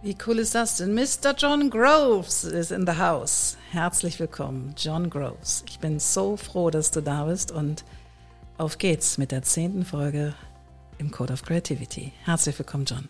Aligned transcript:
Wie 0.00 0.16
cool 0.28 0.38
ist 0.38 0.54
das 0.54 0.76
denn? 0.76 0.94
Mr. 0.94 1.34
John 1.36 1.70
Groves 1.70 2.44
ist 2.44 2.70
in 2.70 2.86
the 2.86 2.98
house. 2.98 3.56
Herzlich 3.72 4.20
willkommen, 4.20 4.72
John 4.78 5.10
Groves. 5.10 5.64
Ich 5.68 5.80
bin 5.80 5.98
so 5.98 6.36
froh, 6.36 6.70
dass 6.70 6.92
du 6.92 7.00
da 7.00 7.24
bist 7.24 7.50
und 7.50 7.82
auf 8.58 8.78
geht's 8.78 9.18
mit 9.18 9.32
der 9.32 9.42
zehnten 9.42 9.84
Folge 9.84 10.34
im 10.98 11.10
Code 11.10 11.32
of 11.32 11.42
Creativity. 11.42 12.12
Herzlich 12.24 12.56
willkommen, 12.56 12.84
John. 12.84 13.08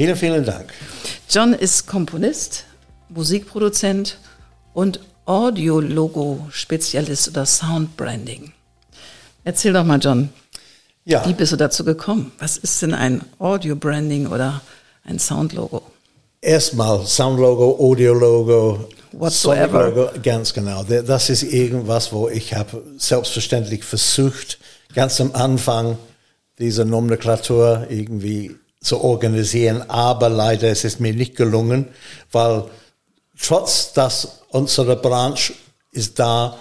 Vielen, 0.00 0.14
vielen 0.14 0.44
Dank. 0.44 0.72
John 1.28 1.52
ist 1.52 1.88
Komponist, 1.88 2.66
Musikproduzent 3.08 4.18
und 4.74 5.00
Audio-Logo-Spezialist 5.26 7.30
oder 7.30 7.44
Soundbranding. 7.44 8.52
Erzähl 9.42 9.72
doch 9.72 9.82
mal, 9.82 9.98
John, 9.98 10.28
ja. 11.04 11.26
wie 11.26 11.32
bist 11.32 11.50
du 11.50 11.56
dazu 11.56 11.84
gekommen? 11.84 12.30
Was 12.38 12.56
ist 12.56 12.80
denn 12.82 12.94
ein 12.94 13.22
Audio-Branding 13.40 14.28
oder 14.28 14.60
ein 15.08 15.18
Soundlogo? 15.18 15.82
Erstmal 16.40 17.04
Soundlogo, 17.06 17.76
Audiologo, 17.80 18.88
Soundlogo, 19.28 20.10
ganz 20.22 20.52
genau. 20.52 20.84
Das 20.84 21.30
ist 21.30 21.42
irgendwas, 21.42 22.12
wo 22.12 22.28
ich 22.28 22.54
habe 22.54 22.82
selbstverständlich 22.98 23.82
versucht, 23.82 24.58
ganz 24.94 25.20
am 25.20 25.34
Anfang 25.34 25.98
diese 26.58 26.84
Nomenklatur 26.84 27.86
irgendwie 27.88 28.54
zu 28.80 29.00
organisieren, 29.02 29.82
aber 29.88 30.28
leider 30.28 30.70
ist 30.70 30.84
es 30.84 31.00
mir 31.00 31.12
nicht 31.12 31.36
gelungen, 31.36 31.88
weil 32.30 32.64
trotz 33.40 33.92
dass 33.92 34.42
unsere 34.50 34.96
Branche 34.96 35.54
ist 35.90 36.18
da 36.18 36.56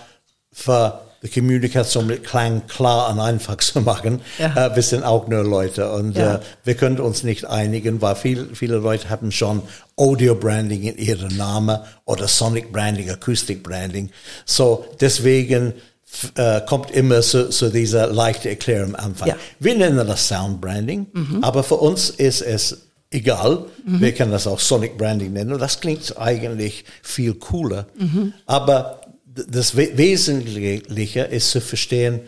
für 0.51 1.01
die 1.23 1.29
Kommunikation 1.29 2.07
mit 2.07 2.23
Klang 2.23 2.67
klar 2.67 3.11
und 3.11 3.19
einfach 3.19 3.57
zu 3.57 3.81
machen. 3.81 4.21
Ja. 4.37 4.67
Äh, 4.67 4.75
wir 4.75 4.83
sind 4.83 5.03
auch 5.03 5.27
nur 5.27 5.43
Leute 5.43 5.91
und 5.91 6.15
ja. 6.15 6.35
äh, 6.35 6.39
wir 6.63 6.75
können 6.75 6.99
uns 6.99 7.23
nicht 7.23 7.45
einigen, 7.45 8.01
weil 8.01 8.15
viel, 8.15 8.49
viele 8.53 8.77
Leute 8.77 9.09
haben 9.09 9.31
schon 9.31 9.61
Audio 9.95 10.35
Branding 10.35 10.83
in 10.83 10.97
ihrem 10.97 11.35
Namen 11.37 11.79
oder 12.05 12.27
Sonic 12.27 12.71
Branding, 12.71 13.09
Acoustic 13.09 13.63
Branding. 13.63 14.09
So 14.45 14.85
deswegen 14.99 15.73
äh, 16.35 16.61
kommt 16.61 16.91
immer 16.91 17.21
so, 17.21 17.51
so 17.51 17.69
diese 17.69 18.05
leichte 18.05 18.49
Erklärung 18.49 18.95
am 18.95 19.05
Anfang. 19.07 19.29
Ja. 19.29 19.35
Wir 19.59 19.75
nennen 19.75 20.07
das 20.07 20.27
Sound 20.27 20.61
Branding, 20.61 21.07
mhm. 21.11 21.43
aber 21.43 21.63
für 21.63 21.75
uns 21.75 22.09
ist 22.09 22.41
es 22.41 22.87
egal. 23.11 23.65
Mhm. 23.85 24.01
Wir 24.01 24.13
können 24.13 24.31
das 24.31 24.47
auch 24.47 24.59
Sonic 24.59 24.97
Branding 24.97 25.33
nennen. 25.33 25.57
Das 25.57 25.79
klingt 25.79 26.17
eigentlich 26.17 26.85
viel 27.01 27.33
cooler. 27.33 27.87
Mhm. 27.97 28.33
Aber 28.45 29.01
das 29.47 29.75
Wesentliche 29.75 31.21
ist 31.21 31.51
zu 31.51 31.61
verstehen, 31.61 32.21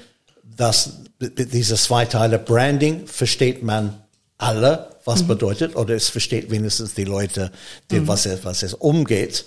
dass 0.44 1.00
diese 1.20 1.76
zwei 1.76 2.06
Teile 2.06 2.40
Branding 2.40 3.08
versteht 3.08 3.64
man 3.64 4.02
alle, 4.38 4.90
was 5.06 5.24
mhm. 5.24 5.28
bedeutet, 5.28 5.76
oder 5.76 5.96
es 5.96 6.10
versteht 6.10 6.52
wenigstens 6.52 6.94
die 6.94 7.04
Leute, 7.04 7.52
die, 7.92 8.00
mhm. 8.00 8.08
was, 8.08 8.26
es, 8.26 8.44
was 8.46 8.64
es 8.64 8.74
umgeht. 8.74 9.46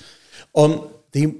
Und 0.52 0.82
die 1.14 1.34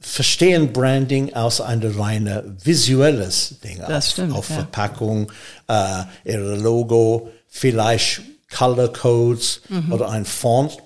verstehen 0.00 0.72
Branding 0.72 1.32
aus 1.34 1.60
einer 1.60 1.96
reine 1.96 2.56
visuelles 2.62 3.60
Ding. 3.62 3.78
Das 3.78 4.06
auf, 4.06 4.12
stimmt, 4.12 4.34
auf 4.34 4.50
ja. 4.50 4.56
Verpackung, 4.56 5.32
äh, 5.68 6.02
ihre 6.24 6.56
Logo, 6.56 7.30
vielleicht 7.48 8.22
Color 8.50 8.92
Codes 8.92 9.62
mhm. 9.68 9.92
oder 9.92 10.10
ein 10.10 10.24
Font. 10.24 10.76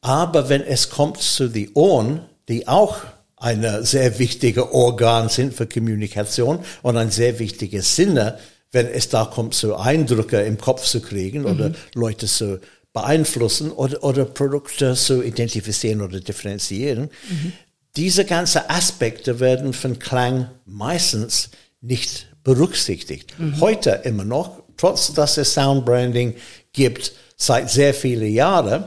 Aber 0.00 0.48
wenn 0.48 0.62
es 0.62 0.90
kommt 0.90 1.18
zu 1.18 1.48
den 1.48 1.70
Ohren, 1.74 2.22
die 2.48 2.68
auch 2.68 2.98
eine 3.42 3.84
sehr 3.84 4.20
wichtige 4.20 4.72
Organ 4.72 5.28
sind 5.28 5.52
für 5.52 5.66
Kommunikation 5.66 6.60
und 6.82 6.96
ein 6.96 7.10
sehr 7.10 7.40
wichtiges 7.40 7.96
Sinne, 7.96 8.38
wenn 8.70 8.86
es 8.86 9.08
da 9.08 9.24
kommt, 9.24 9.54
so 9.54 9.74
Eindrücke 9.76 10.40
im 10.42 10.58
Kopf 10.58 10.84
zu 10.84 11.00
kriegen 11.00 11.44
oder 11.44 11.70
mhm. 11.70 11.74
Leute 11.94 12.26
zu 12.26 12.60
beeinflussen 12.92 13.72
oder, 13.72 14.04
oder 14.04 14.24
Produkte 14.26 14.94
zu 14.94 15.22
identifizieren 15.22 16.02
oder 16.02 16.20
differenzieren. 16.20 17.10
Mhm. 17.28 17.52
Diese 17.96 18.24
ganzen 18.24 18.62
Aspekte 18.68 19.40
werden 19.40 19.72
von 19.72 19.98
Klang 19.98 20.48
meistens 20.64 21.50
nicht 21.80 22.28
berücksichtigt. 22.44 23.38
Mhm. 23.38 23.60
Heute 23.60 24.02
immer 24.04 24.24
noch, 24.24 24.62
trotz 24.76 25.12
dass 25.12 25.36
es 25.36 25.52
Soundbranding 25.52 26.34
gibt 26.72 27.12
seit 27.36 27.70
sehr 27.70 27.92
vielen 27.92 28.32
Jahren, 28.32 28.84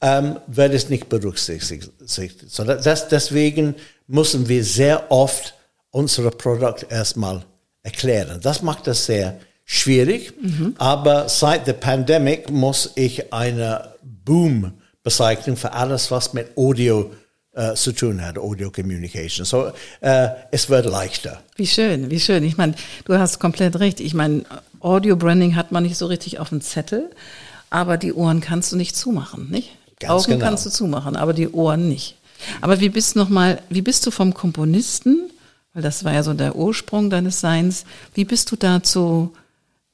ähm, 0.00 0.36
wird 0.46 0.74
es 0.74 0.88
nicht 0.88 1.08
berücksichtigt. 1.08 1.90
So, 2.46 2.64
das, 2.64 3.08
deswegen 3.08 3.74
müssen 4.06 4.48
wir 4.48 4.64
sehr 4.64 5.10
oft 5.10 5.54
unsere 5.90 6.30
Produkte 6.30 6.86
erstmal 6.90 7.44
erklären. 7.82 8.40
Das 8.42 8.62
macht 8.62 8.86
das 8.86 9.06
sehr 9.06 9.38
schwierig, 9.64 10.32
mhm. 10.40 10.74
aber 10.78 11.28
seit 11.28 11.66
der 11.66 11.74
Pandemie 11.74 12.40
muss 12.50 12.92
ich 12.94 13.32
eine 13.32 13.92
Boom 14.02 14.72
bezeichnen 15.02 15.56
für 15.56 15.72
alles, 15.72 16.10
was 16.10 16.32
mit 16.32 16.56
Audio 16.56 17.10
äh, 17.52 17.74
zu 17.74 17.92
tun 17.92 18.24
hat, 18.24 18.38
Audio 18.38 18.70
Communication. 18.70 19.44
So, 19.44 19.72
äh, 20.00 20.28
es 20.50 20.68
wird 20.70 20.86
leichter. 20.86 21.42
Wie 21.56 21.66
schön, 21.66 22.10
wie 22.10 22.20
schön. 22.20 22.44
Ich 22.44 22.56
meine, 22.56 22.74
du 23.04 23.18
hast 23.18 23.40
komplett 23.40 23.78
recht. 23.80 24.00
Ich 24.00 24.14
meine, 24.14 24.44
Audio 24.80 25.16
Branding 25.16 25.56
hat 25.56 25.72
man 25.72 25.82
nicht 25.82 25.98
so 25.98 26.06
richtig 26.06 26.38
auf 26.38 26.50
dem 26.50 26.60
Zettel, 26.60 27.10
aber 27.70 27.96
die 27.96 28.12
Ohren 28.12 28.40
kannst 28.40 28.72
du 28.72 28.76
nicht 28.76 28.96
zumachen, 28.96 29.50
nicht? 29.50 29.70
Ganz 30.00 30.12
Augen 30.12 30.32
genau. 30.32 30.44
kannst 30.44 30.66
du 30.66 30.70
zumachen, 30.70 31.16
aber 31.16 31.32
die 31.32 31.48
Ohren 31.48 31.88
nicht. 31.88 32.16
Aber 32.60 32.80
wie 32.80 32.88
bist 32.88 33.16
noch 33.16 33.28
mal, 33.28 33.60
wie 33.68 33.82
bist 33.82 34.06
du 34.06 34.10
vom 34.10 34.34
Komponisten, 34.34 35.30
weil 35.74 35.82
das 35.82 36.04
war 36.04 36.12
ja 36.12 36.22
so 36.22 36.34
der 36.34 36.56
Ursprung 36.56 37.10
deines 37.10 37.40
Seins, 37.40 37.84
wie 38.14 38.24
bist 38.24 38.50
du 38.50 38.56
dazu 38.56 39.34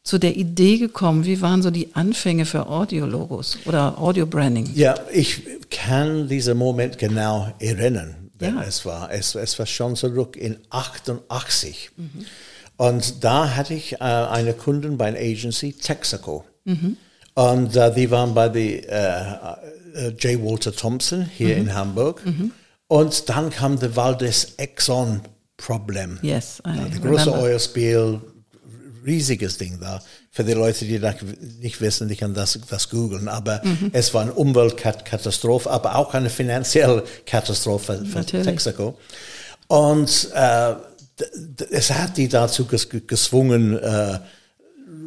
zu 0.02 0.18
der 0.18 0.36
Idee 0.36 0.78
gekommen? 0.78 1.24
Wie 1.24 1.40
waren 1.40 1.62
so 1.62 1.70
die 1.70 1.94
Anfänge 1.94 2.44
für 2.44 2.66
Audiologos 2.66 3.58
oder 3.64 3.98
Audio-Branding? 3.98 4.70
Ja, 4.74 4.94
ich 5.12 5.42
kann 5.70 6.28
diesen 6.28 6.58
Moment 6.58 6.98
genau 6.98 7.52
erinnern, 7.58 8.30
wenn 8.38 8.56
ja. 8.56 8.62
es 8.62 8.84
war. 8.84 9.10
Es, 9.10 9.34
es 9.34 9.58
war 9.58 9.66
schon 9.66 9.96
zurück 9.96 10.36
in 10.36 10.58
88. 10.68 11.90
Mhm. 11.96 12.26
Und 12.76 13.24
da 13.24 13.54
hatte 13.56 13.72
ich 13.72 13.94
äh, 13.94 13.96
eine 13.98 14.52
Kundin 14.52 14.98
bei 14.98 15.06
einer 15.06 15.18
Agency, 15.18 15.72
Texaco. 15.72 16.44
Mhm. 16.64 16.98
Und 17.34 17.76
äh, 17.76 17.92
die 17.92 18.10
waren 18.10 18.34
bei 18.34 18.48
der 18.48 19.60
äh, 19.94 20.08
äh, 20.08 20.08
J. 20.18 20.42
Walter 20.42 20.72
Thompson 20.72 21.24
hier 21.24 21.56
mhm. 21.56 21.62
in 21.62 21.74
Hamburg. 21.74 22.24
Mhm. 22.24 22.52
Und 22.86 23.28
dann 23.28 23.50
kam 23.50 23.78
der 23.78 23.96
Waldes 23.96 24.54
Exxon 24.56 25.22
Problem. 25.56 26.18
Yes, 26.22 26.60
I 26.66 26.76
ja, 26.76 26.98
große 26.98 27.32
Oilspiel, 27.32 28.20
riesiges 29.06 29.56
Ding 29.56 29.78
da. 29.80 30.02
Für 30.30 30.42
die 30.42 30.52
Leute, 30.52 30.84
die 30.84 30.98
das 30.98 31.16
nicht 31.60 31.80
wissen, 31.80 32.08
die 32.08 32.16
können 32.16 32.34
das, 32.34 32.58
das 32.68 32.90
googeln. 32.90 33.28
Aber 33.28 33.60
mhm. 33.64 33.90
es 33.92 34.12
war 34.12 34.22
eine 34.22 34.32
Umweltkatastrophe, 34.32 35.70
aber 35.70 35.96
auch 35.96 36.12
eine 36.14 36.28
finanzielle 36.28 37.04
Katastrophe 37.24 38.04
für 38.04 38.18
Natürlich. 38.18 38.46
Texaco. 38.46 38.98
Und 39.68 40.30
äh, 40.34 40.74
es 41.70 41.90
hat 41.92 42.16
die 42.16 42.28
dazu 42.28 42.66
gezwungen, 42.66 43.78
äh, 43.78 44.18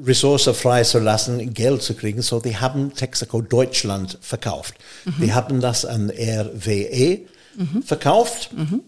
Ressource 0.06 0.50
freizulassen, 0.54 1.54
Geld 1.54 1.82
zu 1.82 1.94
kriegen. 1.94 2.22
So, 2.22 2.40
die 2.40 2.58
haben 2.58 2.94
Texaco 2.94 3.42
Deutschland 3.42 4.18
verkauft. 4.22 4.76
Mhm. 5.06 5.14
Die 5.22 5.34
haben 5.34 5.62
das 5.62 5.86
an 5.86 6.10
RWE 6.10 7.20
mhm. 7.56 7.84
verkauft. 7.84 8.52
Mhm. 8.54 8.82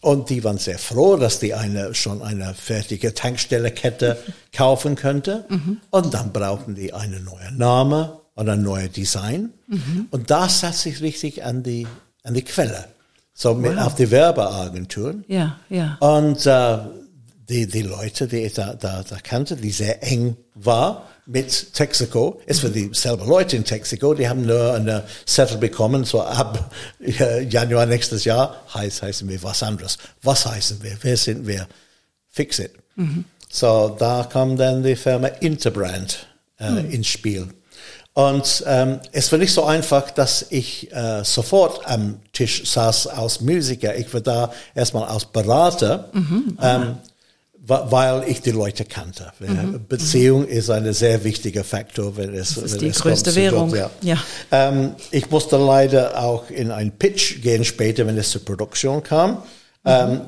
Und 0.00 0.30
die 0.30 0.44
waren 0.44 0.58
sehr 0.58 0.78
froh, 0.78 1.16
dass 1.16 1.40
die 1.40 1.54
eine, 1.54 1.94
schon 1.94 2.22
eine 2.22 2.54
fertige 2.54 3.14
Tankstellekette 3.14 4.18
kaufen 4.52 4.94
könnte. 4.94 5.44
Mhm. 5.48 5.78
Und 5.90 6.14
dann 6.14 6.32
brauchten 6.32 6.74
die 6.74 6.92
einen 6.92 7.24
neuen 7.24 7.56
Namen 7.56 8.10
und 8.34 8.48
ein 8.48 8.62
neues 8.62 8.92
Design. 8.92 9.52
Mhm. 9.66 10.06
Und 10.10 10.30
das 10.30 10.62
hat 10.62 10.74
sich 10.74 11.00
richtig 11.00 11.44
an 11.44 11.62
die, 11.62 11.86
an 12.22 12.34
die 12.34 12.42
Quelle. 12.42 12.84
So 13.34 13.54
mit 13.54 13.76
wow. 13.76 13.86
auf 13.86 13.94
die 13.94 14.10
Werbeagenturen. 14.10 15.24
Ja, 15.28 15.58
ja. 15.68 15.96
Und 16.00 16.46
äh, 16.46 16.78
die, 17.48 17.66
die 17.66 17.82
Leute, 17.82 18.26
die 18.26 18.38
ich 18.38 18.54
da, 18.54 18.74
da, 18.74 19.02
da 19.08 19.16
kannte, 19.22 19.56
die 19.56 19.70
sehr 19.70 20.02
eng 20.02 20.36
war 20.54 21.08
mit 21.26 21.72
Texaco. 21.74 22.40
Es 22.46 22.62
waren 22.62 22.72
dieselben 22.72 23.26
Leute 23.26 23.56
in 23.56 23.64
Texaco, 23.64 24.14
die 24.14 24.28
haben 24.28 24.46
nur 24.46 24.74
eine 24.74 25.04
Zettel 25.26 25.58
bekommen, 25.58 26.04
so 26.04 26.22
ab 26.22 26.72
Januar 27.00 27.86
nächstes 27.86 28.24
Jahr 28.24 28.62
heißt, 28.74 29.02
heißen 29.02 29.28
wir 29.28 29.42
was 29.42 29.62
anderes. 29.62 29.98
Was 30.22 30.46
heißen 30.46 30.82
wir? 30.82 30.96
Wer 31.02 31.16
sind 31.16 31.46
wir? 31.46 31.66
Fix 32.28 32.58
it. 32.58 32.72
Mhm. 32.96 33.24
So, 33.48 33.94
da 33.98 34.28
kam 34.30 34.56
dann 34.56 34.82
die 34.82 34.96
Firma 34.96 35.28
Interbrand 35.28 36.26
äh, 36.58 36.70
mhm. 36.70 36.90
ins 36.90 37.06
Spiel. 37.06 37.48
Und 38.12 38.64
ähm, 38.66 39.00
es 39.12 39.30
war 39.30 39.38
nicht 39.38 39.52
so 39.52 39.64
einfach, 39.64 40.10
dass 40.10 40.46
ich 40.48 40.90
äh, 40.90 41.22
sofort 41.22 41.86
am 41.86 42.18
Tisch 42.32 42.64
saß 42.64 43.08
als 43.08 43.42
Musiker. 43.42 43.94
Ich 43.94 44.12
war 44.14 44.22
da 44.22 44.52
erstmal 44.74 45.04
als 45.04 45.26
Berater, 45.26 46.08
mhm, 46.14 46.58
ähm, 46.62 46.96
weil 47.68 48.24
ich 48.28 48.42
die 48.42 48.52
Leute 48.52 48.84
kannte. 48.84 49.32
Mhm, 49.40 49.86
Beziehung 49.88 50.42
mhm. 50.42 50.48
ist 50.48 50.70
ein 50.70 50.92
sehr 50.92 51.24
wichtiger 51.24 51.64
Faktor, 51.64 52.16
wenn 52.16 52.34
es 52.34 52.54
das 52.54 52.64
ist 52.64 52.72
wenn 52.74 52.80
die 52.80 52.88
es 52.88 53.00
größte 53.00 53.34
Währung. 53.34 53.70
Job, 53.74 53.90
ja. 54.02 54.14
ja. 54.14 54.68
Ähm, 54.68 54.94
ich 55.10 55.30
musste 55.30 55.56
leider 55.56 56.22
auch 56.22 56.48
in 56.50 56.70
einen 56.70 56.92
Pitch 56.92 57.42
gehen 57.42 57.64
später, 57.64 58.06
wenn 58.06 58.16
es 58.18 58.30
zur 58.30 58.44
Produktion 58.44 59.02
kam. 59.02 59.30
Mhm. 59.30 59.40
Ähm, 59.84 60.20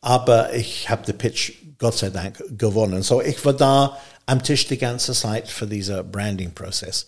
aber 0.00 0.52
ich 0.54 0.90
habe 0.90 1.06
den 1.06 1.16
Pitch 1.16 1.52
Gott 1.78 1.96
sei 1.96 2.10
Dank 2.10 2.42
gewonnen. 2.58 3.02
So 3.02 3.22
ich 3.22 3.44
war 3.44 3.52
da 3.52 3.98
am 4.26 4.42
Tisch 4.42 4.66
die 4.66 4.78
ganze 4.78 5.12
Zeit 5.12 5.48
für 5.48 5.66
dieser 5.66 6.02
Branding-Prozess. 6.02 7.06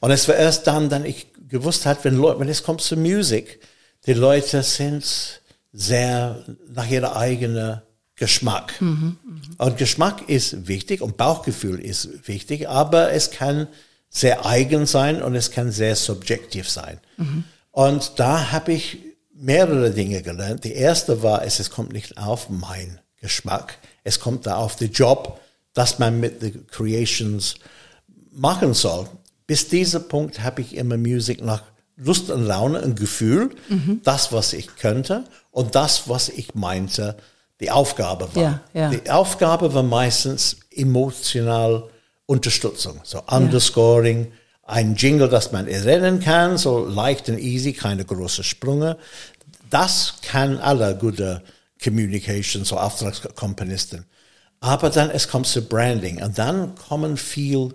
Und 0.00 0.10
es 0.10 0.28
war 0.28 0.34
erst 0.34 0.66
dann, 0.66 0.88
dann 0.88 1.04
ich 1.04 1.26
gewusst 1.48 1.86
hat, 1.86 2.04
wenn 2.04 2.16
Leute, 2.16 2.40
wenn 2.40 2.48
es 2.48 2.62
kommt 2.62 2.80
zu 2.80 2.96
Musik, 2.96 3.60
die 4.06 4.12
Leute 4.12 4.62
sind 4.62 5.40
sehr 5.72 6.44
nach 6.68 6.88
ihrer 6.88 7.16
eigenen 7.16 7.80
Geschmack. 8.16 8.80
Mhm, 8.80 9.16
mh. 9.24 9.64
Und 9.64 9.76
Geschmack 9.78 10.28
ist 10.28 10.68
wichtig 10.68 11.00
und 11.00 11.16
Bauchgefühl 11.16 11.80
ist 11.80 12.28
wichtig, 12.28 12.68
aber 12.68 13.12
es 13.12 13.30
kann 13.30 13.66
sehr 14.08 14.46
eigen 14.46 14.86
sein 14.86 15.22
und 15.22 15.34
es 15.34 15.50
kann 15.50 15.72
sehr 15.72 15.96
subjektiv 15.96 16.68
sein. 16.68 17.00
Mhm. 17.16 17.44
Und 17.72 18.12
da 18.16 18.52
habe 18.52 18.72
ich 18.72 18.98
mehrere 19.34 19.90
Dinge 19.90 20.22
gelernt. 20.22 20.62
Die 20.62 20.72
erste 20.72 21.22
war, 21.24 21.44
es, 21.44 21.58
es 21.58 21.70
kommt 21.70 21.92
nicht 21.92 22.16
auf 22.16 22.48
mein 22.48 23.00
Geschmack, 23.20 23.78
es 24.04 24.20
kommt 24.20 24.46
da 24.46 24.56
auf 24.56 24.76
den 24.76 24.92
Job, 24.92 25.40
dass 25.72 25.98
man 25.98 26.20
mit 26.20 26.40
den 26.40 26.66
Creations 26.68 27.56
machen 28.30 28.74
soll. 28.74 29.08
Bis 29.46 29.68
dieser 29.68 30.00
Punkt 30.00 30.42
habe 30.42 30.60
ich 30.60 30.76
immer 30.76 30.96
Musik 30.96 31.42
nach 31.42 31.64
Lust 31.96 32.30
und 32.30 32.44
Laune 32.44 32.80
und 32.80 32.98
Gefühl, 32.98 33.50
mhm. 33.68 34.00
das, 34.04 34.32
was 34.32 34.52
ich 34.52 34.76
könnte 34.76 35.24
und 35.50 35.74
das, 35.74 36.08
was 36.08 36.28
ich 36.28 36.54
meinte, 36.54 37.16
die 37.64 37.70
Aufgabe 37.70 38.28
war. 38.34 38.42
Ja, 38.42 38.60
ja. 38.74 38.90
Die 38.90 39.10
Aufgabe 39.10 39.72
war 39.72 39.82
meistens 39.82 40.56
emotional 40.70 41.84
Unterstützung, 42.26 43.00
so 43.04 43.22
Underscoring, 43.26 44.26
ja. 44.26 44.30
ein 44.74 44.96
Jingle, 44.96 45.28
das 45.28 45.50
man 45.50 45.66
erinnern 45.66 46.20
kann, 46.20 46.58
so 46.58 46.84
leicht 46.84 47.28
und 47.28 47.38
easy, 47.38 47.72
keine 47.72 48.04
großen 48.04 48.44
Sprünge. 48.44 48.98
Das 49.70 50.14
kann 50.22 50.58
alle 50.58 50.94
gute 50.96 51.42
Communications, 51.82 52.68
so 52.68 52.76
Auftragskomponisten. 52.76 54.04
Aber 54.60 54.90
dann 54.90 55.10
es 55.10 55.28
kommt 55.28 55.46
zu 55.46 55.62
Branding 55.62 56.22
und 56.22 56.38
dann 56.38 56.74
kommen 56.74 57.16
viel 57.16 57.72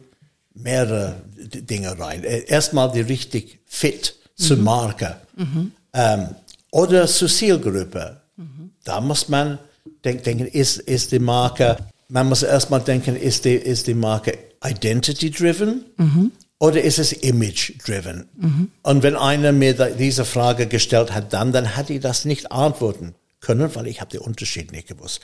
mehrere 0.54 1.16
Dinge 1.36 1.98
rein. 1.98 2.24
Äh, 2.24 2.46
erstmal 2.46 2.92
die 2.92 3.02
richtig 3.02 3.60
fit 3.66 4.16
mhm. 4.38 4.44
zur 4.44 4.58
Marke 4.58 5.16
mhm. 5.36 5.72
ähm, 5.94 6.36
oder 6.72 7.08
zur 7.08 7.28
Zielgruppe. 7.28 8.22
Mhm. 8.38 8.72
Da 8.84 9.02
muss 9.02 9.30
man 9.30 9.60
denk, 10.04 10.24
denken, 10.24 10.48
ist, 10.48 10.78
ist 10.78 11.12
die 11.12 11.20
Marke, 11.20 11.78
man 12.08 12.28
muss 12.28 12.44
erstmal 12.44 12.82
denken, 12.82 13.16
ist 13.16 13.46
die, 13.46 13.56
ist 13.56 13.88
die 13.88 13.94
Marke 13.94 14.38
identity 14.64 15.32
driven 15.32 15.86
mhm. 15.98 16.32
oder 16.60 16.82
ist 16.82 17.00
es 17.00 17.12
image 17.12 17.74
driven? 17.86 18.28
Mhm. 18.38 18.72
Und 18.84 19.04
wenn 19.04 19.16
einer 19.16 19.52
mir 19.52 19.74
diese 19.74 20.26
Frage 20.26 20.68
gestellt 20.68 21.14
hat, 21.14 21.34
dann, 21.34 21.52
dann 21.52 21.76
hat 21.76 21.90
ich 21.90 22.00
das 22.00 22.26
nicht 22.26 22.52
antworten 22.52 23.16
können, 23.42 23.74
weil 23.76 23.88
ich 23.88 24.02
habe 24.02 24.12
den 24.12 24.22
Unterschied 24.22 24.72
nicht 24.72 24.88
gewusst. 24.88 25.22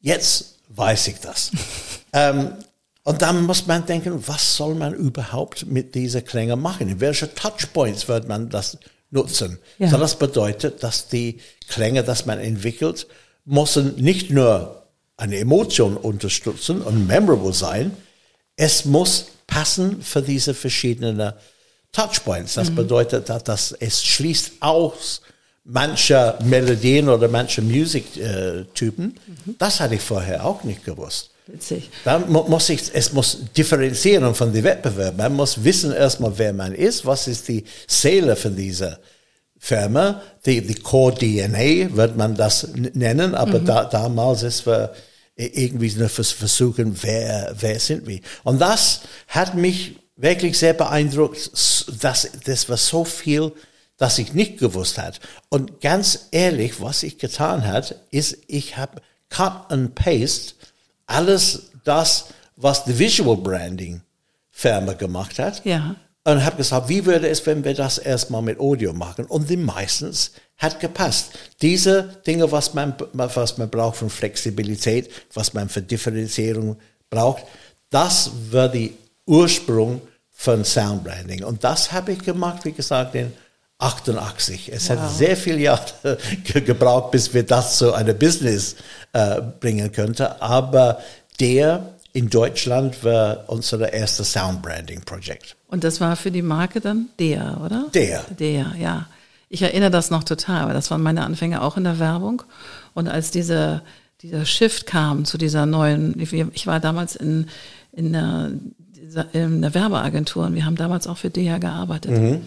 Jetzt 0.00 0.58
weiß 0.68 1.08
ich 1.08 1.18
das. 1.20 1.50
ähm, 2.12 2.52
und 3.04 3.22
dann 3.22 3.44
muss 3.44 3.66
man 3.66 3.86
denken, 3.86 4.22
was 4.26 4.56
soll 4.56 4.74
man 4.74 4.92
überhaupt 4.92 5.66
mit 5.66 5.94
dieser 5.94 6.20
Klänge 6.20 6.56
machen? 6.56 6.88
In 6.88 7.00
welche 7.00 7.34
Touchpoints 7.34 8.06
wird 8.06 8.28
man 8.28 8.50
das 8.50 8.76
nutzen? 9.10 9.58
Ja. 9.78 9.88
So, 9.88 9.96
das 9.96 10.18
bedeutet, 10.18 10.82
dass 10.82 11.08
die 11.08 11.40
Klänge, 11.68 12.04
das 12.04 12.26
man 12.26 12.38
entwickelt, 12.38 13.06
müssen 13.48 13.96
nicht 13.96 14.30
nur 14.30 14.82
eine 15.16 15.38
Emotion 15.38 15.96
unterstützen 15.96 16.82
und 16.82 17.06
memorable 17.06 17.52
sein, 17.52 17.90
es 18.56 18.84
muss 18.84 19.26
passen 19.46 20.02
für 20.02 20.22
diese 20.22 20.54
verschiedenen 20.54 21.32
Touchpoints. 21.92 22.54
Das 22.54 22.70
mhm. 22.70 22.76
bedeutet, 22.76 23.28
dass 23.28 23.72
es 23.72 24.04
schließt 24.04 24.52
aus 24.60 25.22
mancher 25.64 26.38
Melodien 26.44 27.08
oder 27.08 27.28
mancher 27.28 27.62
Musiktypen. 27.62 29.06
Mhm. 29.06 29.56
Das 29.58 29.80
hatte 29.80 29.96
ich 29.96 30.02
vorher 30.02 30.44
auch 30.44 30.64
nicht 30.64 30.84
gewusst. 30.84 31.30
Witzig. 31.46 31.88
Da 32.04 32.18
muss 32.18 32.68
ich, 32.68 32.90
es 32.92 33.12
muss 33.12 33.38
differenzieren 33.56 34.34
von 34.34 34.52
den 34.52 34.64
Wettbewerben. 34.64 35.16
Man 35.16 35.34
muss 35.34 35.64
wissen 35.64 35.92
erstmal, 35.92 36.36
wer 36.36 36.52
man 36.52 36.74
ist, 36.74 37.06
was 37.06 37.26
ist 37.26 37.48
die 37.48 37.64
Seele 37.86 38.36
von 38.36 38.54
dieser 38.54 38.98
Firma, 39.58 40.22
die, 40.46 40.64
die 40.66 40.74
Core 40.74 41.14
DNA 41.14 41.96
wird 41.96 42.16
man 42.16 42.34
das 42.34 42.68
nennen, 42.74 43.34
aber 43.34 43.60
mhm. 43.60 43.64
da, 43.66 43.84
damals 43.84 44.42
ist 44.42 44.66
wir 44.66 44.92
irgendwie 45.36 45.92
nur 45.92 46.08
versuchen, 46.08 46.96
wer, 47.02 47.54
wer 47.58 47.78
sind 47.78 48.06
wir. 48.06 48.20
Und 48.44 48.60
das 48.60 49.02
hat 49.28 49.54
mich 49.54 49.96
wirklich 50.16 50.58
sehr 50.58 50.74
beeindruckt, 50.74 51.50
dass 52.02 52.28
das 52.44 52.68
war 52.68 52.76
so 52.76 53.04
viel 53.04 53.52
das 53.98 54.18
ich 54.18 54.32
nicht 54.32 54.58
gewusst 54.58 54.96
hat. 54.96 55.20
Und 55.50 55.80
ganz 55.80 56.28
ehrlich, 56.30 56.80
was 56.80 57.02
ich 57.02 57.18
getan 57.18 57.66
hat, 57.66 57.96
ist, 58.10 58.38
ich 58.46 58.76
habe 58.78 59.02
Cut 59.28 59.70
and 59.70 59.94
Paste 59.94 60.54
alles 61.06 61.70
das, 61.84 62.26
was 62.56 62.84
die 62.84 62.98
Visual 62.98 63.36
Branding 63.36 64.00
Firma 64.50 64.92
gemacht 64.94 65.38
hat. 65.38 65.64
Ja. 65.64 65.96
Und 66.28 66.44
habe 66.44 66.58
gesagt, 66.58 66.90
wie 66.90 67.06
würde 67.06 67.26
es, 67.26 67.46
wenn 67.46 67.64
wir 67.64 67.72
das 67.72 67.96
erstmal 67.96 68.42
mit 68.42 68.60
Audio 68.60 68.92
machen? 68.92 69.24
Und 69.24 69.48
die 69.48 69.56
meistens 69.56 70.32
hat 70.58 70.78
gepasst. 70.78 71.30
Diese 71.62 72.20
Dinge, 72.26 72.52
was 72.52 72.74
man, 72.74 72.94
was 73.14 73.56
man 73.56 73.70
braucht 73.70 73.96
von 73.96 74.10
Flexibilität, 74.10 75.10
was 75.32 75.54
man 75.54 75.70
für 75.70 75.80
Differenzierung 75.80 76.76
braucht, 77.08 77.44
das 77.88 78.30
war 78.50 78.68
die 78.68 78.92
Ursprung 79.24 80.02
von 80.30 80.66
Soundbranding. 80.66 81.44
Und 81.44 81.64
das 81.64 81.92
habe 81.92 82.12
ich 82.12 82.18
gemacht, 82.18 82.62
wie 82.66 82.72
gesagt, 82.72 83.14
in 83.14 83.32
88. 83.78 84.70
Es 84.70 84.90
wow. 84.90 84.98
hat 84.98 85.10
sehr 85.10 85.34
viele 85.34 85.60
Jahre 85.60 86.18
gebraucht, 86.44 87.10
bis 87.10 87.32
wir 87.32 87.44
das 87.44 87.78
zu 87.78 87.94
einer 87.94 88.12
Business 88.12 88.76
äh, 89.14 89.40
bringen 89.60 89.90
könnten. 89.92 90.26
Aber 90.40 91.00
der 91.40 91.94
in 92.18 92.28
Deutschland 92.30 93.04
war 93.04 93.44
unser 93.46 93.92
erstes 93.92 94.32
Soundbranding-Projekt. 94.32 95.56
Und 95.68 95.84
das 95.84 96.00
war 96.00 96.16
für 96.16 96.32
die 96.32 96.42
Marke 96.42 96.80
dann 96.80 97.10
der, 97.20 97.60
oder? 97.64 97.86
Der. 97.94 98.24
Der, 98.40 98.74
ja. 98.76 99.06
Ich 99.48 99.62
erinnere 99.62 99.92
das 99.92 100.10
noch 100.10 100.24
total, 100.24 100.66
weil 100.66 100.74
das 100.74 100.90
waren 100.90 101.00
meine 101.00 101.24
Anfänge 101.24 101.62
auch 101.62 101.76
in 101.76 101.84
der 101.84 102.00
Werbung. 102.00 102.42
Und 102.92 103.06
als 103.06 103.30
diese, 103.30 103.82
dieser 104.20 104.44
Shift 104.46 104.84
kam 104.84 105.26
zu 105.26 105.38
dieser 105.38 105.64
neuen, 105.64 106.18
ich 106.18 106.66
war 106.66 106.80
damals 106.80 107.14
in, 107.14 107.46
in, 107.92 108.16
einer, 108.16 108.50
in 109.32 109.64
einer 109.64 109.72
Werbeagentur 109.72 110.46
und 110.46 110.56
wir 110.56 110.64
haben 110.64 110.74
damals 110.74 111.06
auch 111.06 111.18
für 111.18 111.30
DEA 111.30 111.58
gearbeitet. 111.58 112.10
Mhm. 112.10 112.40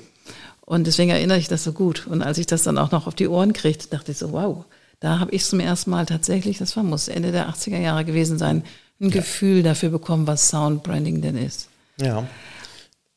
Und 0.60 0.86
deswegen 0.86 1.12
erinnere 1.12 1.38
ich 1.38 1.48
das 1.48 1.63
so 1.63 1.72
gut. 1.72 2.07
Und 2.07 2.22
als 2.22 2.38
ich 2.38 2.45
das 2.45 2.63
dann 2.63 2.77
auch 2.77 2.91
noch 2.91 3.07
auf 3.07 3.15
die 3.15 3.29
Ohren 3.29 3.53
kriegte, 3.53 3.88
dachte 3.88 4.12
ich 4.12 4.17
so, 4.17 4.34
wow, 4.34 4.65
da 5.00 5.19
habe 5.19 5.31
ich 5.31 5.45
zum 5.45 5.62
ersten 5.62 5.91
Mal 5.91 6.05
tatsächlich, 6.05 6.57
das 6.57 6.75
war, 6.75 6.84
muss 6.84 7.07
Ende 7.07 7.31
der 7.31 7.50
80er 7.50 7.79
Jahre 7.79 8.03
gewesen 8.03 8.38
sein, 8.38 8.63
ein 9.01 9.10
ja. 9.10 9.15
Gefühl 9.15 9.63
dafür 9.63 9.89
bekommen, 9.89 10.27
was 10.27 10.50
Soundbranding 10.50 11.22
denn 11.22 11.36
ist. 11.36 11.67
Ja. 12.00 12.27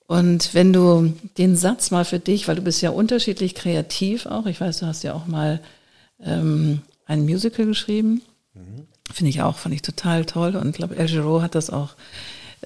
Und 0.07 0.55
wenn 0.55 0.73
du 0.73 1.15
den 1.39 1.57
Satz 1.57 1.91
mal 1.91 2.05
für 2.05 2.19
dich, 2.19 2.49
weil 2.49 2.57
du 2.57 2.63
bist 2.63 2.83
ja 2.83 2.91
unterschiedlich 2.91 3.55
kreativ 3.55 4.27
auch, 4.27 4.47
ich 4.47 4.61
weiß, 4.61 4.81
du 4.81 4.87
hast 4.87 5.03
ja 5.03 5.15
auch 5.15 5.27
mal 5.27 5.61
ähm, 6.21 6.83
ein 7.07 7.25
Musical 7.25 7.67
geschrieben, 7.67 8.23
mhm. 8.55 8.87
finde 9.13 9.31
ich 9.31 9.43
auch, 9.43 9.57
fand 9.57 9.75
ich 9.75 9.83
total 9.83 10.25
toll 10.25 10.57
und 10.57 10.71
ich 10.71 10.75
glaube, 10.75 10.97
El 10.97 11.07
Giro 11.07 11.41
hat 11.41 11.55
das 11.55 11.71
auch 11.71 11.95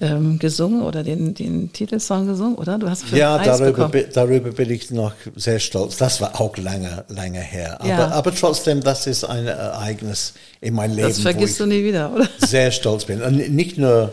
ähm, 0.01 0.39
gesungen 0.39 0.81
oder 0.81 1.03
den, 1.03 1.33
den 1.33 1.71
Titelsong 1.73 2.27
gesungen, 2.27 2.55
oder? 2.55 2.77
Du 2.77 2.89
hast 2.89 3.05
ja, 3.11 3.37
darüber, 3.37 3.89
darüber 4.13 4.51
bin 4.51 4.69
ich 4.69 4.91
noch 4.91 5.13
sehr 5.35 5.59
stolz. 5.59 5.97
Das 5.97 6.21
war 6.21 6.39
auch 6.39 6.55
lange, 6.57 7.03
lange 7.09 7.41
her. 7.41 7.79
Aber, 7.79 7.89
ja. 7.89 8.07
aber 8.09 8.33
trotzdem, 8.33 8.81
das 8.81 9.07
ist 9.07 9.23
ein 9.23 9.47
Ereignis 9.47 10.33
in 10.61 10.73
meinem 10.75 10.95
Leben. 10.95 11.09
Das 11.09 11.19
vergisst 11.19 11.59
du 11.59 11.65
nie 11.65 11.83
wieder, 11.83 12.13
oder? 12.13 12.27
Sehr 12.47 12.71
stolz 12.71 13.05
bin. 13.05 13.21
Und 13.21 13.53
nicht 13.53 13.77
nur 13.77 14.11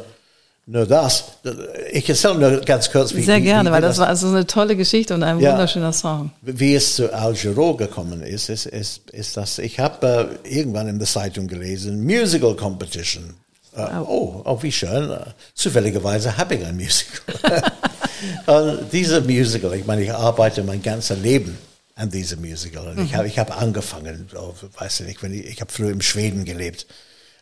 nur 0.69 0.85
das. 0.85 1.25
Ich 1.93 2.09
erzähle 2.09 2.39
nur 2.39 2.61
ganz 2.63 2.91
kurz, 2.91 3.15
wie 3.15 3.23
Sehr 3.23 3.41
gerne, 3.41 3.69
wie, 3.69 3.73
wie 3.73 3.75
weil 3.77 3.83
das, 3.83 3.91
das, 3.91 3.99
war 4.01 4.09
also 4.09 4.27
eine 4.27 4.49
tolle 4.49 4.75
Geschichte 4.75 5.15
und 5.15 5.23
ein 5.23 5.39
ja, 5.39 5.53
wunderschöner 5.53 5.93
Song. 5.93 6.33
Wie 6.43 6.75
es 6.75 6.97
zu 6.97 7.15
Al 7.15 7.35
gekommen 7.35 8.21
ist, 8.23 8.49
ist, 8.49 8.67
ist, 8.67 9.11
ist 9.11 9.37
das, 9.37 9.61
ich 9.61 9.79
habe 9.79 10.39
äh, 10.45 10.57
irgendwann 10.57 10.89
in 10.89 10.99
der 10.99 11.07
Zeitung 11.07 11.47
gelesen, 11.47 12.05
Musical 12.05 12.57
Competition 12.57 13.35
oh, 13.77 14.43
oh, 14.45 14.63
wie 14.63 14.73
schön. 14.73 15.11
Uh, 15.11 15.19
zufälligerweise 15.55 16.37
habe 16.37 16.55
ich 16.55 16.65
ein 16.65 16.77
Musical. 16.77 17.63
und 18.47 18.93
diese 18.93 19.21
Musical, 19.21 19.75
ich 19.75 19.87
meine, 19.87 20.03
ich 20.03 20.13
arbeite 20.13 20.63
mein 20.63 20.83
ganzes 20.83 21.19
Leben 21.19 21.57
an 21.95 22.11
diesem 22.11 22.41
Musical. 22.41 22.89
Und 22.89 22.97
mhm. 22.97 23.05
ich 23.05 23.15
habe 23.15 23.27
ich 23.27 23.39
hab 23.39 23.61
angefangen, 23.61 24.29
oh, 24.35 24.55
weiß 24.79 25.01
ich 25.01 25.07
nicht, 25.07 25.23
wenn 25.23 25.35
ich, 25.35 25.47
ich 25.47 25.61
habe 25.61 25.73
früher 25.73 25.91
in 25.91 26.03
Schweden 26.03 26.45
gelebt. 26.45 26.87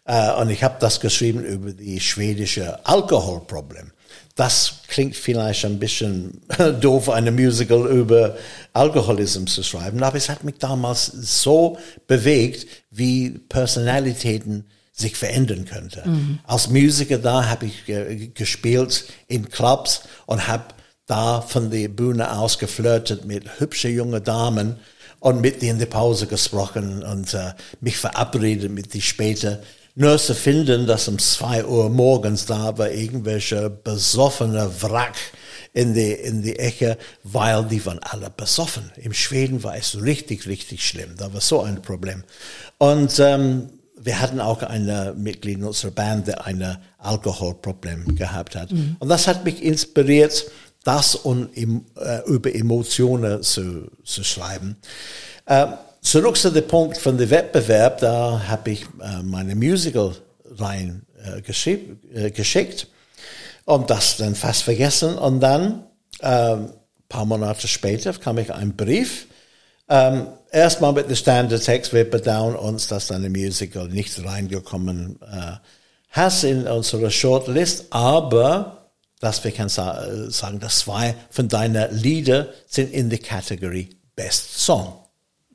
Äh, 0.04 0.32
und 0.34 0.50
ich 0.50 0.62
habe 0.62 0.76
das 0.80 1.00
geschrieben 1.00 1.44
über 1.44 1.72
die 1.72 2.00
schwedische 2.00 2.84
Alkoholproblem. 2.86 3.92
Das 4.36 4.80
klingt 4.88 5.16
vielleicht 5.16 5.64
ein 5.64 5.78
bisschen 5.78 6.40
doof, 6.80 7.10
eine 7.10 7.30
Musical 7.30 7.86
über 7.86 8.36
Alkoholismus 8.72 9.54
zu 9.54 9.62
schreiben, 9.62 10.02
aber 10.02 10.16
es 10.16 10.28
hat 10.28 10.44
mich 10.44 10.56
damals 10.58 11.06
so 11.06 11.78
bewegt, 12.06 12.66
wie 12.90 13.30
Personalitäten 13.30 14.66
sich 14.96 15.16
verändern 15.16 15.64
könnte. 15.64 16.08
Mhm. 16.08 16.38
Als 16.44 16.68
Musiker 16.68 17.18
da 17.18 17.48
habe 17.48 17.66
ich 17.66 18.34
gespielt 18.34 19.06
in 19.26 19.48
Clubs 19.50 20.02
und 20.26 20.46
habe 20.46 20.66
da 21.06 21.40
von 21.40 21.70
der 21.70 21.88
Bühne 21.88 22.38
aus 22.38 22.58
geflirtet 22.58 23.24
mit 23.24 23.60
hübschen 23.60 23.92
jungen 23.92 24.22
Damen 24.22 24.76
und 25.18 25.40
mit 25.40 25.62
denen 25.62 25.72
in 25.72 25.78
der 25.80 25.86
Pause 25.86 26.26
gesprochen 26.26 27.02
und 27.02 27.34
äh, 27.34 27.54
mich 27.80 27.96
verabredet 27.96 28.70
mit 28.70 28.94
die 28.94 29.02
später. 29.02 29.60
Nur 29.96 30.18
zu 30.18 30.34
finden, 30.34 30.86
dass 30.86 31.08
um 31.08 31.18
zwei 31.18 31.64
Uhr 31.64 31.88
morgens 31.88 32.46
da 32.46 32.76
war 32.78 32.90
irgendwelche 32.90 33.70
besoffene 33.70 34.70
Wrack 34.82 35.16
in 35.72 35.94
die, 35.94 36.12
in 36.12 36.42
die 36.42 36.58
Ecke, 36.58 36.98
weil 37.24 37.64
die 37.64 37.84
waren 37.84 38.00
alle 38.00 38.30
besoffen. 38.30 38.90
Im 38.96 39.12
Schweden 39.12 39.62
war 39.62 39.76
es 39.76 40.00
richtig, 40.00 40.46
richtig 40.46 40.86
schlimm. 40.86 41.14
Da 41.16 41.32
war 41.32 41.40
so 41.40 41.62
ein 41.62 41.82
Problem. 41.82 42.22
Und 42.78 43.18
ähm, 43.18 43.70
wir 44.04 44.20
hatten 44.20 44.40
auch 44.40 44.62
eine 44.62 45.14
Mitglied 45.16 45.58
in 45.58 45.64
unserer 45.64 45.90
Band, 45.90 46.26
der 46.26 46.44
ein 46.44 46.76
Alkoholproblem 46.98 48.14
gehabt 48.16 48.54
hat. 48.54 48.70
Mhm. 48.70 48.96
Und 48.98 49.08
das 49.08 49.26
hat 49.26 49.44
mich 49.44 49.62
inspiriert, 49.62 50.44
das 50.84 51.14
und 51.14 51.56
äh, 51.56 52.20
über 52.26 52.54
Emotionen 52.54 53.42
zu, 53.42 53.90
zu 54.04 54.22
schreiben. 54.22 54.76
Äh, 55.46 55.66
zurück 56.02 56.36
zu 56.36 56.50
dem 56.50 56.68
Punkt 56.68 56.98
von 56.98 57.16
dem 57.16 57.30
Wettbewerb, 57.30 57.98
da 58.00 58.42
habe 58.46 58.72
ich 58.72 58.82
äh, 58.82 59.22
meine 59.22 59.56
Musical 59.56 60.14
rein 60.58 61.02
äh, 61.24 61.38
äh, 61.38 62.30
geschickt 62.30 62.86
und 63.64 63.88
das 63.88 64.18
dann 64.18 64.34
fast 64.34 64.62
vergessen. 64.62 65.16
Und 65.16 65.40
dann, 65.40 65.84
ein 66.20 66.58
ähm, 66.58 66.68
paar 67.08 67.24
Monate 67.24 67.66
später, 67.66 68.12
kam 68.12 68.38
ich 68.38 68.52
ein 68.52 68.76
Brief. 68.76 69.26
Ähm, 69.88 70.28
erstmal 70.50 70.92
mit 70.92 71.08
dem 71.08 71.16
Standard-Text, 71.16 71.92
wir 71.92 72.08
bedauern 72.08 72.56
uns, 72.56 72.88
dass 72.88 73.08
deine 73.08 73.28
Musical 73.28 73.88
nicht 73.88 74.24
reingekommen 74.24 75.18
äh, 75.22 75.56
hast 76.10 76.44
in 76.44 76.66
unsere 76.66 77.10
Shortlist, 77.10 77.86
aber 77.90 78.90
dass 79.20 79.42
wir 79.42 79.50
können 79.50 79.68
äh, 79.68 80.30
sagen, 80.30 80.60
dass 80.60 80.80
zwei 80.80 81.14
von 81.30 81.48
deinen 81.48 81.94
Lieder 81.94 82.48
sind 82.66 82.92
in 82.92 83.10
der 83.10 83.18
Kategorie 83.18 83.90
Best 84.14 84.58
Song. 84.58 84.94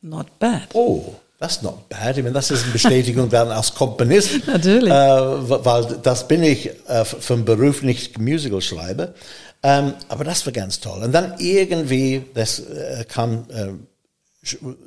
Not 0.02 0.40
bad. 0.40 0.70
Oh, 0.74 1.16
that's 1.40 1.62
not 1.62 1.88
bad. 1.90 2.18
Ich 2.18 2.24
meine, 2.24 2.34
das 2.34 2.52
ist 2.52 2.64
eine 2.64 2.74
Bestätigung 2.74 3.30
dann 3.32 3.50
als 3.50 3.74
Komponist. 3.74 4.48
Natürlich. 4.48 4.92
Äh, 4.92 5.66
weil 5.66 6.00
das 6.04 6.28
bin 6.28 6.44
ich 6.44 6.70
äh, 6.88 7.06
vom 7.06 7.46
Beruf 7.46 7.82
nicht 7.82 8.18
Musical 8.20 8.62
schreibe. 8.62 9.14
Ähm, 9.62 9.94
aber 10.08 10.24
das 10.24 10.46
war 10.46 10.54
ganz 10.54 10.80
toll. 10.80 11.04
Und 11.04 11.12
dann 11.12 11.36
irgendwie, 11.40 12.24
das 12.34 12.60
äh, 12.60 13.06
kam 13.08 13.46
äh, 13.50 13.74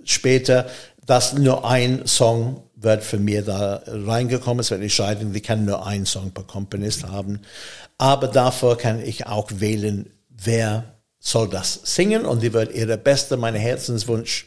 später, 0.04 0.66
dass 1.04 1.34
nur 1.34 1.68
ein 1.68 2.06
Song 2.06 2.62
wird 2.74 3.04
für 3.04 3.18
mich 3.18 3.44
da 3.44 3.82
reingekommen. 3.86 4.60
Es 4.60 4.70
wird 4.70 4.82
entscheiden, 4.82 5.34
wir 5.34 5.42
können 5.42 5.64
nur 5.64 5.86
einen 5.86 6.06
Song 6.06 6.30
per 6.30 6.44
Komponist 6.44 7.04
haben. 7.04 7.40
Aber 7.98 8.28
davor 8.28 8.76
kann 8.78 9.00
ich 9.00 9.26
auch 9.26 9.48
wählen, 9.54 10.10
wer 10.28 10.84
soll 11.18 11.48
das 11.48 11.80
singen 11.84 12.24
und 12.24 12.42
die 12.42 12.52
wird 12.52 12.74
ihre 12.74 12.98
beste, 12.98 13.36
meine 13.36 13.58
Herzenswunsch 13.58 14.44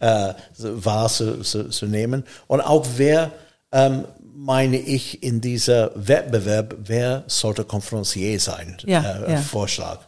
äh, 0.00 0.34
wahr 0.58 1.08
zu, 1.08 1.40
zu, 1.40 1.70
zu, 1.70 1.86
nehmen. 1.86 2.24
Und 2.46 2.60
auch 2.60 2.86
wer, 2.96 3.32
ähm, 3.72 4.04
meine 4.34 4.78
ich, 4.78 5.22
in 5.22 5.40
dieser 5.40 5.92
Wettbewerb, 5.94 6.74
wer 6.84 7.24
sollte 7.26 7.64
Konferencier 7.64 8.38
sein? 8.38 8.76
Ja, 8.84 9.22
äh, 9.22 9.32
ja. 9.32 9.36
Vorschlag. 9.38 10.00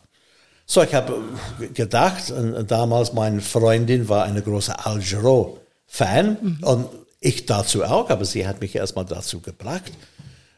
So, 0.67 0.83
ich 0.83 0.95
habe 0.95 1.21
gedacht, 1.75 2.31
und 2.31 2.71
damals 2.71 3.13
meine 3.13 3.41
Freundin 3.41 4.09
war 4.09 4.25
eine 4.25 4.43
große 4.43 4.85
Al 4.85 5.03
Fan 5.87 6.39
mhm. 6.41 6.59
und 6.63 6.89
ich 7.21 7.47
dazu 7.47 7.85
auch, 7.85 8.11
aber 8.11 8.25
sie 8.25 8.47
hat 8.47 8.61
mich 8.61 8.75
erstmal 8.75 9.05
dazu 9.05 9.41
gebracht. 9.41 9.93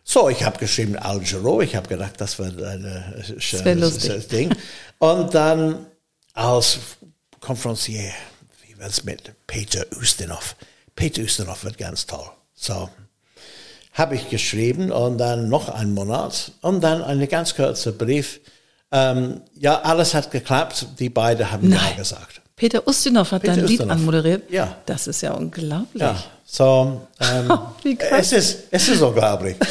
So, 0.04 0.28
ich 0.28 0.44
habe 0.44 0.58
geschrieben 0.58 0.96
Al 0.96 1.20
Giro. 1.20 1.62
Ich 1.62 1.74
habe 1.74 1.88
gedacht, 1.88 2.14
das 2.18 2.38
wird 2.38 2.62
ein 2.62 3.24
schönes 3.38 4.28
Ding. 4.28 4.54
Und 4.98 5.34
dann 5.34 5.86
als 6.34 6.78
Konferencier, 7.40 8.12
wie 8.66 8.78
wird 8.78 8.90
es 8.90 9.04
mit 9.04 9.32
Peter 9.46 9.84
Ustinov? 9.98 10.56
Peter 10.94 11.22
Ustinov 11.22 11.64
wird 11.64 11.78
ganz 11.78 12.06
toll. 12.06 12.30
So, 12.54 12.88
habe 13.94 14.14
ich 14.14 14.28
geschrieben 14.28 14.92
und 14.92 15.18
dann 15.18 15.48
noch 15.48 15.68
einen 15.68 15.94
Monat 15.94 16.52
und 16.60 16.82
dann 16.82 17.02
einen 17.02 17.28
ganz 17.28 17.54
kurzer 17.54 17.92
Brief. 17.92 18.40
Ähm, 18.94 19.40
ja, 19.58 19.80
alles 19.80 20.14
hat 20.14 20.30
geklappt. 20.30 20.86
Die 21.00 21.08
beiden 21.08 21.50
haben 21.50 21.68
Nein. 21.68 21.80
Ja 21.90 21.96
gesagt. 21.96 22.40
Peter 22.54 22.86
Ustinov 22.86 23.32
hat 23.32 23.42
Peter 23.42 23.56
dein 23.56 23.66
Lied 23.66 23.80
Ustinov. 23.80 23.96
anmoderiert. 23.96 24.50
Ja. 24.50 24.76
Das 24.86 25.08
ist 25.08 25.20
ja 25.20 25.32
unglaublich. 25.32 26.00
Ja. 26.00 26.16
So, 26.44 27.00
ähm, 27.20 27.52
es 27.98 28.32
ist, 28.32 28.58
es 28.70 28.88
ist 28.88 29.02
unglaublich. 29.02 29.56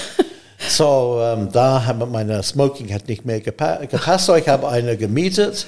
So, 0.69 1.19
ähm, 1.21 1.49
da 1.51 1.85
haben 1.85 2.09
meine 2.09 2.41
Smoking 2.41 2.93
hat 2.93 3.09
nicht 3.09 3.25
mehr 3.25 3.41
gepa 3.41 3.83
gepasst. 3.85 4.27
So, 4.27 4.35
ich 4.35 4.47
habe 4.47 4.69
eine 4.69 4.95
gemietet 4.95 5.67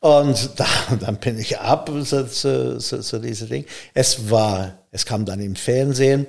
und 0.00 0.58
da, 0.58 0.66
dann 0.98 1.16
bin 1.16 1.38
ich 1.38 1.58
ab 1.58 1.90
zu, 2.04 2.26
zu, 2.26 2.78
zu, 2.78 3.00
zu 3.02 3.18
diesem 3.18 3.48
Ding. 3.50 3.66
Es 3.92 4.30
war, 4.30 4.78
es 4.90 5.04
kam 5.04 5.26
dann 5.26 5.40
im 5.40 5.56
Fernsehen. 5.56 6.26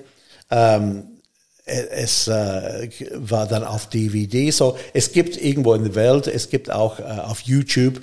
Ähm, 0.49 1.20
es 1.65 2.27
äh, 2.27 2.89
war 3.15 3.47
dann 3.47 3.63
auf 3.63 3.87
DVD. 3.87 4.51
So, 4.51 4.77
es 4.93 5.11
gibt 5.11 5.37
irgendwo 5.37 5.73
in 5.73 5.83
der 5.83 5.95
Welt, 5.95 6.27
es 6.27 6.49
gibt 6.49 6.71
auch 6.71 6.99
äh, 6.99 7.03
auf 7.03 7.41
YouTube 7.41 8.01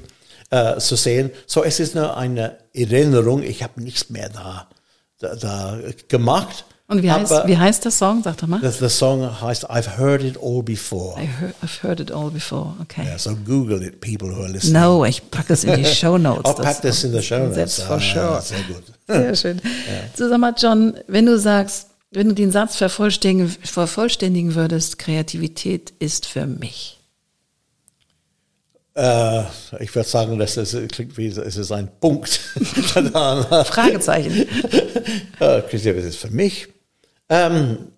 äh, 0.51 0.79
zu 0.79 0.97
sehen. 0.97 1.31
So, 1.47 1.65
es 1.65 1.81
ist 1.81 1.95
nur 1.95 2.17
eine 2.17 2.59
Erinnerung. 2.73 3.43
Ich 3.43 3.63
habe 3.63 3.83
nichts 3.83 4.11
mehr 4.11 4.29
da, 4.29 4.69
da, 5.19 5.35
da 5.35 5.79
gemacht. 6.09 6.65
Und 6.91 7.03
wie 7.03 7.13
heißt, 7.13 7.33
wie 7.45 7.59
heißt 7.59 7.85
der 7.85 7.91
Song? 7.91 8.23
Sag 8.23 8.39
doch 8.39 8.47
mal. 8.47 8.61
The, 8.63 8.71
the 8.71 8.89
song 8.89 9.43
heißt 9.43 9.71
I've 9.71 9.99
heard 9.99 10.23
it 10.23 10.39
all 10.39 10.63
before. 10.63 11.19
Heard, 11.19 11.55
I've 11.63 11.83
heard 11.83 12.01
it 12.01 12.11
all 12.11 12.31
before. 12.31 12.77
Okay. 12.81 13.05
Yeah, 13.05 13.19
so 13.19 13.37
Google 13.37 13.83
it, 13.83 14.01
people 14.01 14.31
who 14.31 14.41
are 14.41 14.49
listening. 14.49 14.81
No, 14.81 15.05
ich 15.05 15.31
packe 15.31 15.53
es 15.53 15.65
in 15.65 15.75
die 15.75 15.85
Show 15.85 16.17
Notes. 16.17 16.51
oh, 16.51 16.55
pack 16.55 16.81
das 16.81 17.05
in 17.05 17.13
die 17.13 17.23
Show 17.23 17.39
Notes. 17.41 17.57
That's 17.57 17.83
for 17.83 17.97
ah, 17.97 18.01
sure. 18.01 18.41
Sehr 18.41 18.63
gut. 18.63 18.85
Sehr 19.07 19.37
schön. 19.37 19.61
ja. 19.65 20.09
So, 20.17 20.31
sag 20.31 20.39
mal, 20.39 20.55
John, 20.57 20.95
wenn 21.09 21.27
du 21.27 21.39
sagst, 21.39 21.89
wenn 22.11 22.29
du 22.29 22.35
den 22.35 22.51
Satz 22.51 22.77
vervollständigen, 22.77 23.51
vervollständigen 23.51 24.55
würdest, 24.55 24.99
Kreativität 24.99 25.93
ist 25.99 26.27
für 26.27 26.47
mich. 26.47 26.99
Äh, 28.95 29.43
ich 29.81 29.95
würde 29.95 30.09
sagen, 30.09 30.39
das 30.39 30.57
ist, 30.57 30.77
klingt 30.93 31.17
wie, 31.17 31.27
es 31.29 31.57
ist 31.57 31.71
ein 31.73 31.89
Punkt. 32.01 32.29
Fragezeichen. 33.67 34.47
Kreativität 35.39 36.05
ist 36.05 36.17
für 36.17 36.31
mich 36.31 36.69
ähm, 37.29 37.93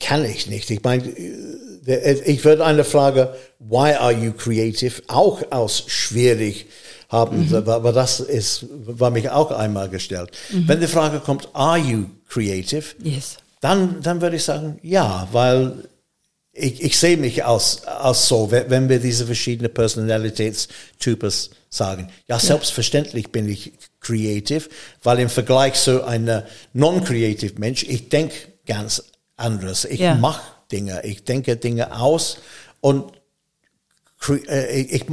kann 0.00 0.24
ich 0.24 0.46
nicht. 0.46 0.70
Ich 0.70 0.82
meine, 0.82 1.06
äh, 1.06 2.20
ich 2.24 2.44
würde 2.44 2.64
eine 2.64 2.84
Frage, 2.84 3.34
why 3.58 3.92
are 3.92 4.12
you 4.12 4.32
creative, 4.32 5.02
auch 5.08 5.42
aus 5.52 5.84
schwierig 5.86 6.66
haben, 7.14 7.48
mhm. 7.48 7.54
aber 7.54 7.92
das 7.92 8.20
ist, 8.20 8.66
war 8.70 9.10
mich 9.10 9.30
auch 9.30 9.50
einmal 9.50 9.88
gestellt. 9.88 10.30
Mhm. 10.50 10.68
Wenn 10.68 10.80
die 10.80 10.86
Frage 10.86 11.20
kommt, 11.20 11.48
are 11.52 11.78
you 11.78 12.06
creative? 12.28 12.84
Yes. 13.02 13.36
Dann, 13.60 14.02
dann 14.02 14.20
würde 14.20 14.36
ich 14.36 14.44
sagen, 14.44 14.78
ja, 14.82 15.28
weil 15.32 15.88
ich, 16.52 16.82
ich 16.82 16.98
sehe 16.98 17.16
mich 17.16 17.44
als, 17.44 17.86
als 17.86 18.28
so, 18.28 18.50
wenn 18.50 18.88
wir 18.88 18.98
diese 18.98 19.26
verschiedenen 19.26 19.72
Personalitätstypen 19.72 21.32
sagen. 21.68 22.08
Ja, 22.28 22.38
selbstverständlich 22.38 23.30
bin 23.30 23.48
ich 23.48 23.72
creative, 24.00 24.68
weil 25.02 25.18
im 25.20 25.28
Vergleich 25.28 25.74
zu 25.74 26.04
einem 26.04 26.42
non-creative 26.72 27.58
Mensch, 27.58 27.84
ich 27.84 28.08
denke 28.08 28.34
ganz 28.66 29.02
anders. 29.36 29.84
Ich 29.84 30.00
ja. 30.00 30.14
mache 30.14 30.42
Dinge, 30.70 31.04
ich 31.04 31.24
denke 31.24 31.56
Dinge 31.56 31.98
aus 31.98 32.38
und 32.80 33.12
äh, 34.48 34.80
ich, 34.80 35.04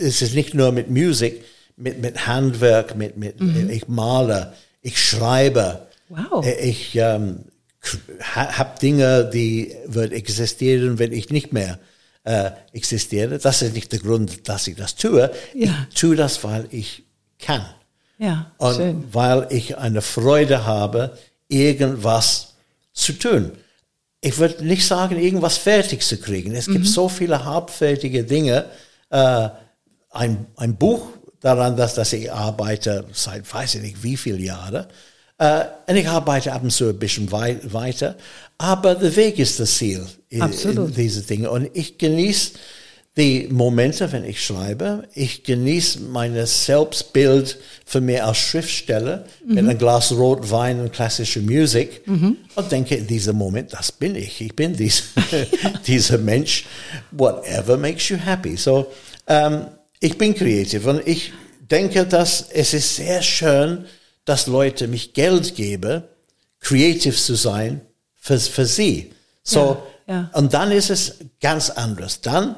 es 0.00 0.22
ist 0.22 0.34
nicht 0.34 0.54
nur 0.54 0.72
mit 0.72 0.90
Musik, 0.90 1.44
mit, 1.76 2.00
mit 2.00 2.26
Handwerk, 2.26 2.96
mit, 2.96 3.16
mit 3.16 3.40
mhm. 3.40 3.70
ich 3.70 3.88
male, 3.88 4.52
ich 4.82 5.02
schreibe, 5.02 5.86
wow. 6.08 6.44
Äh, 6.44 6.68
ich 6.68 6.96
ähm, 6.96 7.44
habe 8.20 8.78
Dinge, 8.80 9.30
die 9.32 9.74
wird 9.86 10.12
existieren, 10.12 10.98
wenn 10.98 11.12
ich 11.12 11.30
nicht 11.30 11.52
mehr 11.52 11.78
äh, 12.24 12.50
existiere. 12.72 13.38
Das 13.38 13.62
ist 13.62 13.74
nicht 13.74 13.92
der 13.92 14.00
Grund, 14.00 14.48
dass 14.48 14.66
ich 14.66 14.76
das 14.76 14.96
tue. 14.96 15.30
Ja. 15.54 15.86
Ich 15.88 15.94
tue 15.94 16.16
das, 16.16 16.42
weil 16.44 16.66
ich 16.70 17.04
kann. 17.38 17.64
Ja, 18.18 18.50
und 18.58 18.74
schön. 18.74 19.04
weil 19.12 19.46
ich 19.50 19.78
eine 19.78 20.02
Freude 20.02 20.66
habe, 20.66 21.16
irgendwas 21.46 22.54
zu 22.92 23.12
tun. 23.12 23.52
Ich 24.20 24.38
würde 24.38 24.64
nicht 24.64 24.84
sagen, 24.84 25.16
irgendwas 25.16 25.56
fertig 25.56 26.02
zu 26.02 26.16
kriegen. 26.18 26.52
Es 26.54 26.66
mhm. 26.66 26.72
gibt 26.74 26.86
so 26.86 27.08
viele 27.08 27.44
halbfertige 27.44 28.24
Dinge. 28.24 28.64
Äh, 29.10 29.48
ein, 30.18 30.46
ein 30.56 30.76
Buch 30.76 31.08
daran, 31.40 31.76
dass, 31.76 31.94
dass 31.94 32.12
ich 32.12 32.30
arbeite 32.32 33.04
seit 33.12 33.52
weiß 33.52 33.76
ich 33.76 33.82
nicht 33.82 34.02
wie 34.02 34.16
viele 34.16 34.38
Jahre. 34.38 34.88
Äh, 35.38 35.64
und 35.86 35.96
ich 35.96 36.08
arbeite 36.08 36.52
ab 36.52 36.62
und 36.62 36.70
zu 36.70 36.88
ein 36.88 36.98
bisschen 36.98 37.30
wei 37.30 37.58
weiter. 37.62 38.16
Aber 38.58 38.94
der 38.94 39.14
Weg 39.14 39.38
ist 39.38 39.60
das 39.60 39.76
Ziel 39.76 40.04
in, 40.28 40.42
in 40.42 40.94
diese 40.94 41.22
Dinge. 41.22 41.50
Und 41.50 41.70
ich 41.74 41.96
genieße 41.96 42.52
die 43.16 43.48
Momente, 43.50 44.10
wenn 44.12 44.24
ich 44.24 44.44
schreibe. 44.44 45.02
Ich 45.12 45.42
genieße 45.42 46.00
mein 46.02 46.34
Selbstbild 46.46 47.58
für 47.84 48.00
mich 48.00 48.22
als 48.22 48.38
Schriftsteller 48.38 49.24
mhm. 49.44 49.54
mit 49.54 49.64
einem 49.64 49.78
Glas 49.78 50.12
Rotwein 50.12 50.80
und 50.80 50.92
klassischer 50.92 51.40
Musik 51.40 52.06
mhm. 52.06 52.36
und 52.54 52.72
denke 52.72 52.94
in 52.94 53.06
diesem 53.08 53.36
Moment, 53.36 53.72
das 53.72 53.90
bin 53.90 54.14
ich. 54.14 54.40
Ich 54.40 54.54
bin 54.54 54.72
dies, 54.72 55.04
dieser 55.86 56.18
Mensch. 56.18 56.66
Whatever 57.10 57.76
makes 57.76 58.08
you 58.08 58.16
happy. 58.16 58.56
So, 58.56 58.86
ähm, 59.26 59.66
ich 60.00 60.18
bin 60.18 60.34
kreativ 60.34 60.86
und 60.86 61.06
ich 61.06 61.32
denke, 61.60 62.06
dass 62.06 62.42
es 62.50 62.74
ist 62.74 62.96
sehr 62.96 63.22
schön, 63.22 63.86
dass 64.24 64.46
Leute 64.46 64.88
mich 64.88 65.14
Geld 65.14 65.54
geben, 65.54 66.02
kreativ 66.60 67.20
zu 67.20 67.34
sein 67.34 67.80
für, 68.14 68.38
für 68.38 68.66
sie. 68.66 69.12
So, 69.42 69.82
ja, 70.06 70.14
ja. 70.14 70.30
und 70.34 70.52
dann 70.54 70.72
ist 70.72 70.90
es 70.90 71.14
ganz 71.40 71.70
anders. 71.70 72.20
Dann 72.20 72.56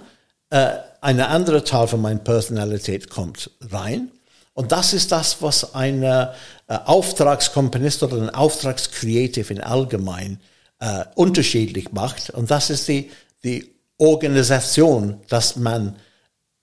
äh, 0.51 0.71
eine 1.01 1.29
andere 1.29 1.65
Teil 1.65 1.87
von 1.87 2.01
meiner 2.01 2.21
Personalität 2.21 3.09
kommt 3.11 3.51
rein. 3.71 4.11
Und 4.55 4.73
das 4.73 4.93
ist 4.93 5.13
das, 5.13 5.41
was 5.41 5.75
ein 5.75 6.03
äh, 6.03 6.27
Auftragskomponist 6.67 8.03
oder 8.03 8.17
ein 8.17 8.31
Auftragskreativ 8.31 9.51
in 9.51 9.61
allgemein 9.61 10.41
äh, 10.81 11.05
unterschiedlich 11.15 11.93
macht. 11.93 12.31
Und 12.31 12.51
das 12.51 12.69
ist 12.71 12.89
die, 12.89 13.11
die 13.45 13.75
Organisation, 13.97 15.21
dass 15.29 15.57
man 15.57 15.97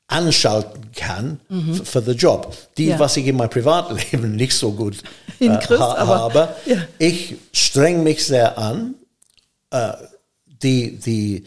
anschalten 0.07 0.91
kann 0.95 1.39
mhm. 1.49 1.85
für 1.85 2.01
den 2.01 2.17
Job. 2.17 2.55
Die, 2.77 2.87
ja. 2.87 2.99
was 2.99 3.17
ich 3.17 3.27
in 3.27 3.35
meinem 3.35 3.49
Privatleben 3.49 4.35
nicht 4.35 4.53
so 4.53 4.71
gut 4.71 5.03
äh, 5.39 5.57
Christ, 5.57 5.81
ha 5.81 5.95
aber, 5.95 6.19
habe. 6.19 6.49
Ja. 6.65 6.77
Ich 6.97 7.35
streng 7.51 8.03
mich 8.03 8.25
sehr 8.25 8.57
an, 8.57 8.95
äh, 9.71 9.93
die, 10.63 10.97
die 10.97 11.43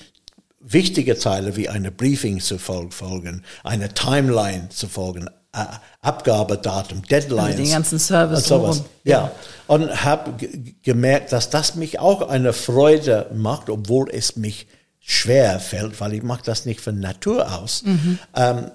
wichtige 0.60 1.18
Teile 1.18 1.56
wie 1.56 1.68
eine 1.68 1.90
Briefing 1.90 2.40
zu 2.40 2.58
folgen, 2.58 3.42
eine 3.64 3.92
Timeline 3.92 4.68
zu 4.68 4.88
folgen, 4.88 5.28
äh, 5.52 5.64
Abgabedatum, 6.02 7.02
Deadlines. 7.02 7.44
Also 7.44 7.62
den 7.62 7.72
ganzen 7.72 7.98
Service. 7.98 8.38
Und 8.38 8.46
sowas. 8.46 8.84
Ja. 9.04 9.18
ja. 9.18 9.32
Und 9.66 10.04
habe 10.04 10.34
gemerkt, 10.82 11.32
dass 11.32 11.50
das 11.50 11.74
mich 11.74 11.98
auch 11.98 12.28
eine 12.28 12.52
Freude 12.52 13.30
macht, 13.34 13.70
obwohl 13.70 14.10
es 14.10 14.36
mich 14.36 14.66
schwer 15.10 15.58
fällt, 15.58 16.00
weil 16.00 16.14
ich 16.14 16.22
mache 16.22 16.42
das 16.44 16.66
nicht 16.66 16.80
von 16.80 17.00
Natur 17.00 17.58
aus. 17.58 17.82
Mhm. 17.82 18.18
Ähm, 18.34 18.70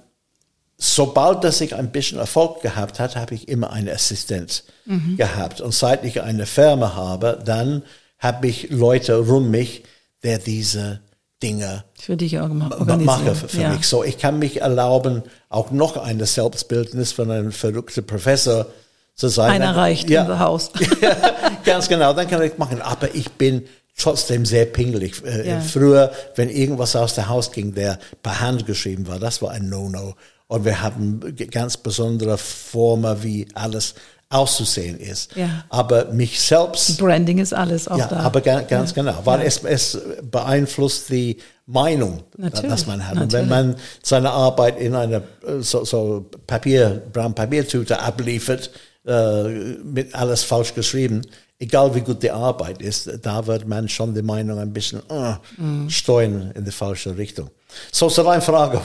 sobald 0.77 1.45
dass 1.45 1.61
ich 1.61 1.75
ein 1.75 1.91
bisschen 1.91 2.17
Erfolg 2.19 2.61
gehabt 2.61 2.99
hat, 2.99 3.15
habe 3.15 3.33
ich 3.33 3.47
immer 3.47 3.71
eine 3.71 3.93
Assistenz 3.93 4.63
mhm. 4.85 5.15
gehabt. 5.15 5.61
Und 5.61 5.73
seit 5.73 6.03
ich 6.03 6.21
eine 6.21 6.45
Firma 6.45 6.93
habe, 6.95 7.39
dann 7.43 7.83
habe 8.19 8.47
ich 8.47 8.69
Leute 8.69 9.21
um 9.21 9.49
mich, 9.49 9.83
der 10.23 10.39
diese 10.39 10.99
Dinge 11.41 11.85
für 11.97 12.17
dich 12.17 12.39
auch 12.39 12.49
mache 12.49 13.35
für, 13.35 13.47
für 13.47 13.61
ja. 13.61 13.69
mich. 13.69 13.87
So, 13.87 14.03
ich 14.03 14.17
kann 14.17 14.39
mich 14.39 14.61
erlauben, 14.61 15.23
auch 15.49 15.71
noch 15.71 15.95
eine 15.95 16.25
Selbstbildnis 16.25 17.13
von 17.13 17.31
einem 17.31 17.51
verrückten 17.51 18.05
Professor 18.05 18.67
zu 19.15 19.29
sein. 19.29 19.51
Einer 19.51 19.75
reicht 19.75 20.09
ja, 20.09 20.25
im 20.25 20.39
Haus. 20.39 20.71
ganz 21.65 21.87
genau, 21.87 22.13
dann 22.13 22.27
kann 22.27 22.41
ich 22.41 22.57
machen. 22.57 22.81
Aber 22.81 23.13
ich 23.15 23.31
bin 23.31 23.65
trotzdem 23.97 24.45
sehr 24.45 24.65
pingelig. 24.65 25.23
Äh, 25.25 25.47
ja. 25.47 25.61
Früher, 25.61 26.11
wenn 26.35 26.49
irgendwas 26.49 26.95
aus 26.95 27.15
dem 27.15 27.29
Haus 27.29 27.51
ging, 27.51 27.73
der 27.73 27.99
per 28.21 28.41
Hand 28.41 28.65
geschrieben 28.65 29.07
war, 29.07 29.19
das 29.19 29.41
war 29.41 29.51
ein 29.51 29.69
No-No. 29.69 30.15
Und 30.47 30.65
wir 30.65 30.81
haben 30.81 31.21
ganz 31.49 31.77
besondere 31.77 32.37
Formen, 32.37 33.23
wie 33.23 33.47
alles 33.55 33.95
auszusehen 34.29 34.99
ist. 34.99 35.35
Ja. 35.35 35.65
Aber 35.69 36.05
mich 36.05 36.41
selbst. 36.41 36.97
Branding 36.97 37.37
ist 37.37 37.53
alles 37.53 37.87
auch 37.87 37.97
ja, 37.97 38.07
da. 38.07 38.17
Aber 38.17 38.41
ganz, 38.41 38.67
ganz 38.67 38.89
ja. 38.91 38.95
genau, 38.95 39.21
weil 39.23 39.41
es, 39.41 39.63
es 39.63 39.99
beeinflusst 40.29 41.09
die 41.09 41.37
Meinung, 41.67 42.23
Natürlich. 42.37 42.69
dass 42.69 42.85
man 42.85 43.07
hat. 43.07 43.17
Und 43.17 43.33
wenn 43.33 43.47
man 43.47 43.75
seine 44.03 44.31
Arbeit 44.31 44.79
in 44.79 44.95
einer 44.95 45.21
so, 45.59 45.83
so 45.83 46.29
Papier, 46.45 47.01
Brown 47.11 47.33
Papiertüte 47.33 47.99
abliefert, 47.99 48.71
äh, 49.07 49.43
mit 49.83 50.13
alles 50.13 50.43
falsch 50.43 50.73
geschrieben, 50.73 51.21
egal 51.59 51.93
wie 51.95 52.01
gut 52.01 52.21
die 52.21 52.31
Arbeit 52.31 52.81
ist, 52.81 53.09
da 53.21 53.45
wird 53.47 53.67
man 53.67 53.87
schon 53.87 54.13
die 54.13 54.21
Meinung 54.21 54.59
ein 54.59 54.73
bisschen 54.73 55.01
uh, 55.09 55.35
mm. 55.57 55.89
steuern 55.89 56.51
in 56.55 56.65
die 56.65 56.71
falsche 56.71 57.17
Richtung. 57.17 57.49
So, 57.91 58.09
so 58.09 58.27
eine 58.27 58.41
Frage. 58.41 58.81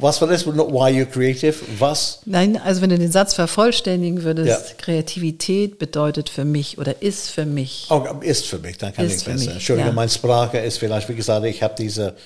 Was 0.00 0.20
war 0.20 0.28
das? 0.28 0.46
Why 0.46 0.90
you 0.90 1.06
creative? 1.06 1.54
Was? 1.78 2.20
Nein, 2.24 2.56
also 2.56 2.80
wenn 2.82 2.90
du 2.90 2.98
den 2.98 3.12
Satz 3.12 3.34
vervollständigen 3.34 4.22
würdest, 4.24 4.68
ja. 4.68 4.74
Kreativität 4.76 5.78
bedeutet 5.78 6.28
für 6.28 6.44
mich 6.44 6.78
oder 6.78 7.02
ist 7.02 7.30
für 7.30 7.46
mich. 7.46 7.86
Oh, 7.90 8.04
ist 8.20 8.46
für 8.46 8.58
mich, 8.58 8.78
dann 8.78 8.92
kann 8.92 9.06
ist 9.06 9.20
ich 9.20 9.24
besser. 9.24 9.52
Entschuldigung, 9.52 9.90
ja. 9.90 9.94
meine 9.94 10.10
Sprache 10.10 10.58
ist 10.58 10.78
vielleicht, 10.78 11.08
wie 11.08 11.14
gesagt, 11.14 11.44
ich 11.46 11.62
habe 11.62 11.74
diese 11.78 12.16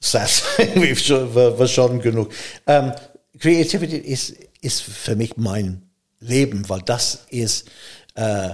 Satz, 0.00 0.42
war 0.58 1.66
schon 1.66 2.00
genug. 2.00 2.28
Um, 2.66 2.74
ähm, 2.74 2.92
Kreativität 3.38 4.04
ist, 4.04 4.34
ist 4.60 4.82
für 4.82 5.16
mich 5.16 5.36
mein 5.36 5.82
Leben, 6.20 6.68
weil 6.68 6.80
das 6.82 7.26
ist, 7.30 7.68
äh, 8.14 8.50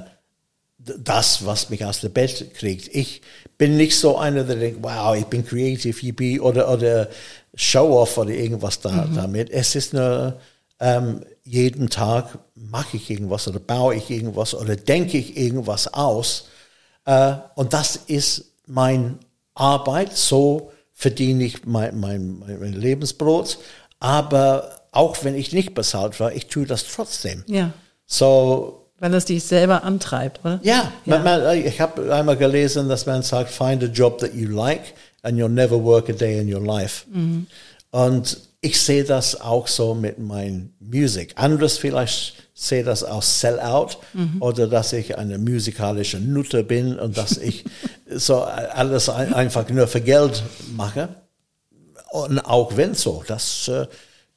das, 0.83 1.45
was 1.45 1.71
mich 1.71 1.85
aus 1.85 2.01
der 2.01 2.09
Bett 2.09 2.55
kriegt. 2.55 2.88
Ich 2.95 3.23
bin 3.59 3.77
nicht 3.77 3.99
so 3.99 4.16
einer, 4.16 4.45
der 4.45 4.57
denkt, 4.57 4.83
wow, 4.83 5.14
ich 5.14 5.27
bin 5.27 5.47
creative, 5.47 6.07
yippie, 6.07 6.40
oder, 6.40 6.73
oder 6.73 7.09
Show-off 7.55 8.16
oder 8.16 8.31
irgendwas 8.31 8.81
da, 8.81 9.07
mhm. 9.07 9.14
damit. 9.14 9.51
Es 9.51 9.75
ist 9.75 9.93
nur, 9.93 10.40
ähm, 10.81 11.21
jeden 11.45 11.90
Tag 11.90 12.38
mache 12.55 12.97
ich 12.97 13.11
irgendwas 13.11 13.47
oder 13.49 13.59
baue 13.59 13.95
ich 13.97 14.11
irgendwas 14.11 14.55
oder 14.55 14.77
denke 14.77 15.19
ich 15.19 15.37
irgendwas 15.37 15.93
aus. 15.93 16.49
Äh, 17.05 17.35
und 17.55 17.73
das 17.73 17.97
ist 17.97 18.53
meine 18.66 19.19
Arbeit, 19.55 20.16
so 20.16 20.73
verdiene 20.93 21.45
ich 21.45 21.66
mein, 21.66 21.99
mein, 21.99 22.38
mein 22.38 22.73
Lebensbrot. 22.73 23.59
Aber 23.99 24.81
auch 24.93 25.23
wenn 25.23 25.35
ich 25.35 25.53
nicht 25.53 25.75
bezahlt 25.75 26.19
war, 26.21 26.33
ich 26.33 26.47
tue 26.47 26.66
das 26.66 26.85
trotzdem. 26.85 27.45
Ja. 27.47 27.73
So, 28.07 28.80
weil 29.01 29.11
das 29.11 29.25
dich 29.25 29.43
selber 29.43 29.83
antreibt, 29.83 30.41
oder? 30.45 30.61
Ja, 30.63 30.93
ja. 31.05 31.19
Man, 31.19 31.25
man, 31.43 31.57
ich 31.57 31.81
habe 31.81 32.15
einmal 32.15 32.37
gelesen, 32.37 32.89
dass 32.89 33.07
man 33.07 33.23
sagt, 33.23 33.51
find 33.51 33.83
a 33.83 33.87
job 33.87 34.19
that 34.19 34.35
you 34.35 34.49
like 34.49 34.95
and 35.23 35.39
you'll 35.39 35.49
never 35.49 35.83
work 35.83 36.09
a 36.09 36.13
day 36.13 36.39
in 36.39 36.53
your 36.53 36.65
life. 36.65 37.07
Mhm. 37.11 37.47
Und 37.91 38.39
ich 38.61 38.81
sehe 38.81 39.05
das 39.05 39.41
auch 39.41 39.67
so 39.67 39.95
mit 39.95 40.19
meiner 40.19 40.67
Musik. 40.79 41.33
Anderes 41.37 41.79
vielleicht 41.79 42.35
sehe 42.53 42.85
das 42.85 43.03
aus 43.03 43.41
Sellout 43.41 43.97
mhm. 44.13 44.37
oder 44.41 44.67
dass 44.69 44.93
ich 44.93 45.17
eine 45.17 45.39
musikalische 45.39 46.21
Nutte 46.21 46.63
bin 46.63 46.99
und 46.99 47.17
dass 47.17 47.39
ich 47.39 47.65
so 48.07 48.43
alles 48.43 49.09
ein, 49.09 49.33
einfach 49.33 49.69
nur 49.71 49.89
für 49.89 50.03
Geld 50.03 50.43
mache. 50.77 51.09
Und 52.11 52.41
auch 52.41 52.77
wenn 52.77 52.95
so, 52.95 53.25
das 53.27 53.69
äh, 53.69 53.87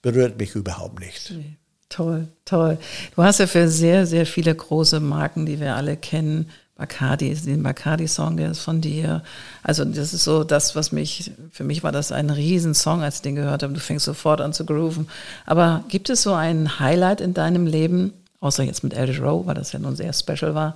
berührt 0.01 0.39
mich 0.39 0.55
überhaupt 0.55 0.99
nicht. 1.01 1.31
Nee. 1.31 1.57
Toll, 1.93 2.27
toll. 2.43 2.79
Du 3.15 3.21
hast 3.21 3.39
ja 3.39 3.45
für 3.45 3.69
sehr, 3.69 4.07
sehr 4.07 4.25
viele 4.25 4.55
große 4.55 4.99
Marken, 4.99 5.45
die 5.45 5.59
wir 5.59 5.75
alle 5.75 5.95
kennen, 5.95 6.49
Bacardi, 6.75 7.35
den 7.35 7.61
Bacardi-Song, 7.61 8.35
der 8.35 8.49
ist 8.49 8.61
von 8.61 8.81
dir. 8.81 9.21
Also 9.61 9.85
das 9.85 10.11
ist 10.11 10.23
so 10.23 10.43
das, 10.43 10.75
was 10.75 10.91
mich, 10.91 11.31
für 11.51 11.63
mich 11.63 11.83
war 11.83 11.91
das 11.91 12.11
ein 12.11 12.31
Riesensong, 12.31 13.03
als 13.03 13.17
ich 13.17 13.21
den 13.21 13.35
gehört 13.35 13.61
habe. 13.61 13.73
Du 13.73 13.79
fängst 13.79 14.05
sofort 14.05 14.41
an 14.41 14.53
zu 14.53 14.65
grooven. 14.65 15.07
Aber 15.45 15.83
gibt 15.87 16.09
es 16.09 16.23
so 16.23 16.33
ein 16.33 16.79
Highlight 16.79 17.21
in 17.21 17.35
deinem 17.35 17.67
Leben, 17.67 18.11
außer 18.39 18.63
jetzt 18.63 18.83
mit 18.83 18.95
Eldridge 18.95 19.21
Rowe, 19.21 19.45
weil 19.45 19.53
das 19.53 19.71
ja 19.71 19.77
nun 19.77 19.95
sehr 19.95 20.13
special 20.13 20.55
war, 20.55 20.75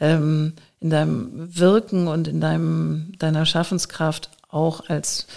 ähm, 0.00 0.54
in 0.80 0.90
deinem 0.90 1.56
Wirken 1.56 2.08
und 2.08 2.26
in 2.26 2.40
deinem, 2.40 3.12
deiner 3.20 3.46
Schaffenskraft 3.46 4.30
auch 4.48 4.88
als 4.88 5.28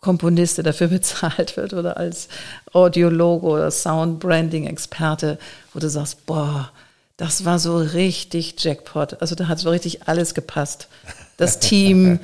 Komponist, 0.00 0.56
der 0.58 0.64
dafür 0.64 0.88
bezahlt 0.88 1.56
wird 1.56 1.72
oder 1.72 1.96
als 1.96 2.28
Audiologo 2.72 3.54
oder 3.54 3.70
Sound-Branding-Experte, 3.70 5.38
wo 5.74 5.80
du 5.80 5.88
sagst, 5.88 6.26
boah, 6.26 6.70
das 7.16 7.44
war 7.44 7.58
so 7.58 7.76
richtig 7.76 8.54
Jackpot. 8.58 9.20
Also 9.20 9.34
da 9.34 9.46
hat 9.46 9.58
so 9.58 9.68
richtig 9.68 10.08
alles 10.08 10.34
gepasst. 10.34 10.88
Das 11.36 11.58
Team, 11.60 12.18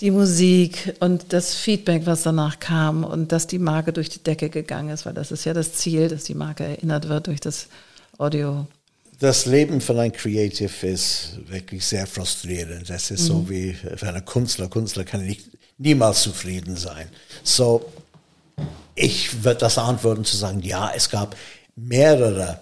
die 0.00 0.10
Musik 0.10 0.96
und 0.98 1.32
das 1.32 1.54
Feedback, 1.54 2.06
was 2.06 2.24
danach 2.24 2.58
kam 2.58 3.04
und 3.04 3.30
dass 3.30 3.46
die 3.46 3.60
Marke 3.60 3.92
durch 3.92 4.08
die 4.08 4.22
Decke 4.22 4.50
gegangen 4.50 4.90
ist, 4.90 5.06
weil 5.06 5.14
das 5.14 5.30
ist 5.30 5.44
ja 5.44 5.54
das 5.54 5.74
Ziel, 5.74 6.08
dass 6.08 6.24
die 6.24 6.34
Marke 6.34 6.64
erinnert 6.64 7.08
wird 7.08 7.28
durch 7.28 7.40
das 7.40 7.68
Audio. 8.18 8.66
Das 9.20 9.46
Leben 9.46 9.80
von 9.80 10.00
einem 10.00 10.12
Creative 10.12 10.88
ist 10.88 11.38
wirklich 11.46 11.86
sehr 11.86 12.08
frustrierend. 12.08 12.90
Das 12.90 13.12
ist 13.12 13.22
mhm. 13.22 13.26
so 13.26 13.48
wie 13.48 13.74
für 13.74 14.08
einen 14.08 14.24
Künstler. 14.24 14.68
Künstler 14.68 15.04
kann 15.04 15.24
nicht 15.24 15.48
niemals 15.82 16.22
zufrieden 16.22 16.76
sein. 16.76 17.08
So, 17.42 17.84
ich 18.94 19.44
würde 19.44 19.60
das 19.60 19.78
antworten 19.78 20.24
zu 20.24 20.36
sagen, 20.36 20.60
ja, 20.60 20.92
es 20.94 21.10
gab 21.10 21.36
mehrere 21.76 22.60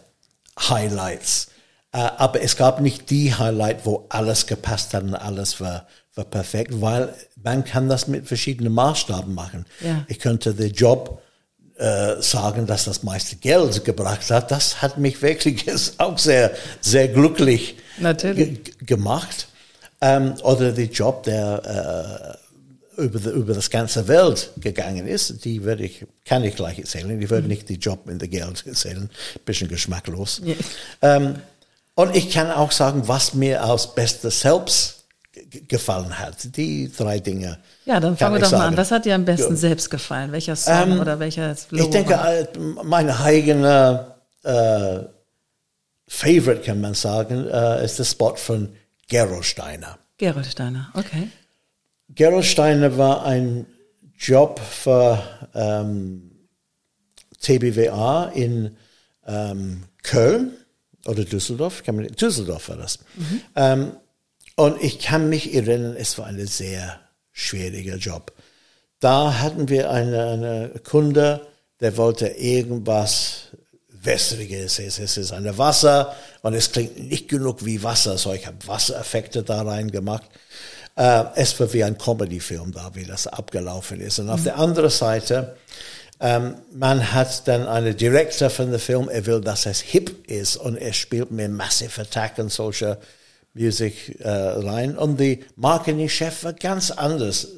Highlights, 0.59 1.49
äh, 1.93 1.99
aber 1.99 2.43
es 2.43 2.57
gab 2.57 2.81
nicht 2.81 3.11
die 3.11 3.35
Highlight, 3.35 3.85
wo 3.85 4.07
alles 4.09 4.47
gepasst 4.47 4.95
hat 4.95 5.03
und 5.03 5.15
alles 5.15 5.61
war, 5.61 5.87
war 6.15 6.25
perfekt, 6.25 6.81
weil 6.81 7.15
man 7.43 7.65
kann 7.65 7.89
das 7.89 8.07
mit 8.07 8.27
verschiedenen 8.27 8.73
Maßstaben 8.73 9.35
machen. 9.35 9.67
Ja. 9.81 10.05
Ich 10.09 10.19
könnte 10.19 10.55
den 10.55 10.73
Job 10.73 11.23
äh, 11.77 12.21
sagen, 12.21 12.67
dass 12.67 12.85
das 12.85 13.03
meiste 13.03 13.37
Geld 13.37 13.85
gebracht 13.85 14.31
hat, 14.31 14.51
das 14.51 14.83
hat 14.83 14.99
mich 14.99 15.21
wirklich 15.23 15.65
auch 15.99 16.19
sehr, 16.19 16.53
sehr 16.81 17.09
glücklich 17.09 17.77
gemacht. 18.85 19.49
Ähm, 20.03 20.35
oder 20.43 20.73
der 20.73 20.87
Job, 20.87 21.25
der 21.25 22.37
äh, 22.37 22.39
über, 23.01 23.19
die, 23.19 23.29
über 23.31 23.55
das 23.55 23.71
ganze 23.71 24.07
Welt 24.09 24.51
gegangen 24.59 25.07
ist, 25.07 25.45
die 25.45 25.65
würde 25.65 25.85
ich, 25.85 26.07
kann 26.25 26.45
ich 26.45 26.57
gleich 26.57 26.79
erzählen. 26.79 27.21
Ich 27.21 27.31
würde 27.31 27.43
mhm. 27.43 27.49
nicht 27.49 27.69
die 27.69 27.77
Job 27.77 28.09
in 28.09 28.19
der 28.19 28.29
Geld 28.29 28.67
erzählen, 28.67 29.11
bisschen 29.45 29.69
geschmacklos. 29.69 30.41
Yeah. 30.45 30.57
Ähm, 31.03 31.35
und 31.95 32.17
ich 32.17 32.31
kann 32.31 32.51
auch 32.51 32.73
sagen, 32.73 33.09
was 33.09 33.35
mir 33.35 33.65
aus 33.65 33.95
bester 33.95 34.31
Selbst 34.31 35.01
gefallen 35.69 36.19
hat. 36.19 36.57
Die 36.57 36.91
drei 36.91 37.19
Dinge. 37.19 37.59
Ja, 37.85 38.01
dann 38.01 38.17
fangen 38.17 38.35
wir 38.35 38.41
doch 38.41 38.51
sagen. 38.51 38.63
mal 38.63 38.69
an. 38.69 38.77
Was 38.77 38.91
hat 38.91 39.05
dir 39.05 39.15
am 39.15 39.25
besten 39.25 39.55
ja. 39.55 39.57
selbst 39.57 39.91
gefallen? 39.91 40.33
Welcher 40.33 40.57
Song 40.57 40.93
ähm, 40.93 41.01
oder 41.01 41.19
welcher 41.19 41.55
Logo? 41.71 41.85
Ich 41.85 41.91
denke, 41.91 42.13
war? 42.13 42.35
Äh, 42.35 42.47
mein 42.85 43.11
eigener 43.11 44.17
äh, 44.43 45.01
Favorite, 46.09 46.63
kann 46.63 46.81
man 46.81 46.95
sagen, 46.95 47.47
äh, 47.47 47.85
ist 47.85 47.99
der 47.99 48.05
Spot 48.05 48.35
von 48.35 48.75
Gerold 49.09 49.45
Steiner. 49.45 49.99
Gerold 50.19 50.47
Steiner, 50.47 50.91
okay. 50.95 51.29
Gerold 52.14 52.44
Steiner 52.44 52.96
war 52.99 53.25
ein 53.25 53.66
Job 54.18 54.61
für 54.61 55.23
ähm, 55.55 56.31
TBWA 57.40 58.27
in 58.35 58.77
ähm, 59.27 59.85
Köln 60.03 60.53
oder 61.07 61.25
Düsseldorf. 61.25 61.83
Düsseldorf 61.83 62.68
war 62.68 62.77
das. 62.77 62.99
Mhm. 63.16 63.42
Ähm, 63.57 63.92
und 64.57 64.83
ich 64.83 64.99
kann 64.99 65.29
mich 65.29 65.55
erinnern, 65.55 65.96
es 65.96 66.18
war 66.18 66.27
ein 66.27 66.46
sehr 66.46 67.01
schwieriger 67.33 67.96
Job. 67.96 68.33
Da 68.99 69.40
hatten 69.40 69.68
wir 69.68 69.90
eine, 69.90 70.27
eine 70.27 70.68
Kunde, 70.85 71.46
der 71.81 71.96
wollte 71.96 72.27
irgendwas 72.27 73.49
Wässriges. 73.88 74.79
Es 74.79 75.16
ist 75.16 75.33
eine 75.33 75.57
Wasser 75.57 76.14
und 76.42 76.55
es 76.55 76.73
klingt 76.73 76.99
nicht 77.09 77.29
genug 77.29 77.64
wie 77.64 77.83
Wasser. 77.83 78.18
So, 78.18 78.33
ich 78.33 78.46
habe 78.46 78.57
Wassereffekte 78.66 79.42
da 79.42 79.62
rein 79.62 79.90
gemacht. 79.90 80.29
Äh, 80.96 81.24
es 81.37 81.59
war 81.59 81.72
wie 81.72 81.85
ein 81.85 81.96
Comedy-Film 81.96 82.72
da, 82.72 82.90
wie 82.94 83.05
das 83.05 83.26
abgelaufen 83.26 84.00
ist. 84.00 84.18
Und 84.18 84.31
auf 84.31 84.40
mhm. 84.40 84.44
der 84.44 84.59
anderen 84.59 84.90
Seite, 84.90 85.57
ähm, 86.20 86.57
man 86.72 87.12
hat 87.12 87.48
dann 87.48 87.66
einen 87.66 87.96
Director 87.96 88.50
von 88.50 88.70
dem 88.70 88.81
Film, 88.81 89.09
er 89.09 89.24
will, 89.26 89.40
dass 89.40 89.66
es 89.66 89.81
hip 89.81 90.29
ist 90.29 90.57
und 90.57 90.76
er 90.76 90.92
spielt 90.92 91.31
mit 91.31 91.50
Massive 91.50 92.03
Attack 92.03 92.38
und 92.38 92.53
solche 92.53 92.98
Music 93.55 94.20
äh, 94.20 94.29
rein 94.29 94.96
und 94.96 95.18
die 95.18 95.44
Marketingchef 95.57 96.44
war 96.44 96.53
ganz 96.53 96.90
anders 96.90 97.48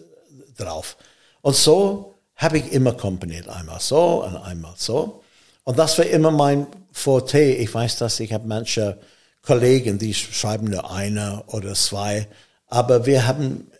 drauf. 0.56 0.96
Und 1.42 1.56
so 1.56 2.14
habe 2.36 2.58
ich 2.58 2.72
immer 2.72 2.92
komponiert, 2.94 3.48
einmal 3.48 3.80
so 3.80 4.24
und 4.24 4.36
einmal 4.36 4.74
so. 4.76 5.22
Und 5.64 5.78
das 5.78 5.98
war 5.98 6.06
immer 6.06 6.30
mein 6.30 6.66
Forte. 6.92 7.40
Ich 7.40 7.72
weiß, 7.72 7.98
dass 7.98 8.20
ich 8.20 8.32
habe 8.32 8.46
manche 8.46 8.98
Kollegen, 9.42 9.98
die 9.98 10.14
schreiben 10.14 10.70
nur 10.70 10.90
eine 10.90 11.42
oder 11.48 11.74
zwei, 11.74 12.26
aber 12.72 13.04
wir 13.04 13.26
haben 13.26 13.70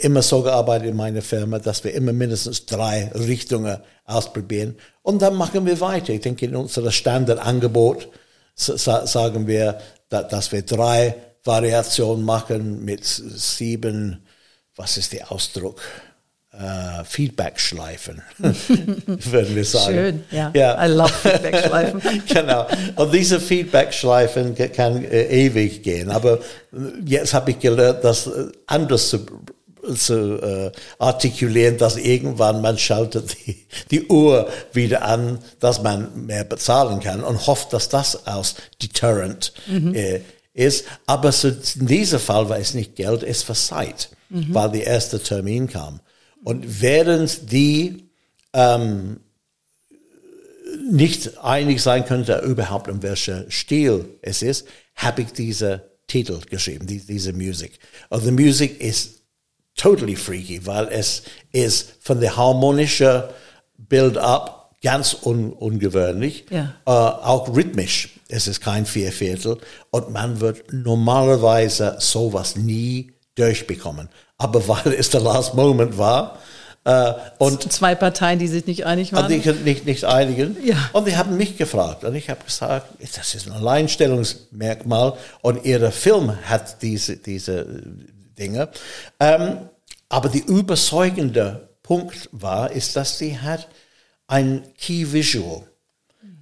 immer 0.00 0.20
so 0.20 0.42
gearbeitet 0.42 0.88
in 0.88 0.96
meiner 0.96 1.22
Firma, 1.22 1.60
dass 1.60 1.84
wir 1.84 1.94
immer 1.94 2.12
mindestens 2.12 2.66
drei 2.66 3.10
Richtungen 3.14 3.78
ausprobieren 4.04 4.76
und 5.02 5.22
dann 5.22 5.36
machen 5.36 5.64
wir 5.64 5.80
weiter. 5.80 6.12
Ich 6.12 6.22
denke, 6.22 6.46
in 6.46 6.56
unserem 6.56 6.90
Standardangebot 6.90 8.08
sagen 8.56 9.46
wir, 9.46 9.78
dass 10.08 10.50
wir 10.50 10.62
drei 10.62 11.14
Variation 11.44 12.24
machen 12.24 12.84
mit 12.84 13.04
sieben, 13.04 14.26
was 14.74 14.96
ist 14.96 15.12
der 15.12 15.30
Ausdruck? 15.30 15.80
Uh, 16.54 17.02
Feedback-Schleifen, 17.04 18.20
würden 18.38 19.56
wir 19.56 19.64
sagen. 19.64 19.94
Schön, 19.94 20.24
ja. 20.30 20.50
ja. 20.54 20.84
I 20.84 20.90
love 20.90 21.08
Feedback-Schleifen. 21.08 22.02
genau. 22.28 22.66
Und 22.94 23.14
diese 23.14 23.40
Feedback-Schleifen 23.40 24.54
kann 24.74 25.02
äh, 25.02 25.46
ewig 25.46 25.82
gehen. 25.82 26.10
Aber 26.10 26.40
jetzt 27.06 27.32
habe 27.32 27.52
ich 27.52 27.58
gelernt, 27.58 28.04
das 28.04 28.26
äh, 28.26 28.52
anders 28.66 29.08
zu, 29.08 29.20
zu 29.96 30.42
äh, 30.42 30.72
artikulieren, 30.98 31.78
dass 31.78 31.96
irgendwann 31.96 32.60
man 32.60 32.76
schaltet 32.76 33.34
die, 33.46 33.66
die 33.90 34.06
Uhr 34.08 34.46
wieder 34.74 35.06
an, 35.06 35.38
dass 35.58 35.82
man 35.82 36.26
mehr 36.26 36.44
bezahlen 36.44 37.00
kann 37.00 37.24
und 37.24 37.46
hofft, 37.46 37.72
dass 37.72 37.88
das 37.88 38.26
aus 38.26 38.56
Deterrent 38.82 39.54
mhm. 39.68 39.94
äh, 39.94 40.20
ist. 40.52 40.84
Aber 41.06 41.32
so 41.32 41.48
in 41.48 41.86
diesem 41.86 42.20
Fall 42.20 42.50
war 42.50 42.58
es 42.58 42.74
nicht 42.74 42.94
Geld, 42.94 43.22
es 43.22 43.48
war 43.48 43.56
Zeit, 43.56 44.10
mhm. 44.28 44.48
weil 44.54 44.70
der 44.72 44.86
erste 44.86 45.18
Termin 45.18 45.66
kam. 45.66 46.00
Und 46.44 46.82
während 46.82 47.52
die 47.52 48.10
ähm, 48.52 49.20
nicht 50.90 51.38
einig 51.38 51.82
sein 51.82 52.04
könnte 52.04 52.38
überhaupt 52.40 52.88
um 52.88 53.02
welcher 53.02 53.50
Stil 53.50 54.04
es 54.22 54.42
ist, 54.42 54.66
habe 54.96 55.22
ich 55.22 55.32
diese 55.32 55.90
Titel 56.06 56.40
geschrieben, 56.48 56.86
die, 56.86 56.98
diese 56.98 57.32
Musik. 57.32 57.78
Und 58.08 58.24
die 58.24 58.30
Musik 58.30 58.80
ist 58.80 59.22
totally 59.76 60.16
freaky, 60.16 60.66
weil 60.66 60.88
es 60.88 61.22
ist 61.52 61.94
von 62.00 62.20
der 62.20 62.36
harmonischen 62.36 63.22
Build-up 63.78 64.76
ganz 64.82 65.16
un 65.24 65.52
ungewöhnlich, 65.52 66.46
ja. 66.50 66.74
äh, 66.86 66.90
auch 66.90 67.54
rhythmisch 67.54 68.10
es 68.32 68.48
ist 68.48 68.62
kein 68.62 68.86
Vierviertel 68.86 69.58
und 69.90 70.10
man 70.10 70.40
wird 70.40 70.72
normalerweise 70.72 71.96
sowas 71.98 72.56
nie 72.56 73.12
durchbekommen. 73.34 74.08
Aber 74.42 74.66
weil 74.66 74.94
es 74.94 75.10
der 75.10 75.20
Last 75.20 75.54
Moment 75.54 75.96
war, 75.96 76.38
äh, 76.84 77.12
und 77.38 77.72
zwei 77.72 77.94
Parteien, 77.94 78.40
die 78.40 78.48
sich 78.48 78.66
nicht 78.66 78.86
einig 78.86 79.12
waren. 79.12 79.28
Die 79.28 79.36
nicht, 79.36 79.86
nicht 79.86 80.04
einigen. 80.04 80.56
Ja. 80.64 80.90
Und 80.92 81.06
die 81.06 81.16
haben 81.16 81.36
mich 81.36 81.56
gefragt. 81.56 82.02
Und 82.02 82.16
ich 82.16 82.28
habe 82.28 82.42
gesagt, 82.44 82.88
das 83.16 83.34
ist 83.36 83.46
ein 83.46 83.52
Alleinstellungsmerkmal. 83.52 85.14
Und 85.42 85.64
ihr 85.64 85.92
Film 85.92 86.36
hat 86.48 86.82
diese, 86.82 87.16
diese 87.18 87.84
Dinge. 88.36 88.68
Ähm, 89.20 89.58
aber 90.08 90.28
die 90.28 90.40
überzeugende 90.40 91.68
Punkt 91.84 92.28
war, 92.32 92.72
ist, 92.72 92.96
dass 92.96 93.16
sie 93.16 93.38
hat 93.38 93.68
ein 94.26 94.64
Key 94.76 95.12
Visual. 95.12 95.62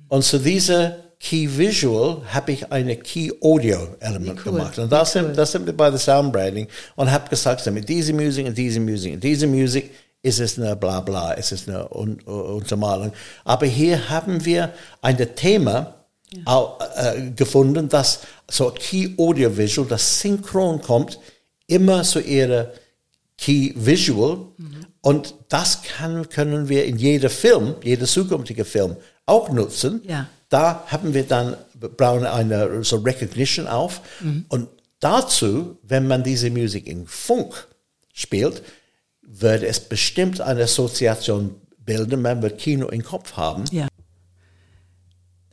Und 0.08 0.24
zu 0.24 0.38
dieser 0.38 0.96
Key 1.20 1.46
Visual 1.58 2.22
habe 2.32 2.52
ich 2.52 2.72
eine 2.72 2.96
Key 2.96 3.30
Audio 3.42 3.88
Element 4.00 4.40
cool. 4.44 4.52
gemacht. 4.52 4.78
Und 4.78 4.90
das, 4.90 5.14
cool. 5.14 5.24
sind, 5.24 5.36
das 5.36 5.52
sind 5.52 5.66
wir 5.66 5.76
bei 5.76 5.90
der 5.90 5.98
Sound 5.98 6.32
Branding 6.32 6.66
und 6.96 7.10
habe 7.10 7.28
gesagt, 7.28 7.64
mit 7.70 7.88
dieser 7.88 8.14
Musik 8.14 8.46
und 8.46 8.56
dieser 8.56 8.80
Musik 8.80 9.14
und 9.14 9.22
dieser 9.22 9.46
Musik 9.46 9.90
ist 10.22 10.40
es 10.40 10.58
eine 10.58 10.74
bla 10.76 11.00
bla, 11.00 11.32
ist 11.32 11.52
es 11.52 11.68
eine 11.68 11.94
Un 11.94 12.18
Untermalung. 12.20 13.12
Aber 13.44 13.66
hier 13.66 14.08
haben 14.08 14.42
wir 14.46 14.72
ein 15.02 15.18
Thema 15.36 15.94
ja. 16.32 16.40
auch, 16.46 16.80
äh, 16.96 17.30
gefunden, 17.36 17.90
das 17.90 18.20
so 18.48 18.70
Key 18.70 19.10
Audio 19.18 19.54
Visual, 19.54 19.86
das 19.86 20.20
synchron 20.20 20.80
kommt, 20.80 21.18
immer 21.66 22.02
zu 22.02 22.20
ihrer 22.20 22.72
Key 23.36 23.74
Visual. 23.76 24.38
Mhm. 24.56 24.86
Und 25.02 25.34
das 25.50 25.82
kann, 25.82 26.30
können 26.30 26.70
wir 26.70 26.86
in 26.86 26.96
jedem 26.96 27.30
Film, 27.30 27.74
jeder 27.82 28.06
zukünftige 28.06 28.64
Film 28.64 28.96
auch 29.26 29.50
nutzen. 29.50 30.00
Ja 30.08 30.26
da 30.50 30.84
haben 30.88 31.14
wir 31.14 31.22
dann, 31.22 31.56
brauchen 31.96 32.26
eine 32.26 32.84
so 32.84 32.96
Recognition 32.98 33.66
auf. 33.66 34.02
Mhm. 34.20 34.44
Und 34.48 34.68
dazu, 34.98 35.78
wenn 35.82 36.06
man 36.06 36.22
diese 36.22 36.50
Musik 36.50 36.86
in 36.86 37.06
Funk 37.06 37.68
spielt, 38.12 38.62
würde 39.22 39.66
es 39.66 39.80
bestimmt 39.80 40.40
eine 40.40 40.64
Assoziation 40.64 41.54
bilden, 41.78 42.20
man 42.20 42.42
wird 42.42 42.58
Kino 42.58 42.88
im 42.88 43.02
Kopf 43.02 43.36
haben. 43.36 43.64
Ja. 43.70 43.88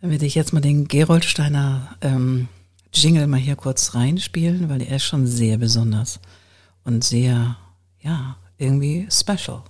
Dann 0.02 0.12
werde 0.12 0.26
ich 0.26 0.36
jetzt 0.36 0.52
mal 0.52 0.62
den 0.62 0.88
Geroldsteiner 0.88 1.96
ähm, 2.02 2.50
Jingle 2.94 3.28
mal 3.28 3.40
hier 3.40 3.56
kurz 3.56 3.96
reinspielen, 3.96 4.70
weil 4.70 4.82
er 4.82 4.98
ist 4.98 5.06
schon 5.06 5.28
sehr 5.28 5.58
besonders 5.58 6.20
und 6.84 7.04
sehr, 7.04 7.58
ja, 8.02 8.38
irgendwie 8.58 9.08
special. 9.12 9.64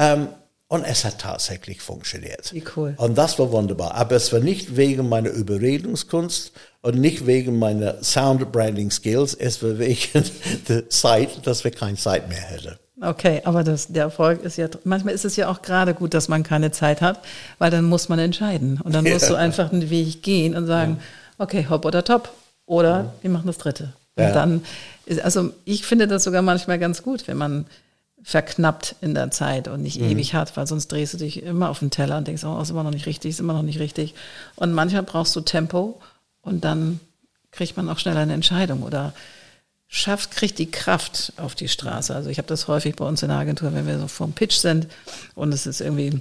Ähm, 0.00 0.28
und 0.68 0.84
es 0.84 1.04
hat 1.04 1.18
tatsächlich 1.18 1.82
funktioniert. 1.82 2.54
Wie 2.54 2.62
cool. 2.76 2.94
Und 2.96 3.18
das 3.18 3.38
war 3.40 3.50
wunderbar. 3.50 3.94
Aber 3.96 4.14
es 4.14 4.32
war 4.32 4.38
nicht 4.38 4.76
wegen 4.76 5.08
meiner 5.08 5.30
Überredungskunst 5.30 6.52
und 6.80 6.94
nicht 6.94 7.26
wegen 7.26 7.58
meiner 7.58 8.02
Sound 8.04 8.52
Branding 8.52 8.90
Skills. 8.90 9.34
Es 9.34 9.62
war 9.64 9.78
wegen 9.78 10.24
der 10.68 10.88
Zeit, 10.88 11.44
dass 11.44 11.64
wir 11.64 11.72
keine 11.72 11.96
Zeit 11.96 12.28
mehr 12.28 12.40
hätten. 12.40 12.76
Okay, 13.02 13.40
aber 13.44 13.64
das, 13.64 13.88
der 13.88 14.04
Erfolg 14.04 14.44
ist 14.44 14.58
ja, 14.58 14.68
manchmal 14.84 15.14
ist 15.14 15.24
es 15.24 15.34
ja 15.34 15.48
auch 15.50 15.62
gerade 15.62 15.92
gut, 15.92 16.14
dass 16.14 16.28
man 16.28 16.44
keine 16.44 16.70
Zeit 16.70 17.00
hat, 17.00 17.20
weil 17.58 17.70
dann 17.70 17.86
muss 17.86 18.08
man 18.08 18.18
entscheiden. 18.18 18.80
Und 18.80 18.94
dann 18.94 19.04
musst 19.04 19.22
ja. 19.22 19.30
du 19.30 19.34
einfach 19.36 19.72
einen 19.72 19.90
Weg 19.90 20.22
gehen 20.22 20.54
und 20.54 20.66
sagen, 20.66 20.98
ja. 21.00 21.44
okay, 21.44 21.66
hopp 21.68 21.84
oder 21.84 22.04
top. 22.04 22.30
Oder 22.64 23.12
wir 23.22 23.30
machen 23.30 23.48
das 23.48 23.58
dritte. 23.58 23.94
Und 24.14 24.22
ja. 24.22 24.32
dann, 24.32 24.62
also 25.24 25.50
ich 25.64 25.84
finde 25.84 26.06
das 26.06 26.22
sogar 26.22 26.42
manchmal 26.42 26.78
ganz 26.78 27.02
gut, 27.02 27.26
wenn 27.26 27.38
man 27.38 27.66
verknappt 28.22 28.96
in 29.00 29.14
der 29.14 29.30
Zeit 29.30 29.68
und 29.68 29.82
nicht 29.82 30.00
mhm. 30.00 30.10
ewig 30.10 30.34
hat, 30.34 30.56
weil 30.56 30.66
sonst 30.66 30.88
drehst 30.88 31.14
du 31.14 31.18
dich 31.18 31.42
immer 31.42 31.70
auf 31.70 31.78
den 31.78 31.90
Teller 31.90 32.18
und 32.18 32.28
denkst, 32.28 32.44
oh, 32.44 32.60
ist 32.60 32.70
immer 32.70 32.82
noch 32.82 32.90
nicht 32.90 33.06
richtig, 33.06 33.30
ist 33.30 33.40
immer 33.40 33.54
noch 33.54 33.62
nicht 33.62 33.78
richtig. 33.78 34.14
Und 34.56 34.72
manchmal 34.72 35.02
brauchst 35.02 35.34
du 35.36 35.40
Tempo 35.40 36.00
und 36.42 36.64
dann 36.64 37.00
kriegt 37.50 37.76
man 37.76 37.88
auch 37.88 37.98
schneller 37.98 38.20
eine 38.20 38.34
Entscheidung 38.34 38.82
oder 38.82 39.14
schafft, 39.88 40.30
kriegt 40.30 40.58
die 40.58 40.70
Kraft 40.70 41.32
auf 41.36 41.54
die 41.54 41.68
Straße. 41.68 42.14
Also 42.14 42.30
ich 42.30 42.38
habe 42.38 42.46
das 42.46 42.68
häufig 42.68 42.94
bei 42.94 43.04
uns 43.04 43.22
in 43.22 43.28
der 43.28 43.38
Agentur, 43.38 43.74
wenn 43.74 43.86
wir 43.86 43.98
so 43.98 44.06
vorm 44.06 44.32
Pitch 44.32 44.56
sind 44.56 44.86
und 45.34 45.52
es 45.52 45.66
ist 45.66 45.80
irgendwie 45.80 46.20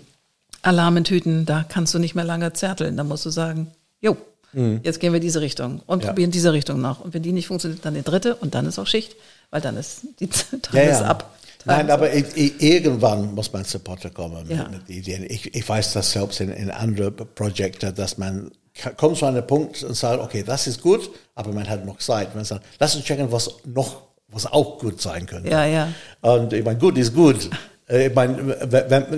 Alarm 0.61 0.97
in 0.97 1.03
Tüten, 1.03 1.45
da 1.45 1.63
kannst 1.67 1.93
du 1.93 1.99
nicht 1.99 2.15
mehr 2.15 2.25
lange 2.25 2.51
zerteln. 2.53 2.97
Da 2.97 3.03
musst 3.03 3.25
du 3.25 3.29
sagen, 3.29 3.67
jo, 4.01 4.17
mhm. 4.53 4.81
jetzt 4.83 4.99
gehen 4.99 5.13
wir 5.13 5.19
diese 5.19 5.41
Richtung 5.41 5.81
und 5.85 6.03
ja. 6.03 6.09
probieren 6.09 6.31
diese 6.31 6.51
Richtung 6.51 6.81
noch. 6.81 6.99
Und 6.99 7.13
wenn 7.13 7.23
die 7.23 7.31
nicht 7.31 7.47
funktioniert, 7.47 7.85
dann 7.85 7.93
die 7.93 8.01
dritte 8.01 8.35
und 8.35 8.55
dann 8.55 8.65
ist 8.65 8.79
auch 8.79 8.87
Schicht, 8.87 9.15
weil 9.51 9.61
dann 9.61 9.77
ist 9.77 10.01
die 10.19 10.27
Tag 10.61 10.73
ja, 10.73 10.83
ja. 10.83 11.01
ab. 11.01 11.35
Nein, 11.65 11.91
aber 11.91 12.13
ich, 12.13 12.25
ich, 12.35 12.61
irgendwann 12.61 13.33
muss 13.35 13.51
man 13.51 13.65
Supporter 13.65 14.09
kommen 14.09 14.47
mit, 14.47 14.57
ja. 14.57 14.67
mit 14.69 14.89
Ideen. 14.89 15.25
Ich, 15.27 15.53
ich 15.53 15.67
weiß 15.67 15.93
das 15.93 16.11
selbst 16.11 16.39
in, 16.39 16.51
in 16.51 16.71
anderen 16.71 17.13
Projekten, 17.35 17.93
dass 17.93 18.17
man 18.17 18.51
kommt 18.95 19.17
zu 19.17 19.25
einem 19.25 19.45
Punkt 19.45 19.83
und 19.83 19.93
sagt, 19.93 20.21
okay, 20.21 20.43
das 20.45 20.67
ist 20.67 20.81
gut, 20.81 21.09
aber 21.35 21.51
man 21.51 21.67
hat 21.69 21.85
noch 21.85 21.97
Zeit. 21.97 22.33
Man 22.35 22.45
sagt, 22.45 22.65
lass 22.79 22.95
uns 22.95 23.03
checken, 23.03 23.31
was 23.31 23.55
noch, 23.65 24.03
was 24.29 24.45
auch 24.45 24.79
gut 24.79 25.01
sein 25.01 25.25
könnte. 25.25 25.49
Ja, 25.49 25.65
ja. 25.65 25.89
Und 26.21 26.53
ich 26.53 26.63
meine, 26.63 26.79
gut 26.79 26.97
ist 26.97 27.13
gut. 27.13 27.49
Äh, 27.89 28.07
ich 28.07 28.15
meine, 28.15 28.53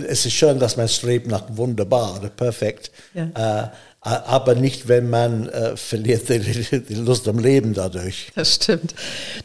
es 0.08 0.26
ist 0.26 0.34
schön, 0.34 0.58
dass 0.58 0.78
man 0.78 0.88
strebt 0.88 1.28
nach 1.28 1.44
wunderbar 1.50 2.18
oder 2.18 2.30
perfekt. 2.30 2.92
Ja. 3.14 3.66
Äh, 3.66 3.70
aber 4.04 4.56
nicht, 4.56 4.88
wenn 4.88 5.12
man 5.12 5.48
äh, 5.50 5.78
verliert 5.78 6.28
die, 6.28 6.40
die, 6.82 6.96
Lust 6.96 7.28
am 7.28 7.38
Leben 7.38 7.76
dadurch. 7.76 8.32
Das 8.34 8.56
stimmt. 8.56 8.96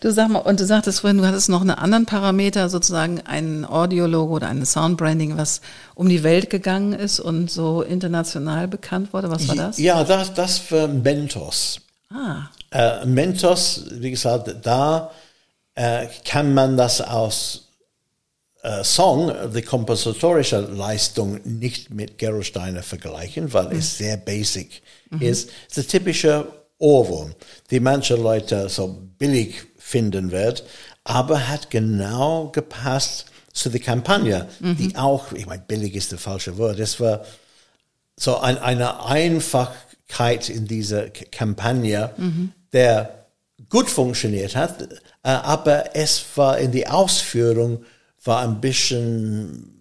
Du 0.00 0.10
sag 0.10 0.30
mal, 0.30 0.38
und 0.38 0.60
du 0.60 0.64
sagtest 0.64 1.00
vorhin, 1.00 1.18
du 1.18 1.26
hattest 1.26 1.50
noch 1.50 1.60
einen 1.60 1.70
anderen 1.70 2.06
Parameter, 2.06 2.70
sozusagen 2.70 3.20
ein 3.26 3.66
Audiologo 3.66 4.36
oder 4.36 4.48
ein 4.48 4.64
Soundbranding, 4.64 5.36
was 5.36 5.60
um 5.94 6.08
die 6.08 6.22
Welt 6.22 6.48
gegangen 6.48 6.94
ist 6.94 7.20
und 7.20 7.50
so 7.50 7.82
international 7.82 8.66
bekannt 8.66 9.12
wurde. 9.12 9.30
Was 9.30 9.46
war 9.46 9.56
das? 9.56 9.76
Ja, 9.76 10.02
das, 10.04 10.32
das 10.32 10.56
für 10.56 10.88
Mentos. 10.88 11.80
Ah. 12.10 12.48
Äh, 12.70 13.04
Mentos, 13.04 13.84
wie 13.92 14.10
gesagt, 14.10 14.54
da 14.62 15.10
äh, 15.74 16.06
kann 16.24 16.54
man 16.54 16.78
das 16.78 17.02
aus 17.02 17.65
äh, 18.66 18.82
Song, 18.82 19.32
die 19.54 19.62
kompositorische 19.62 20.58
Leistung 20.58 21.40
nicht 21.44 21.90
mit 21.94 22.18
Gerolsteiner 22.18 22.82
vergleichen, 22.82 23.52
weil 23.52 23.66
mhm. 23.66 23.78
es 23.78 23.98
sehr 23.98 24.16
basic 24.16 24.82
mhm. 25.10 25.22
ist. 25.22 25.50
Es 25.70 25.78
ist 25.78 25.86
ein 25.86 25.98
typischer 25.98 26.46
Ohrwurm, 26.78 27.32
die 27.70 27.78
manche 27.78 28.16
Leute 28.16 28.68
so 28.68 28.88
billig 29.18 29.54
finden 29.78 30.32
wird, 30.32 30.64
aber 31.04 31.48
hat 31.48 31.70
genau 31.70 32.48
gepasst 32.48 33.26
zu 33.52 33.70
der 33.70 33.80
Kampagne, 33.80 34.48
mhm. 34.58 34.76
die 34.76 34.96
auch, 34.96 35.30
ich 35.32 35.46
meine, 35.46 35.62
billig 35.62 35.94
ist 35.94 36.12
das 36.12 36.20
falsche 36.20 36.58
Wort, 36.58 36.80
es 36.80 36.98
war 36.98 37.24
so 38.16 38.38
ein, 38.38 38.58
eine 38.58 39.04
Einfachkeit 39.04 40.48
in 40.48 40.66
dieser 40.66 41.08
Kampagne, 41.10 42.10
mhm. 42.16 42.52
der 42.72 43.26
gut 43.68 43.88
funktioniert 43.88 44.56
hat, 44.56 44.82
äh, 44.82 44.88
aber 45.22 45.94
es 45.94 46.24
war 46.34 46.58
in 46.58 46.72
die 46.72 46.88
Ausführung 46.88 47.84
war 48.26 48.42
ein 48.42 48.60
bisschen 48.60 49.72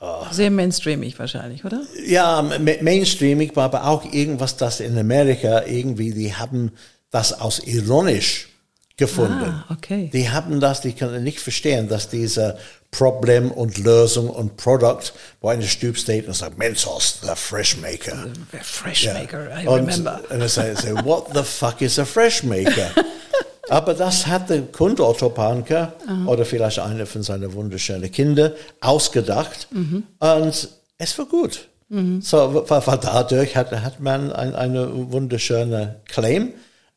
Oh. 0.00 0.24
Sehr 0.30 0.52
mainstreamig 0.52 1.18
wahrscheinlich, 1.18 1.64
oder? 1.64 1.82
Ja, 2.06 2.40
mainstreamig 2.80 3.56
war 3.56 3.64
aber 3.64 3.84
auch 3.86 4.04
irgendwas, 4.04 4.56
das 4.56 4.78
in 4.78 4.96
Amerika 4.96 5.64
irgendwie, 5.66 6.12
die 6.12 6.32
haben 6.34 6.70
das 7.10 7.40
aus 7.40 7.58
ironisch 7.58 8.48
gefunden. 8.96 9.44
Ah, 9.44 9.64
okay. 9.70 10.08
Die 10.12 10.30
haben 10.30 10.60
das, 10.60 10.82
die 10.82 10.92
können 10.92 11.24
nicht 11.24 11.40
verstehen, 11.40 11.88
dass 11.88 12.08
diese 12.08 12.58
Problem 12.90 13.50
und 13.50 13.78
Lösung 13.78 14.30
und 14.30 14.56
Produkt, 14.56 15.14
wo 15.40 15.48
eine 15.48 15.64
Stube 15.64 15.98
steht 15.98 16.28
und 16.28 16.34
sagt, 16.34 16.58
Mentos, 16.58 17.18
the 17.22 17.34
fresh 17.34 17.76
maker. 17.78 18.26
The 18.52 18.58
fresh 18.62 19.06
maker, 19.06 19.48
I 19.56 19.66
und, 19.66 19.80
remember. 19.80 20.20
Und 20.30 20.42
ich 20.42 20.52
sage, 20.52 20.76
what 21.04 21.26
the 21.34 21.42
fuck 21.42 21.80
is 21.80 21.98
a 21.98 22.04
fresh 22.04 22.44
maker? 22.44 22.90
Aber 23.68 23.94
das 23.94 24.26
hatte 24.26 24.62
Kund 24.62 25.00
Otto 25.00 25.30
Panker 25.30 25.92
oder 26.26 26.44
vielleicht 26.44 26.78
einer 26.78 27.06
von 27.06 27.22
seinen 27.22 27.52
wunderschönen 27.52 28.10
Kindern 28.10 28.52
ausgedacht. 28.80 29.68
Mhm. 29.70 30.04
Und 30.18 30.68
es 30.98 31.18
war 31.18 31.26
gut. 31.26 31.68
Mhm. 31.88 32.20
So, 32.20 32.64
weil 32.68 32.98
dadurch 32.98 33.56
hat, 33.56 33.72
hat 33.72 34.00
man 34.00 34.30
ein, 34.32 34.54
eine 34.54 35.10
wunderschöne 35.10 36.00
Claim, 36.06 36.52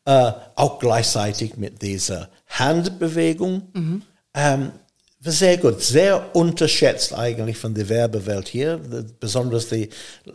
äh, 0.05 0.31
auch 0.55 0.79
gleichzeitig 0.79 1.57
mit 1.57 1.81
dieser 1.81 2.29
Handbewegung. 2.47 3.63
Mhm. 3.73 4.01
Ähm, 4.33 4.71
sehr 5.23 5.57
gut, 5.57 5.81
sehr 5.81 6.35
unterschätzt 6.35 7.13
eigentlich 7.13 7.57
von 7.57 7.75
der 7.75 7.89
Werbewelt 7.89 8.47
hier, 8.47 8.79
besonders 9.19 9.67
die 9.69 9.89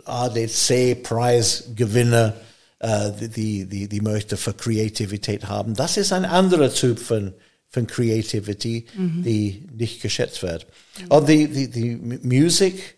ADC-Preisgewinner 0.05 2.35
die, 2.83 3.67
die, 3.67 3.89
die 3.89 4.01
möchte 4.01 4.37
für 4.37 4.53
Kreativität 4.53 5.49
haben. 5.49 5.75
Das 5.75 5.97
ist 5.97 6.13
ein 6.13 6.25
anderer 6.25 6.73
Typ 6.73 6.99
von, 6.99 7.33
von 7.69 7.87
Creativity, 7.87 8.87
mhm. 8.95 9.23
die 9.23 9.67
nicht 9.73 10.03
geschätzt 10.03 10.43
wird. 10.43 10.67
Mhm. 11.01 11.07
Und 11.09 11.29
die, 11.29 11.49
die, 11.49 11.71
die 11.71 11.97
Musik, 11.97 12.97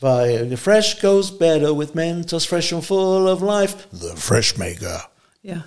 weil 0.00 0.48
the 0.48 0.56
fresh 0.56 1.00
goes 1.00 1.36
better 1.36 1.76
with 1.76 1.94
Mentos 1.94 2.44
fresh 2.44 2.72
and 2.72 2.84
full 2.84 3.28
of 3.28 3.42
life, 3.42 3.76
the 3.92 4.16
fresh 4.16 4.56
maker. 4.56 5.08
Ja. 5.42 5.64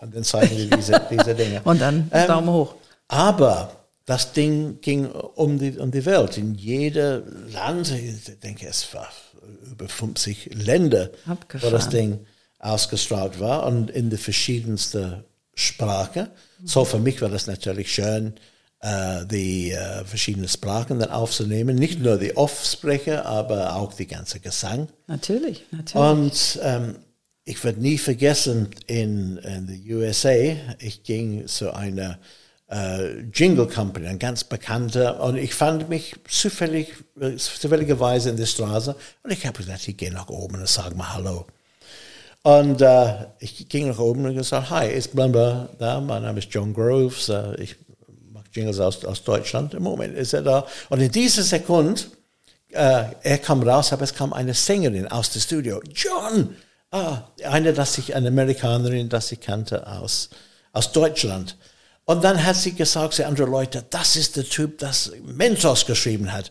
Und 0.00 0.14
dann 0.14 0.22
zeigen 0.22 0.56
die 0.56 0.70
diese, 0.70 1.00
diese 1.10 1.34
Dinge. 1.34 1.60
Und 1.64 1.80
dann 1.80 2.08
ähm, 2.12 2.28
Daumen 2.28 2.50
hoch. 2.50 2.74
Aber 3.08 3.72
das 4.06 4.32
Ding 4.32 4.80
ging 4.80 5.06
um 5.06 5.58
die, 5.58 5.76
um 5.78 5.90
die 5.90 6.04
Welt. 6.06 6.38
In 6.38 6.54
jedem 6.54 7.22
Land, 7.52 7.90
ich 7.90 8.38
denke, 8.40 8.66
es 8.66 8.94
war 8.94 9.08
über 9.70 9.88
50 9.88 10.50
Länder, 10.54 11.10
Abgefahren. 11.26 11.72
wo 11.72 11.76
das 11.76 11.88
Ding 11.88 12.20
ausgestrahlt 12.58 13.40
war 13.40 13.66
und 13.66 13.90
in 13.90 14.10
die 14.10 14.16
verschiedensten 14.16 15.24
Sprachen. 15.54 16.28
So 16.64 16.84
für 16.84 16.98
mich 16.98 17.20
war 17.20 17.28
das 17.28 17.46
natürlich 17.46 17.92
schön, 17.92 18.34
äh, 18.80 19.26
die 19.26 19.72
äh, 19.72 20.04
verschiedenen 20.04 20.48
Sprachen 20.48 20.98
dann 21.00 21.10
aufzunehmen. 21.10 21.76
Nicht 21.76 22.00
nur 22.00 22.16
die 22.16 22.36
Offsprecher, 22.36 23.26
aber 23.26 23.74
auch 23.76 23.92
die 23.92 24.06
ganze 24.06 24.40
Gesang. 24.40 24.88
Natürlich, 25.06 25.64
natürlich. 25.70 25.94
Und 25.94 26.60
ähm, 26.62 26.96
ich 27.44 27.62
werde 27.64 27.80
nie 27.80 27.98
vergessen, 27.98 28.68
in, 28.86 29.38
in 29.38 29.66
den 29.66 29.96
USA, 29.96 30.56
ich 30.78 31.02
ging 31.02 31.46
zu 31.46 31.72
einer 31.72 32.18
äh, 32.70 33.20
Jingle 33.32 33.66
Company, 33.66 34.06
ein 34.06 34.18
ganz 34.18 34.44
bekannter, 34.44 35.22
und 35.22 35.36
ich 35.36 35.54
fand 35.54 35.88
mich 35.88 36.14
zufällig, 36.28 36.92
äh, 37.20 37.36
zufälligerweise 37.36 38.30
in 38.30 38.36
der 38.36 38.46
Straße 38.46 38.94
und 39.22 39.32
ich 39.32 39.46
habe 39.46 39.56
gesagt, 39.58 39.88
ich 39.88 39.96
gehe 39.96 40.12
nach 40.12 40.28
oben 40.28 40.60
und 40.60 40.68
sage 40.68 40.94
mal 40.94 41.14
Hallo. 41.14 41.46
Und 42.48 42.80
äh, 42.80 43.26
ich 43.40 43.68
ging 43.68 43.88
nach 43.88 43.98
oben 43.98 44.24
und 44.24 44.34
gesagt, 44.34 44.70
hi, 44.70 44.88
ist 44.88 45.14
Blumber 45.14 45.68
da, 45.78 46.00
mein 46.00 46.22
Name 46.22 46.38
ist 46.38 46.48
John 46.50 46.72
Groves, 46.72 47.28
äh, 47.28 47.54
ich 47.60 47.76
mache 48.32 48.46
Jingles 48.54 48.80
aus, 48.80 49.04
aus 49.04 49.22
Deutschland, 49.22 49.74
im 49.74 49.82
Moment 49.82 50.16
ist 50.16 50.32
er 50.32 50.40
da. 50.40 50.66
Und 50.88 51.02
in 51.02 51.12
dieser 51.12 51.42
Sekunde, 51.42 52.00
äh, 52.70 53.04
er 53.22 53.36
kam 53.36 53.62
raus, 53.62 53.92
aber 53.92 54.04
es 54.04 54.14
kam 54.14 54.32
eine 54.32 54.54
Sängerin 54.54 55.06
aus 55.08 55.28
dem 55.28 55.42
Studio, 55.42 55.82
John, 55.92 56.56
ah, 56.90 57.18
eine, 57.44 57.74
dass 57.74 57.98
ich, 57.98 58.14
eine 58.14 58.28
Amerikanerin, 58.28 59.10
das 59.10 59.30
ich 59.30 59.42
kannte 59.42 59.86
aus, 59.86 60.30
aus 60.72 60.90
Deutschland. 60.92 61.54
Und 62.06 62.24
dann 62.24 62.42
hat 62.42 62.56
sie 62.56 62.72
gesagt 62.72 63.12
zu 63.12 63.26
anderen 63.26 63.50
Leuten, 63.50 63.82
das 63.90 64.16
ist 64.16 64.36
der 64.36 64.44
Typ, 64.44 64.78
das 64.78 65.12
Mentos 65.22 65.84
geschrieben 65.84 66.32
hat. 66.32 66.50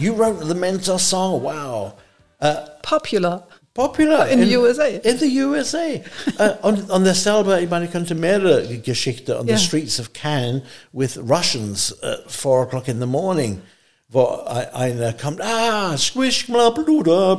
You 0.00 0.14
wrote 0.14 0.40
the 0.46 0.54
Mentor 0.54 0.98
song, 0.98 1.42
wow. 1.42 1.94
Uh, 2.40 2.66
Popular. 2.82 3.44
Popular. 3.74 4.26
In, 4.26 4.40
the 4.40 4.54
USA. 4.56 5.00
In 5.04 5.18
the 5.18 5.26
USA. 5.26 6.02
uh, 6.38 6.56
und, 6.62 6.90
und 6.90 7.04
dasselbe, 7.04 7.60
ich 7.60 7.70
meine, 7.70 7.84
ich 7.84 7.92
könnte 7.92 8.14
mehrere 8.14 8.78
Geschichten 8.78 9.32
on 9.32 9.46
yeah. 9.46 9.56
the 9.56 9.62
streets 9.62 10.00
of 10.00 10.12
Cannes 10.12 10.62
with 10.92 11.18
Russians 11.18 11.94
at 12.02 12.30
four 12.30 12.66
o'clock 12.66 12.88
in 12.88 12.98
the 13.00 13.06
morning, 13.06 13.62
wo 14.08 14.26
einer 14.74 15.12
kommt, 15.12 15.40
ah, 15.40 15.96
squish, 15.96 16.46
bla, 16.46 16.70
bluder, 16.70 17.38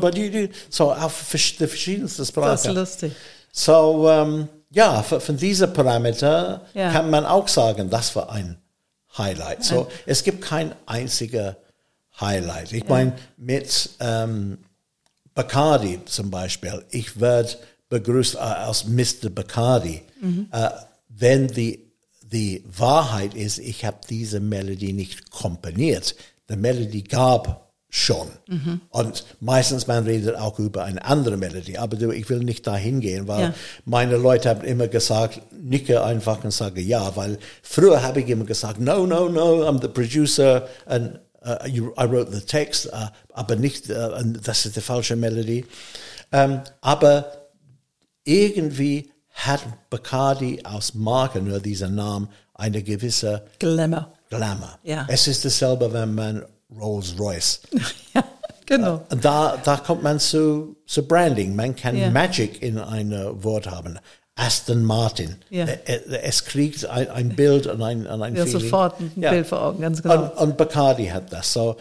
so 0.70 0.94
auf 0.94 1.26
die 1.32 1.68
verschiedensten 1.68 2.26
Sprachen. 2.26 2.52
Das 2.52 2.66
ist 2.66 2.74
lustig. 2.74 3.12
So, 3.52 4.10
um, 4.10 4.48
ja, 4.70 5.04
von 5.04 5.36
diesen 5.36 5.74
Parameter 5.74 6.62
ja. 6.74 6.92
kann 6.92 7.10
man 7.10 7.26
auch 7.26 7.50
sagen, 7.50 7.90
das 7.90 8.16
war 8.16 8.32
ein 8.32 8.58
Highlight. 9.18 9.66
So, 9.66 9.88
es 10.06 10.24
gibt 10.24 10.42
kein 10.42 10.74
einziger 10.86 11.58
Highlight. 12.22 12.72
Ich 12.72 12.84
ja. 12.84 12.90
meine, 12.90 13.14
mit 13.38 13.90
ähm, 14.00 14.60
Bacardi 15.34 16.00
zum 16.06 16.30
Beispiel, 16.30 16.84
ich 16.92 17.20
werde 17.20 17.58
begrüßt 17.90 18.38
als 18.38 18.86
Mr. 18.88 19.30
Bacardi. 19.30 20.02
Mhm. 20.22 20.48
Äh, 20.52 20.70
wenn 21.10 21.48
die, 21.48 21.92
die 22.24 22.64
Wahrheit 22.78 23.34
ist, 23.34 23.60
ich 23.60 23.84
habe 23.86 23.98
diese 24.10 24.40
Melodie 24.40 24.94
nicht 24.94 25.30
komponiert. 25.32 26.16
Die 26.50 26.56
Melodie 26.56 27.04
gab 27.04 27.72
schon. 27.90 28.30
Mhm. 28.48 28.82
Und 28.90 29.26
meistens 29.42 29.86
man 29.86 30.06
redet 30.06 30.38
auch 30.38 30.58
über 30.60 30.86
eine 30.86 31.04
andere 31.04 31.36
Melodie. 31.36 31.78
Aber 31.78 31.98
du, 31.98 32.12
ich 32.12 32.30
will 32.30 32.40
nicht 32.40 32.66
dahin 32.66 33.02
gehen, 33.02 33.28
weil 33.28 33.42
ja. 33.42 33.54
meine 33.84 34.16
Leute 34.16 34.50
haben 34.50 34.62
immer 34.62 34.88
gesagt, 34.88 35.42
nicke 35.52 36.02
einfach 36.02 36.42
und 36.44 36.52
sage 36.52 36.80
ja, 36.80 37.16
weil 37.18 37.38
früher 37.62 38.02
habe 38.02 38.22
ich 38.22 38.30
immer 38.30 38.46
gesagt, 38.46 38.80
no, 38.80 39.06
no, 39.06 39.28
no, 39.28 39.68
I'm 39.68 39.82
the 39.82 39.90
producer 39.90 40.68
and 40.86 41.20
uh, 41.46 41.66
you, 41.66 41.94
I 41.98 42.06
wrote 42.06 42.32
the 42.32 42.42
text, 42.42 42.88
uh, 42.94 43.08
aber 43.34 43.56
nicht, 43.56 43.90
uh, 43.90 44.22
das 44.42 44.66
ist 44.66 44.76
die 44.76 44.82
falsche 44.82 45.16
Melodie. 45.16 45.66
Um, 46.32 46.62
aber 46.82 47.26
irgendwie 48.24 49.12
hat 49.32 49.62
Bacardi 49.90 50.62
aus 50.64 50.94
Marke 50.94 51.42
nur 51.42 51.60
dieser 51.60 51.90
Name 51.90 52.28
eine 52.54 52.84
gewisse 52.84 53.44
Glamour. 53.60 54.14
Glamour. 54.30 54.80
Ja. 54.84 55.06
Es 55.10 55.28
ist 55.28 55.44
dasselbe, 55.44 55.92
wenn 55.92 56.16
man 56.16 56.46
Rolls 56.80 57.16
Royce. 57.20 57.62
ja, 58.14 58.24
genau. 58.66 59.06
Uh, 59.12 59.16
da, 59.16 59.58
da 59.64 59.78
kommt 59.78 60.04
man 60.04 60.20
zu, 60.20 60.78
zu 60.86 61.06
Branding. 61.06 61.56
Man 61.56 61.76
kann 61.76 61.98
ja. 61.98 62.10
Magic 62.10 62.62
in 62.62 62.78
einem 62.78 63.44
Wort 63.44 63.70
haben. 63.70 64.00
Aston 64.36 64.84
Martin. 64.84 65.36
Ja. 65.50 65.66
Es 65.66 66.46
kriegt 66.46 66.86
ein, 66.86 67.10
ein 67.10 67.30
Bild 67.36 67.68
und 67.68 67.82
ein, 67.82 68.08
und 68.08 68.22
ein 68.22 68.36
ja, 68.36 68.46
Feeling. 68.46 68.62
sofort 68.62 69.00
ein 69.00 69.12
ja. 69.16 69.32
Bild 69.32 69.48
vor 69.48 69.62
Augen, 69.62 69.82
ganz 69.82 70.02
genau. 70.02 70.24
Und, 70.24 70.38
und 70.38 70.58
Bacardi 70.58 71.08
hat 71.08 71.32
das. 71.32 71.54
So, 71.54 71.78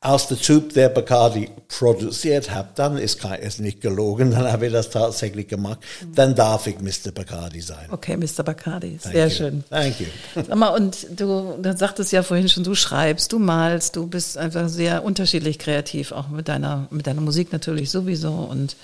als 0.00 0.28
der 0.28 0.38
Typ, 0.38 0.72
der 0.74 0.88
Bacardi 0.88 1.50
produziert 1.68 2.50
hat, 2.50 2.78
dann 2.78 2.96
ist, 2.96 3.24
ist 3.40 3.60
nicht 3.60 3.80
gelogen, 3.80 4.30
dann 4.32 4.50
habe 4.50 4.66
ich 4.66 4.72
das 4.72 4.90
tatsächlich 4.90 5.48
gemacht. 5.48 5.78
Dann 6.14 6.34
darf 6.34 6.66
ich 6.66 6.78
Mr. 6.78 7.12
Bacardi 7.12 7.60
sein. 7.60 7.88
Okay, 7.90 8.16
Mr. 8.16 8.42
Bacardi, 8.44 8.98
sehr 9.02 9.28
Thank 9.28 9.32
schön. 9.32 9.64
Thank 9.70 10.00
you. 10.00 10.06
Sag 10.34 10.54
mal, 10.54 10.68
und 10.68 11.06
du, 11.18 11.58
du 11.60 11.76
sagtest 11.76 12.12
ja 12.12 12.22
vorhin 12.22 12.48
schon, 12.48 12.62
du 12.62 12.74
schreibst, 12.74 13.32
du 13.32 13.38
malst, 13.38 13.96
du 13.96 14.06
bist 14.06 14.38
einfach 14.38 14.68
sehr 14.68 15.02
unterschiedlich 15.02 15.58
kreativ, 15.58 16.12
auch 16.12 16.28
mit 16.28 16.48
deiner, 16.48 16.86
mit 16.90 17.06
deiner 17.06 17.20
Musik 17.20 17.52
natürlich 17.52 17.90
sowieso 17.90 18.32
und 18.32 18.76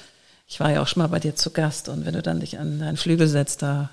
ich 0.53 0.61
war 0.61 0.71
ja 0.71 0.83
auch 0.83 0.87
schon 0.87 1.01
mal 1.01 1.09
bei 1.09 1.19
dir 1.19 1.35
zu 1.35 1.51
Gast 1.51 1.89
und 1.89 2.05
wenn 2.05 2.13
du 2.13 2.21
dann 2.21 2.41
dich 2.41 2.59
an 2.59 2.79
deinen 2.79 2.99
Flügel 2.99 3.27
setzt, 3.27 3.63
da, 3.63 3.89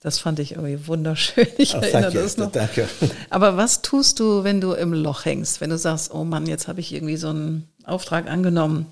das 0.00 0.18
fand 0.18 0.38
ich 0.38 0.52
irgendwie 0.52 0.86
wunderschön. 0.86 1.46
Ich 1.58 1.74
oh, 1.74 1.78
erinnere 1.78 2.10
das 2.10 2.38
noch. 2.38 2.50
Danke. 2.50 2.88
Aber 3.28 3.58
was 3.58 3.82
tust 3.82 4.18
du, 4.18 4.44
wenn 4.44 4.62
du 4.62 4.72
im 4.72 4.94
Loch 4.94 5.26
hängst? 5.26 5.60
Wenn 5.60 5.68
du 5.68 5.76
sagst, 5.76 6.10
oh 6.14 6.24
Mann, 6.24 6.46
jetzt 6.46 6.68
habe 6.68 6.80
ich 6.80 6.90
irgendwie 6.94 7.18
so 7.18 7.28
einen 7.28 7.68
Auftrag 7.84 8.30
angenommen, 8.30 8.86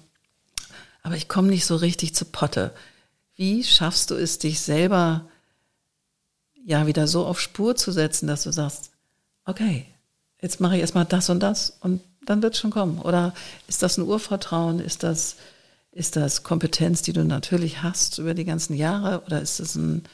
aber 1.03 1.17
ich 1.17 1.29
komme 1.29 1.49
nicht 1.49 1.65
so 1.65 1.77
richtig 1.77 2.15
zu 2.15 2.27
Potte. 2.27 2.73
Wie 3.37 3.65
schaffst 3.65 4.11
du 4.11 4.15
es, 4.15 4.39
dich 4.39 4.61
selber 4.61 5.25
ja 6.63 6.87
wieder 6.87 7.09
so 7.09 7.25
auf 7.25 7.41
Spur 7.41 7.75
zu 7.75 7.91
setzen, 7.91 8.27
dass 8.27 8.43
du 8.43 8.53
sagst, 8.53 8.91
okay, 9.47 9.87
jetzt 10.43 10.61
mache 10.61 10.75
ich 10.75 10.83
erstmal 10.83 11.07
das 11.07 11.31
und 11.31 11.41
das 11.41 11.75
und 11.81 12.03
dann 12.27 12.43
wird 12.43 12.53
es 12.53 12.61
schon 12.61 12.71
kommen? 12.71 12.99
Oder 12.99 13.33
ist 13.67 13.83
das 13.83 13.97
ein 13.97 14.05
Urvertrauen? 14.05 14.79
Ist 14.79 15.05
das 15.05 15.37
ist 15.93 16.17
das 16.17 16.43
Kompetenz, 16.43 17.03
die 17.03 17.13
du 17.13 17.25
natürlich 17.25 17.83
hast 17.83 18.19
über 18.19 18.35
die 18.35 18.45
ganzen 18.45 18.75
Jahre 18.75 19.23
oder 19.27 19.41
ist 19.41 19.61
das 19.61 19.75
ein, 19.75 20.05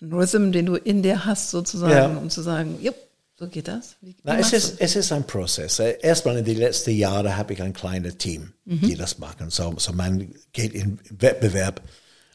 ein 0.00 0.12
Rhythm, 0.12 0.52
den 0.52 0.66
du 0.66 0.76
in 0.76 1.02
dir 1.02 1.24
hast 1.24 1.50
sozusagen, 1.50 1.92
ja. 1.92 2.06
um 2.16 2.30
zu 2.30 2.42
sagen, 2.42 2.78
jupp, 2.80 2.94
so 3.38 3.48
geht 3.48 3.68
das? 3.68 3.96
Wie, 4.00 4.10
wie 4.10 4.16
Na, 4.22 4.38
es, 4.38 4.52
ist, 4.52 4.80
es 4.80 4.96
ist 4.96 5.12
ein 5.12 5.26
Prozess. 5.26 5.78
Erstmal 5.78 6.38
in 6.38 6.44
den 6.44 6.56
letzten 6.56 6.92
Jahren 6.92 7.36
habe 7.36 7.52
ich 7.52 7.60
ein 7.60 7.74
kleines 7.74 8.16
Team, 8.16 8.52
mhm. 8.64 8.80
die 8.80 8.94
das 8.94 9.18
machen. 9.18 9.50
So, 9.50 9.74
so 9.76 9.92
man 9.92 10.32
geht 10.52 10.72
in 10.72 10.98
Wettbewerb 11.10 11.82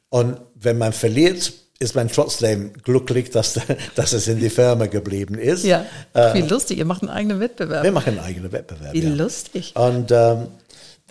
und 0.10 0.42
wenn 0.56 0.78
man 0.78 0.92
verliert, 0.92 1.54
ist 1.80 1.96
man 1.96 2.10
trotzdem 2.10 2.74
glücklich, 2.74 3.32
dass, 3.32 3.60
dass 3.96 4.14
es 4.14 4.28
in 4.28 4.40
die 4.40 4.50
Firma 4.50 4.86
geblieben 4.86 5.36
ist. 5.40 5.64
Ja, 5.64 5.86
wie 6.14 6.40
äh, 6.40 6.48
lustig. 6.48 6.78
Ihr 6.78 6.86
macht 6.86 7.02
einen 7.02 7.10
eigenen 7.10 7.40
Wettbewerb. 7.40 7.84
Wir 7.84 7.92
machen 7.92 8.10
einen 8.10 8.20
eigenen 8.20 8.52
Wettbewerb. 8.52 8.94
Wie 8.94 9.02
ja. 9.02 9.10
lustig. 9.10 9.74
Und 9.76 10.12
ähm, 10.12 10.48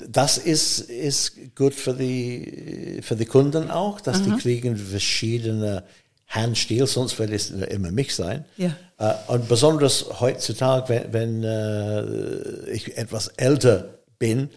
das 0.09 0.39
ist, 0.39 0.81
ist 0.81 1.55
gut 1.55 1.75
für 1.75 1.95
die, 1.95 3.01
für 3.03 3.17
die 3.17 3.27
Kunden 3.27 3.71
auch, 3.71 4.01
dass 4.01 4.21
Aha. 4.21 4.25
die 4.25 4.43
kriegen 4.43 4.77
verschiedene 4.77 5.85
Handstil, 6.29 6.87
sonst 6.87 7.19
wird 7.19 7.31
es 7.31 7.51
immer 7.51 7.91
mich 7.91 8.15
sein. 8.15 8.45
Ja. 8.57 8.77
Uh, 9.01 9.33
und 9.35 9.49
besonders 9.49 10.21
heutzutage, 10.21 11.11
wenn, 11.13 11.43
wenn 11.43 11.45
uh, 11.45 12.67
ich 12.71 12.97
etwas 12.97 13.29
älter 13.29 13.99
bin 14.19 14.51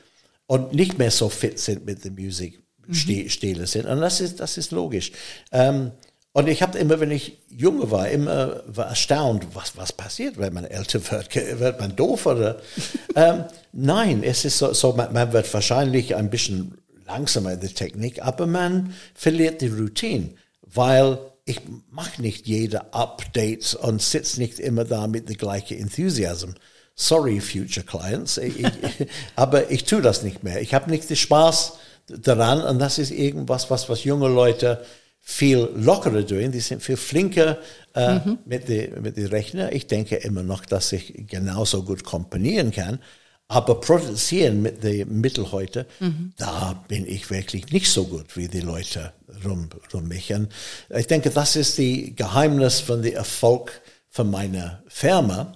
und 0.45 0.73
nicht 0.73 0.99
mehr 0.99 1.11
so 1.11 1.29
fit 1.29 1.57
sind 1.59 1.85
mit 1.85 2.03
der 2.03 2.11
Musik, 2.11 2.61
mhm. 2.85 3.65
sind. 3.65 3.85
Und 3.85 4.01
das 4.01 4.21
ist, 4.21 4.39
das 4.39 4.57
ist 4.57 4.71
logisch. 4.71 5.11
Ähm, 5.51 5.91
und 6.35 6.47
ich 6.47 6.63
habe 6.63 6.79
immer, 6.79 6.99
wenn 6.99 7.11
ich 7.11 7.37
junge 7.49 7.91
war, 7.91 8.09
immer 8.09 8.63
war 8.65 8.87
erstaunt, 8.87 9.45
was, 9.53 9.77
was 9.77 9.93
passiert, 9.93 10.39
wenn 10.39 10.53
man 10.53 10.65
älter 10.65 10.99
wird. 11.11 11.35
Wird 11.59 11.79
man 11.79 11.95
doof 11.95 12.25
oder? 12.25 12.59
ähm, 13.15 13.43
nein, 13.71 14.23
es 14.23 14.43
ist 14.43 14.57
so, 14.57 14.73
so 14.73 14.93
man, 14.93 15.13
man, 15.13 15.31
wird 15.31 15.53
wahrscheinlich 15.53 16.15
ein 16.15 16.31
bisschen 16.31 16.79
langsamer 17.05 17.53
in 17.53 17.59
der 17.59 17.73
Technik, 17.73 18.23
aber 18.23 18.47
man 18.47 18.95
verliert 19.13 19.61
die 19.61 19.67
Routine, 19.67 20.31
weil 20.61 21.19
ich 21.45 21.61
mache 21.91 22.19
nicht 22.19 22.47
jede 22.47 22.93
Update 22.93 23.75
und 23.75 24.01
sitze 24.01 24.39
nicht 24.39 24.59
immer 24.59 24.85
da 24.85 25.05
mit 25.05 25.29
der 25.29 25.35
gleichen 25.35 25.77
Enthusiasm. 25.77 26.51
Sorry, 26.95 27.41
future 27.41 27.85
clients, 27.85 28.37
ich, 28.37 28.59
ich, 28.59 28.71
aber 29.35 29.69
ich 29.69 29.83
tue 29.83 30.01
das 30.01 30.23
nicht 30.23 30.43
mehr. 30.43 30.61
Ich 30.61 30.73
habe 30.73 30.89
nicht 30.89 31.07
den 31.07 31.15
Spaß 31.15 31.73
daran 32.07 32.61
und 32.61 32.79
das 32.79 32.97
ist 32.97 33.11
irgendwas, 33.11 33.69
was, 33.69 33.87
was 33.87 34.03
junge 34.03 34.29
Leute 34.29 34.83
viel 35.25 35.69
lockerer 35.75 36.27
tun, 36.27 36.51
die 36.51 36.59
sind 36.59 36.83
viel 36.83 36.97
flinker 36.97 37.57
äh, 37.95 38.15
mhm. 38.15 38.39
mit 38.45 38.67
den 38.67 39.01
mit 39.01 39.15
die 39.15 39.25
Rechner. 39.25 39.71
Ich 39.71 39.87
denke 39.87 40.17
immer 40.17 40.43
noch, 40.43 40.65
dass 40.65 40.91
ich 40.91 41.27
genauso 41.27 41.83
gut 41.83 42.03
komponieren 42.03 42.71
kann. 42.71 42.99
Aber 43.47 43.79
produzieren 43.79 44.61
mit 44.61 44.83
den 44.83 45.21
Mitteln 45.21 45.51
heute, 45.51 45.85
mhm. 45.99 46.33
da 46.37 46.83
bin 46.87 47.05
ich 47.07 47.29
wirklich 47.29 47.71
nicht 47.71 47.89
so 47.89 48.05
gut 48.05 48.35
wie 48.35 48.47
die 48.47 48.61
Leute 48.61 49.13
rum, 49.45 49.69
rum 49.93 50.07
mich. 50.07 50.33
Und 50.33 50.49
ich 50.89 51.07
denke, 51.07 51.29
das 51.29 51.55
ist 51.55 51.77
die 51.77 52.15
Geheimnis 52.15 52.79
von 52.79 53.01
dem 53.01 53.13
Erfolg 53.13 53.81
von 54.09 54.29
meiner 54.29 54.83
Firma. 54.87 55.53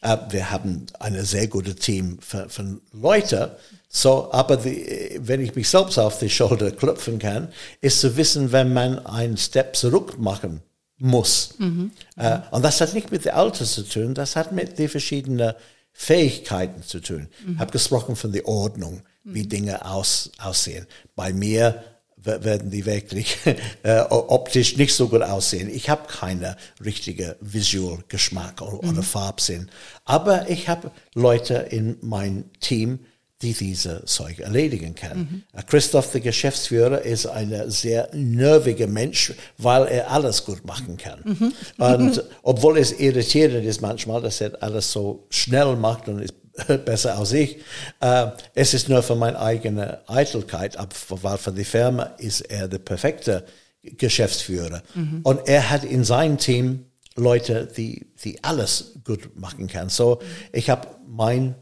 Äh, 0.00 0.16
wir 0.30 0.50
haben 0.50 0.86
ein 0.98 1.22
sehr 1.24 1.46
gutes 1.48 1.76
Team 1.76 2.18
von, 2.20 2.48
von 2.48 2.80
Leuten, 2.92 3.50
so, 3.88 4.32
aber 4.32 4.56
die, 4.56 5.18
wenn 5.20 5.40
ich 5.40 5.54
mich 5.54 5.68
selbst 5.68 5.98
auf 5.98 6.18
die 6.18 6.30
Schulter 6.30 6.70
klopfen 6.70 7.18
kann, 7.18 7.48
ist 7.80 8.00
zu 8.00 8.16
wissen, 8.16 8.52
wenn 8.52 8.72
man 8.72 9.04
einen 9.04 9.36
Step 9.36 9.74
zurück 9.74 10.18
machen 10.18 10.62
muss. 10.98 11.54
Mhm. 11.58 11.90
Äh, 12.16 12.38
und 12.50 12.62
das 12.64 12.80
hat 12.80 12.94
nicht 12.94 13.10
mit 13.10 13.24
dem 13.24 13.34
Alter 13.34 13.64
zu 13.64 13.82
tun, 13.82 14.14
das 14.14 14.36
hat 14.36 14.52
mit 14.52 14.78
den 14.78 14.88
verschiedenen 14.88 15.54
Fähigkeiten 15.92 16.82
zu 16.82 17.00
tun. 17.00 17.28
Mhm. 17.44 17.54
Ich 17.54 17.58
habe 17.58 17.72
gesprochen 17.72 18.16
von 18.16 18.32
der 18.32 18.46
Ordnung, 18.46 19.02
wie 19.24 19.42
mhm. 19.42 19.48
Dinge 19.48 19.84
aus, 19.84 20.30
aussehen. 20.38 20.86
Bei 21.16 21.32
mir 21.32 21.82
werden 22.24 22.70
die 22.70 22.86
wirklich 22.86 23.38
äh, 23.82 24.00
optisch 24.08 24.76
nicht 24.76 24.94
so 24.94 25.08
gut 25.08 25.22
aussehen. 25.22 25.70
Ich 25.72 25.88
habe 25.88 26.06
keine 26.08 26.56
richtige 26.84 27.36
Visual 27.40 27.98
Geschmack 28.08 28.60
oder, 28.62 28.84
mhm. 28.84 28.92
oder 28.92 29.02
Farbsinn. 29.02 29.70
Aber 30.04 30.48
ich 30.50 30.68
habe 30.68 30.90
Leute 31.14 31.54
in 31.54 31.96
mein 32.00 32.44
Team, 32.60 33.00
die 33.42 33.54
diese 33.54 34.04
Zeug 34.04 34.40
erledigen 34.40 34.94
kann. 34.94 35.18
Mhm. 35.18 35.62
Christoph, 35.66 36.12
der 36.12 36.20
Geschäftsführer, 36.20 37.00
ist 37.00 37.26
ein 37.26 37.70
sehr 37.70 38.10
nerviger 38.12 38.86
Mensch, 38.86 39.32
weil 39.56 39.86
er 39.86 40.10
alles 40.10 40.44
gut 40.44 40.66
machen 40.66 40.98
kann. 40.98 41.20
Mhm. 41.24 41.52
Und 41.78 42.24
obwohl 42.42 42.76
es 42.76 42.92
irritierend 42.92 43.64
ist 43.64 43.80
manchmal, 43.80 44.20
dass 44.20 44.42
er 44.42 44.62
alles 44.62 44.92
so 44.92 45.26
schnell 45.30 45.76
macht 45.76 46.08
und 46.08 46.18
ist 46.18 46.34
besser 46.84 47.18
als 47.18 47.32
ich, 47.32 47.58
äh, 48.00 48.28
es 48.54 48.74
ist 48.74 48.88
nur 48.88 49.02
für 49.02 49.14
meine 49.14 49.38
eigene 49.40 50.08
Eitelkeit, 50.08 50.76
aber 50.76 50.94
weil 51.22 51.38
für 51.38 51.52
die 51.52 51.64
Firma 51.64 52.04
ist 52.18 52.40
er 52.42 52.68
der 52.68 52.78
perfekte 52.78 53.44
Geschäftsführer. 53.82 54.82
Mhm. 54.94 55.20
Und 55.22 55.48
er 55.48 55.70
hat 55.70 55.84
in 55.84 56.04
seinem 56.04 56.38
Team 56.38 56.86
Leute, 57.16 57.68
die, 57.76 58.06
die 58.24 58.42
alles 58.44 58.94
gut 59.04 59.36
machen 59.36 59.66
kann. 59.66 59.88
So, 59.88 60.20
ich 60.52 60.70
habe 60.70 60.88
mein 61.06 61.54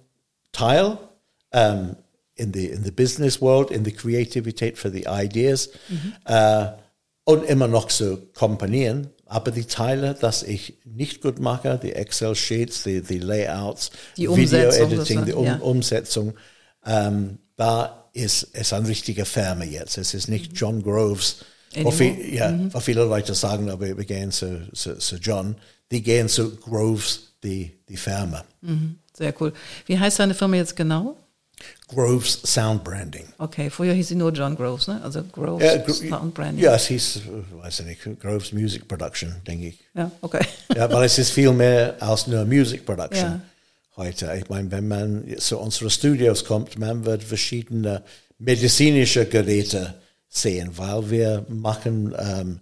Teil 0.53 0.99
um, 1.53 1.97
in 2.35 2.53
the 2.53 2.69
in 2.69 2.85
the 2.85 2.91
business 2.91 3.41
world, 3.41 3.71
in 3.71 3.85
the 3.85 3.93
Kreativität 3.93 4.79
für 4.79 4.91
die 4.91 5.07
Ideas 5.09 5.71
mhm. 5.89 6.15
uh, 6.29 6.69
und 7.25 7.45
immer 7.45 7.69
noch 7.69 7.89
zu 7.89 8.29
komponieren. 8.35 9.09
Aber 9.31 9.51
die 9.51 9.67
Teile, 9.67 10.15
dass 10.15 10.43
ich 10.43 10.79
nicht 10.85 11.21
gut 11.21 11.39
mache, 11.39 11.79
die 11.81 11.93
Excel-Sheets, 11.93 12.85
die, 12.85 13.03
die 13.03 13.19
Layouts, 13.19 13.91
die 14.17 14.27
Video-Editing, 14.29 15.27
die 15.27 15.35
um, 15.35 15.45
ja. 15.45 15.57
Umsetzung, 15.57 16.35
um, 16.83 17.39
da 17.57 18.09
ist 18.15 18.49
es 18.55 18.73
ein 18.73 18.87
richtiger 18.87 19.27
Firma 19.27 19.65
jetzt. 19.65 19.99
Es 19.99 20.15
ist 20.15 20.29
nicht 20.29 20.53
John 20.55 20.83
Groves. 20.83 21.45
Wo, 21.83 21.91
viel, 21.91 22.35
ja, 22.35 22.51
mhm. 22.51 22.73
wo 22.73 22.81
viele 22.81 23.05
Leute 23.05 23.35
sagen, 23.35 23.69
aber 23.69 23.87
wir 23.99 24.05
gehen 24.07 24.33
zu, 24.33 24.73
zu, 24.73 24.97
zu 24.97 25.17
John. 25.17 25.57
Die 25.91 26.03
gehen 26.03 26.29
zu 26.29 26.57
Groves, 26.57 27.35
die, 27.45 27.79
die 27.87 27.99
Firma. 27.99 28.45
Mhm. 28.63 28.99
Sehr 29.13 29.35
cool. 29.41 29.53
Wie 29.85 29.99
heißt 29.99 30.19
deine 30.19 30.35
Firma 30.35 30.57
jetzt 30.57 30.75
genau? 30.75 31.17
Groves 31.89 32.41
Sound 32.45 32.85
Branding. 32.85 33.25
Okay, 33.39 33.71
vorher 33.71 33.95
hieß 33.95 34.09
sie 34.09 34.15
nur 34.15 34.31
John 34.31 34.55
Groves, 34.55 34.89
ne? 34.89 35.01
Also 35.03 35.25
Groves 35.25 35.65
ja, 35.65 35.79
Gro 35.79 35.93
Sound 35.93 36.35
Branding. 36.35 36.63
Ja, 36.63 36.75
es 36.75 36.87
hieß, 36.87 37.23
weiß 37.63 37.81
ich 37.81 37.87
nicht, 37.87 38.21
Groves 38.21 38.53
Music 38.53 38.87
Production, 38.87 39.35
denke 39.47 39.69
ich. 39.69 39.79
Ja, 39.95 40.11
okay. 40.21 40.45
ja, 40.75 40.93
weil 40.93 41.05
es 41.05 41.19
ist 41.19 41.31
viel 41.31 41.53
mehr 41.53 41.97
als 42.01 42.27
nur 42.27 42.45
Music 42.45 42.85
Production 42.85 43.27
ja. 43.27 43.41
heute. 43.97 44.31
Ich 44.39 44.49
meine, 44.51 44.71
wenn 44.71 44.87
man 44.87 45.25
zu 45.39 45.59
unseren 45.59 45.89
Studios 45.89 46.45
kommt, 46.45 46.79
man 46.79 47.05
wird 47.07 47.25
verschiedene 47.25 48.03
medizinische 48.39 49.25
Geräte 49.27 49.95
sehen, 50.29 50.71
weil 50.77 51.11
wir 51.11 51.47
machen 51.49 52.15
ähm, 52.19 52.61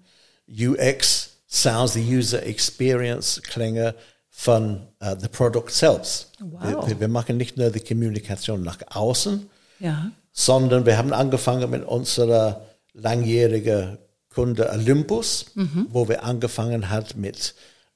UX, 0.48 1.30
Sounds, 1.48 1.94
the 1.94 2.00
User 2.00 2.44
Experience, 2.44 3.42
Klänge, 3.42 3.94
von 4.38 4.82
uh, 5.02 5.16
the 5.18 5.28
Product 5.28 5.70
selbst. 5.70 6.30
Wow. 6.40 6.86
Wir, 6.86 7.00
wir, 7.00 7.08
machen 7.08 7.38
nicht 7.38 7.56
nur 7.56 7.70
die 7.70 7.80
Kommunikation 7.80 8.62
nach 8.62 8.78
außen, 8.94 9.48
ja. 9.80 10.10
sondern 10.30 10.84
wir 10.84 10.98
haben 10.98 11.14
angefangen 11.14 11.70
mit 11.70 11.84
unserer 11.84 12.60
langjährigen 12.92 13.96
Kunde 14.28 14.70
Olympus, 14.70 15.46
mhm. 15.54 15.86
wo 15.88 16.06
wir 16.06 16.22
angefangen 16.22 16.90
hat 16.90 17.16
mit 17.16 17.54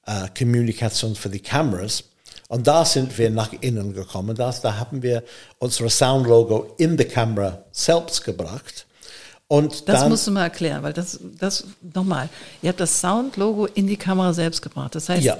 uh, 0.09 0.25
Kommunikation 0.35 1.13
für 1.13 1.29
die 1.29 1.39
Kameras. 1.39 2.05
Und 2.47 2.65
da 2.65 2.85
sind 2.85 3.15
wir 3.19 3.29
nach 3.29 3.53
innen 3.61 3.93
gekommen. 3.93 4.35
Das, 4.35 4.61
da 4.61 4.77
haben 4.77 5.03
wir 5.03 5.23
unser 5.59 5.91
Soundlogo 5.91 6.73
in 6.77 6.97
die 6.97 7.05
Kamera 7.05 7.59
selbst 7.71 8.23
gebracht. 8.23 8.87
Und 9.47 9.87
das 9.87 9.99
dann, 9.99 10.09
musst 10.09 10.25
du 10.25 10.31
mal 10.31 10.43
erklären, 10.43 10.81
weil 10.81 10.93
das, 10.93 11.19
das 11.37 11.65
nochmal, 11.93 12.29
ihr 12.63 12.69
habt 12.69 12.79
das 12.79 12.99
Soundlogo 12.99 13.67
in 13.67 13.85
die 13.85 13.97
Kamera 13.97 14.33
selbst 14.33 14.61
gebracht. 14.61 14.95
Das 14.95 15.07
heißt, 15.07 15.23
ja 15.23 15.37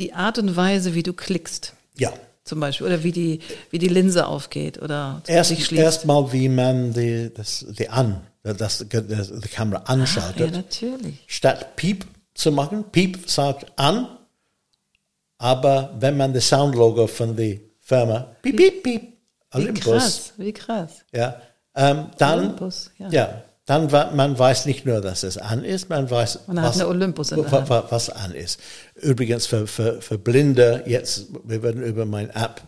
die 0.00 0.12
Art 0.14 0.38
und 0.38 0.56
Weise, 0.56 0.94
wie 0.94 1.02
du 1.02 1.12
klickst. 1.12 1.74
Ja. 1.96 2.12
Zum 2.44 2.58
Beispiel. 2.58 2.86
Oder 2.86 3.04
wie 3.04 3.12
die, 3.12 3.40
wie 3.70 3.78
die 3.78 3.88
Linse 3.88 4.26
aufgeht 4.26 4.82
oder 4.82 5.22
Erst, 5.26 5.50
sich 5.50 5.64
schließt. 5.66 5.82
Erstmal, 5.82 6.32
wie 6.32 6.48
man 6.48 6.92
die, 6.92 7.30
das, 7.32 7.64
die 7.68 7.88
an, 7.88 8.22
das, 8.42 8.78
die 8.88 9.48
Kamera 9.48 9.82
anschaltet. 9.84 10.40
Ah, 10.40 10.44
ja, 10.46 10.50
natürlich. 10.50 11.18
Statt 11.26 11.76
Piep 11.76 12.06
zu 12.34 12.50
machen, 12.50 12.84
Piep 12.90 13.28
sagt 13.28 13.78
an, 13.78 14.08
aber 15.38 15.94
wenn 16.00 16.16
man 16.16 16.32
das 16.32 16.48
Soundlogo 16.48 17.06
von 17.06 17.36
der 17.36 17.58
Firma, 17.80 18.34
Piep, 18.42 18.56
Piep, 18.56 18.82
Piep, 18.82 19.12
Olympus. 19.52 19.84
Wie 19.84 19.90
krass, 19.90 20.32
wie 20.38 20.52
krass. 20.52 20.90
Ja, 21.12 21.40
ähm, 21.74 22.06
dann, 22.18 22.38
Olympus, 22.38 22.90
ja. 22.98 23.08
ja 23.10 23.42
dann 23.70 23.88
man 24.16 24.36
weiß 24.36 24.66
nicht 24.66 24.84
nur, 24.84 25.00
dass 25.00 25.22
es 25.22 25.38
an 25.38 25.62
ist, 25.62 25.88
man 25.88 26.10
weiß, 26.10 26.40
man 26.48 26.64
was, 26.64 26.82
Olympus 26.82 27.30
was, 27.30 27.70
was, 27.90 28.10
an 28.10 28.34
ist. 28.34 28.58
Übrigens 28.96 29.46
für, 29.46 29.68
für, 29.68 30.02
für 30.02 30.18
Blinde, 30.18 30.82
jetzt, 30.86 31.26
wir 31.44 31.62
werden 31.62 31.80
über 31.84 32.04
mein 32.04 32.30
App 32.30 32.62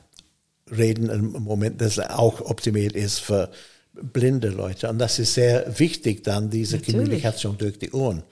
reden 0.70 1.10
im 1.10 1.32
Moment, 1.42 1.80
das 1.80 1.98
auch 1.98 2.40
optimiert 2.40 2.94
ist 2.94 3.18
für 3.18 3.50
blinde 3.94 4.50
Leute. 4.50 4.88
Und 4.88 5.00
das 5.00 5.18
ist 5.18 5.34
sehr 5.34 5.76
wichtig 5.80 6.22
dann, 6.22 6.50
diese 6.50 6.76
Natürlich. 6.76 6.94
Kommunikation 6.94 7.58
durch 7.58 7.80
die 7.80 7.90
Ohren. 7.90 8.22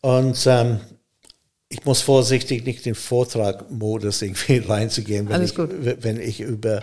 Und 0.00 0.44
ähm, 0.46 0.80
ich 1.68 1.84
muss 1.84 2.00
vorsichtig 2.00 2.66
nicht 2.66 2.84
in 2.88 2.96
Vortragmodus 2.96 4.22
irgendwie 4.22 4.58
reinzugehen, 4.68 5.28
wenn, 5.28 5.42
ich, 5.42 5.56
wenn 5.56 6.18
ich 6.18 6.40
über 6.40 6.82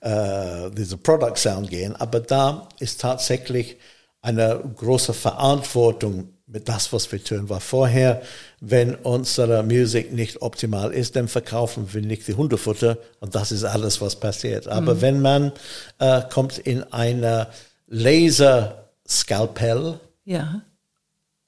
äh, 0.00 0.70
diese 0.76 0.96
Product 0.96 1.36
Sound 1.36 1.70
gehe. 1.70 1.94
Aber 2.00 2.18
da 2.18 2.68
ist 2.80 3.00
tatsächlich 3.00 3.76
eine 4.22 4.60
große 4.76 5.14
Verantwortung 5.14 6.28
mit 6.46 6.68
das, 6.68 6.92
was 6.92 7.10
wir 7.12 7.22
tun. 7.22 7.48
Weil 7.48 7.60
vorher, 7.60 8.22
wenn 8.60 8.96
unsere 8.96 9.62
Musik 9.62 10.12
nicht 10.12 10.42
optimal 10.42 10.92
ist, 10.92 11.14
dann 11.16 11.28
verkaufen 11.28 11.88
wir 11.92 12.02
nicht 12.02 12.28
die 12.28 12.34
Hundefutter 12.34 12.98
und 13.20 13.34
das 13.34 13.52
ist 13.52 13.64
alles, 13.64 14.00
was 14.00 14.16
passiert. 14.16 14.68
Aber 14.68 14.96
mhm. 14.96 15.00
wenn 15.00 15.20
man 15.20 15.52
äh, 15.98 16.22
kommt 16.28 16.58
in 16.58 16.82
eine 16.92 17.46
Laserskalpell, 17.86 20.00
ja. 20.24 20.62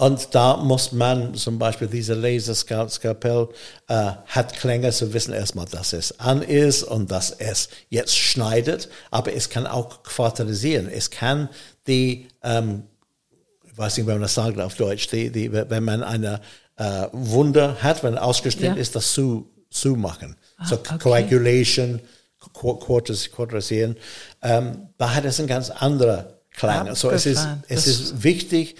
Und 0.02 0.34
da 0.34 0.56
muss 0.56 0.90
man 0.90 1.36
zum 1.36 1.60
Beispiel 1.60 1.86
diese 1.86 2.14
Laserskalpell 2.14 3.48
äh, 3.86 4.10
hat 4.26 4.52
Klänge 4.54 4.90
zu 4.90 5.14
wissen 5.14 5.32
erstmal, 5.32 5.66
dass 5.66 5.92
es 5.92 6.18
an 6.18 6.42
ist 6.42 6.82
und 6.82 7.12
dass 7.12 7.30
es 7.30 7.68
jetzt 7.88 8.16
schneidet, 8.16 8.88
aber 9.12 9.32
es 9.34 9.48
kann 9.48 9.64
auch 9.64 10.02
quartalisieren. 10.02 10.88
Es 10.88 11.10
kann 11.10 11.48
die, 11.86 12.28
ähm, 12.42 12.84
ich 13.64 13.76
weiß 13.76 13.96
nicht, 13.96 14.06
wie 14.06 14.12
man 14.12 14.22
das 14.22 14.34
sagt 14.34 14.58
auf 14.60 14.74
Deutsch, 14.74 15.08
die, 15.08 15.30
die, 15.30 15.52
wenn 15.52 15.84
man 15.84 16.02
eine 16.02 16.40
äh, 16.76 17.06
Wunde 17.12 17.82
hat, 17.82 18.02
wenn 18.02 18.18
ausgeschnitten 18.18 18.76
ja. 18.76 18.80
ist, 18.80 18.94
das 18.96 19.12
zu, 19.12 19.50
zu 19.70 19.96
machen. 19.96 20.36
Ah, 20.58 20.66
so 20.66 20.76
okay. 20.76 20.98
Coagulation, 20.98 22.00
Quartalisieren. 22.38 23.96
Ähm, 24.42 24.88
da 24.98 25.14
hat 25.14 25.24
es 25.24 25.40
ein 25.40 25.46
ganz 25.46 25.70
anderer 25.70 26.38
Klang. 26.50 26.94
so 26.94 27.10
es 27.10 27.24
ist, 27.24 27.46
es 27.68 27.86
ist 27.86 28.22
wichtig, 28.22 28.76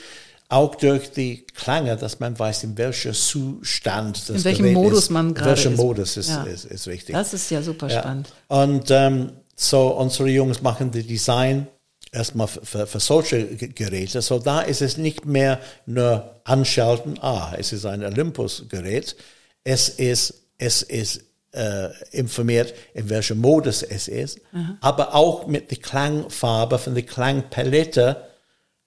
auch 0.48 0.74
durch 0.74 1.11
die 1.12 1.46
Klänge, 1.46 1.96
dass 1.96 2.20
man 2.20 2.38
weiß, 2.38 2.64
in 2.64 2.76
welchem 2.76 3.14
Zustand 3.14 4.28
das 4.28 4.36
In 4.36 4.44
welchem 4.44 4.62
Gerät 4.64 4.76
Modus 4.76 5.05
ist. 5.05 5.11
man 5.11 5.32
gerade 5.32 5.53
ist. 5.53 5.64
In 5.64 5.70
welchem 5.70 5.82
Modus 5.82 6.16
ist, 6.18 6.28
ja. 6.28 6.42
ist, 6.42 6.64
ist, 6.66 6.86
wichtig. 6.86 7.14
Das 7.14 7.32
ist 7.32 7.50
ja 7.50 7.62
super 7.62 7.88
ja. 7.88 8.00
spannend. 8.00 8.28
Und 8.48 8.90
ähm, 8.90 9.32
so 9.57 9.88
unsere 9.96 10.28
Jungs 10.28 10.61
machen 10.61 10.90
die 10.90 11.05
Design 11.05 11.66
erstmal 12.12 12.46
für, 12.46 12.86
für, 12.86 13.00
solche 13.00 13.46
Geräte. 13.56 14.20
So 14.22 14.38
da 14.38 14.60
ist 14.60 14.82
es 14.82 14.98
nicht 14.98 15.24
mehr 15.24 15.58
nur 15.86 16.40
anschalten, 16.44 17.18
ah, 17.20 17.54
es 17.58 17.72
ist 17.72 17.86
ein 17.86 18.04
Olympus-Gerät. 18.04 19.16
Es 19.64 19.88
ist, 19.88 20.34
es 20.58 20.82
ist 20.82 21.22
äh, 21.52 21.88
informiert, 22.10 22.74
in 22.94 23.08
welchem 23.08 23.38
Modus 23.38 23.82
es 23.82 24.08
ist, 24.08 24.40
mhm. 24.52 24.76
aber 24.80 25.14
auch 25.14 25.46
mit 25.46 25.70
der 25.70 25.78
Klangfarbe 25.78 26.78
von 26.78 26.94
der 26.94 27.04
Klangpalette 27.04 28.28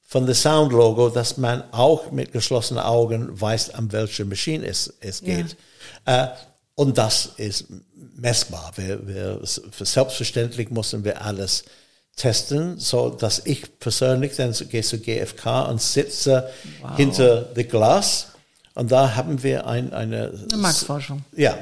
von 0.07 0.27
der 0.27 0.35
Soundlogo, 0.35 1.09
dass 1.09 1.37
man 1.37 1.63
auch 1.71 2.11
mit 2.11 2.31
geschlossenen 2.31 2.83
Augen 2.83 3.41
weiß, 3.41 3.71
an 3.71 3.91
welche 3.91 4.23
Maschine 4.23 4.67
es, 4.67 4.93
es 4.99 5.21
geht. 5.21 5.57
Ja. 6.05 6.25
Äh, 6.25 6.29
und 6.75 6.97
das 6.97 7.31
ist 7.37 7.65
messbar. 8.15 8.71
Wir, 8.75 9.07
wir, 9.07 9.39
selbstverständlich 9.43 10.69
müssen 10.69 11.03
wir 11.03 11.21
alles 11.23 11.63
testen, 12.15 12.79
so 12.79 13.09
dass 13.09 13.41
ich 13.45 13.79
persönlich 13.79 14.35
dann 14.35 14.53
gehe 14.69 14.83
zu 14.83 14.99
GfK 14.99 15.69
und 15.69 15.81
sitze 15.81 16.49
wow. 16.81 16.95
hinter 16.95 17.41
dem 17.41 17.67
Glas 17.67 18.27
und 18.75 18.91
da 18.91 19.15
haben 19.15 19.41
wir 19.41 19.67
ein, 19.67 19.93
eine, 19.93 20.33
eine 20.51 20.57
Marktforschung. 20.61 21.23
Ja, 21.35 21.57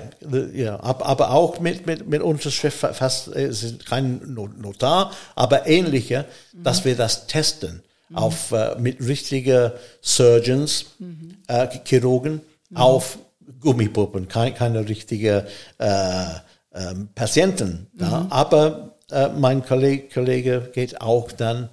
ja, 0.51 0.81
aber 0.81 1.29
auch 1.29 1.59
mit, 1.59 1.85
mit, 1.85 2.07
mit 2.07 2.23
Unterschrift 2.23 2.79
fast, 2.79 3.27
es 3.27 3.61
ist 3.61 3.85
kein 3.85 4.33
Notar, 4.33 5.11
aber 5.35 5.67
ähnliche, 5.67 6.25
mhm. 6.53 6.63
dass 6.63 6.85
wir 6.85 6.95
das 6.95 7.27
testen 7.27 7.83
mhm. 8.09 8.17
auf, 8.17 8.51
äh, 8.51 8.75
mit 8.79 8.99
richtigen 8.99 9.71
Surgeons, 10.01 10.85
mhm. 10.97 11.37
äh, 11.47 11.67
Chirurgen, 11.85 12.41
mhm. 12.71 12.77
auf 12.77 13.19
Gummipuppen, 13.59 14.27
kein, 14.27 14.55
keine 14.55 14.89
richtige 14.89 15.45
äh, 15.77 16.23
äh, 16.71 16.95
Patienten 17.13 17.91
da, 17.93 18.21
mhm. 18.21 18.31
aber 18.31 18.92
äh, 19.13 19.29
mein 19.29 19.65
Kollege, 19.65 20.09
Kollege, 20.13 20.71
geht 20.73 21.01
auch 21.01 21.31
dann 21.31 21.69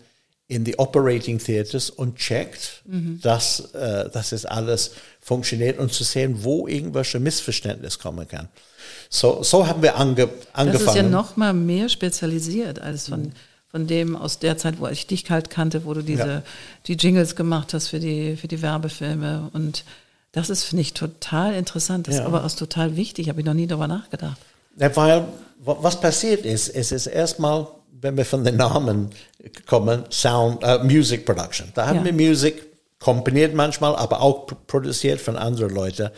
in 0.49 0.65
die 0.65 0.79
Operating 0.79 1.39
Theaters 1.39 1.91
und 1.91 2.17
checkt, 2.17 2.83
mhm. 2.85 3.21
dass, 3.23 3.73
äh, 3.73 4.11
dass 4.11 4.33
es 4.33 4.45
alles 4.45 4.93
funktioniert 5.21 5.79
und 5.79 5.93
zu 5.93 6.03
sehen, 6.03 6.43
wo 6.43 6.67
irgendwelche 6.67 7.21
Missverständnis 7.21 7.99
kommen 7.99 8.27
kann. 8.27 8.49
So, 9.09 9.43
so 9.43 9.67
haben 9.67 9.83
wir 9.83 9.97
ange, 9.97 10.29
angefangen. 10.53 10.73
Das 10.73 10.83
ist 10.83 10.95
ja 10.97 11.03
noch 11.03 11.37
mal 11.37 11.53
mehr 11.53 11.89
spezialisiert 11.89 12.81
als 12.81 13.09
von, 13.09 13.33
von 13.71 13.87
dem 13.87 14.17
aus 14.17 14.41
der 14.41 14.59
Zeit, 14.59 14.81
wo 14.81 14.89
ich 14.89 15.07
dich 15.07 15.31
halt 15.31 15.51
kannte, 15.51 15.85
wo 15.85 15.95
du 15.95 16.03
diese, 16.03 16.27
ja. 16.27 16.43
die 16.87 16.95
Jingles 16.95 17.37
gemacht 17.37 17.73
hast 17.73 17.89
für 17.89 18.01
die, 18.01 18.37
für 18.37 18.49
die 18.49 18.61
Werbefilme 18.61 19.51
und 19.53 19.85
das 20.33 20.49
ist, 20.49 20.65
finde 20.65 20.83
ich, 20.83 20.95
total 20.95 21.55
interessant. 21.55 22.07
Das 22.07 22.17
ja. 22.17 22.21
ist 22.21 22.27
aber 22.27 22.45
auch 22.45 22.53
total 22.53 22.97
wichtig. 22.97 23.29
Habe 23.29 23.41
ich 23.41 23.47
noch 23.47 23.55
nie 23.55 23.67
darüber 23.67 23.89
nachgedacht. 23.89 24.39
Weil 24.77 25.25
was 25.59 26.01
passiert 26.01 26.45
ist, 26.45 26.69
es 26.69 26.93
ist 26.93 27.07
erstmal, 27.07 27.67
wenn 28.01 28.17
wir 28.17 28.25
von 28.25 28.45
den 28.45 28.57
Namen 28.57 29.11
kommen, 29.67 30.05
Sound, 30.11 30.65
uh, 30.65 30.83
Music 30.85 31.25
Production. 31.27 31.71
Da 31.75 31.87
haben 31.87 31.99
ja. 31.99 32.05
wir 32.07 32.13
Music 32.13 32.71
komponiert 32.99 33.55
manchmal, 33.55 33.97
aber 33.97 34.21
auch 34.21 34.47
produziert 34.67 35.21
von 35.21 35.37
anderen 35.37 35.75
Leuten. 35.75 36.11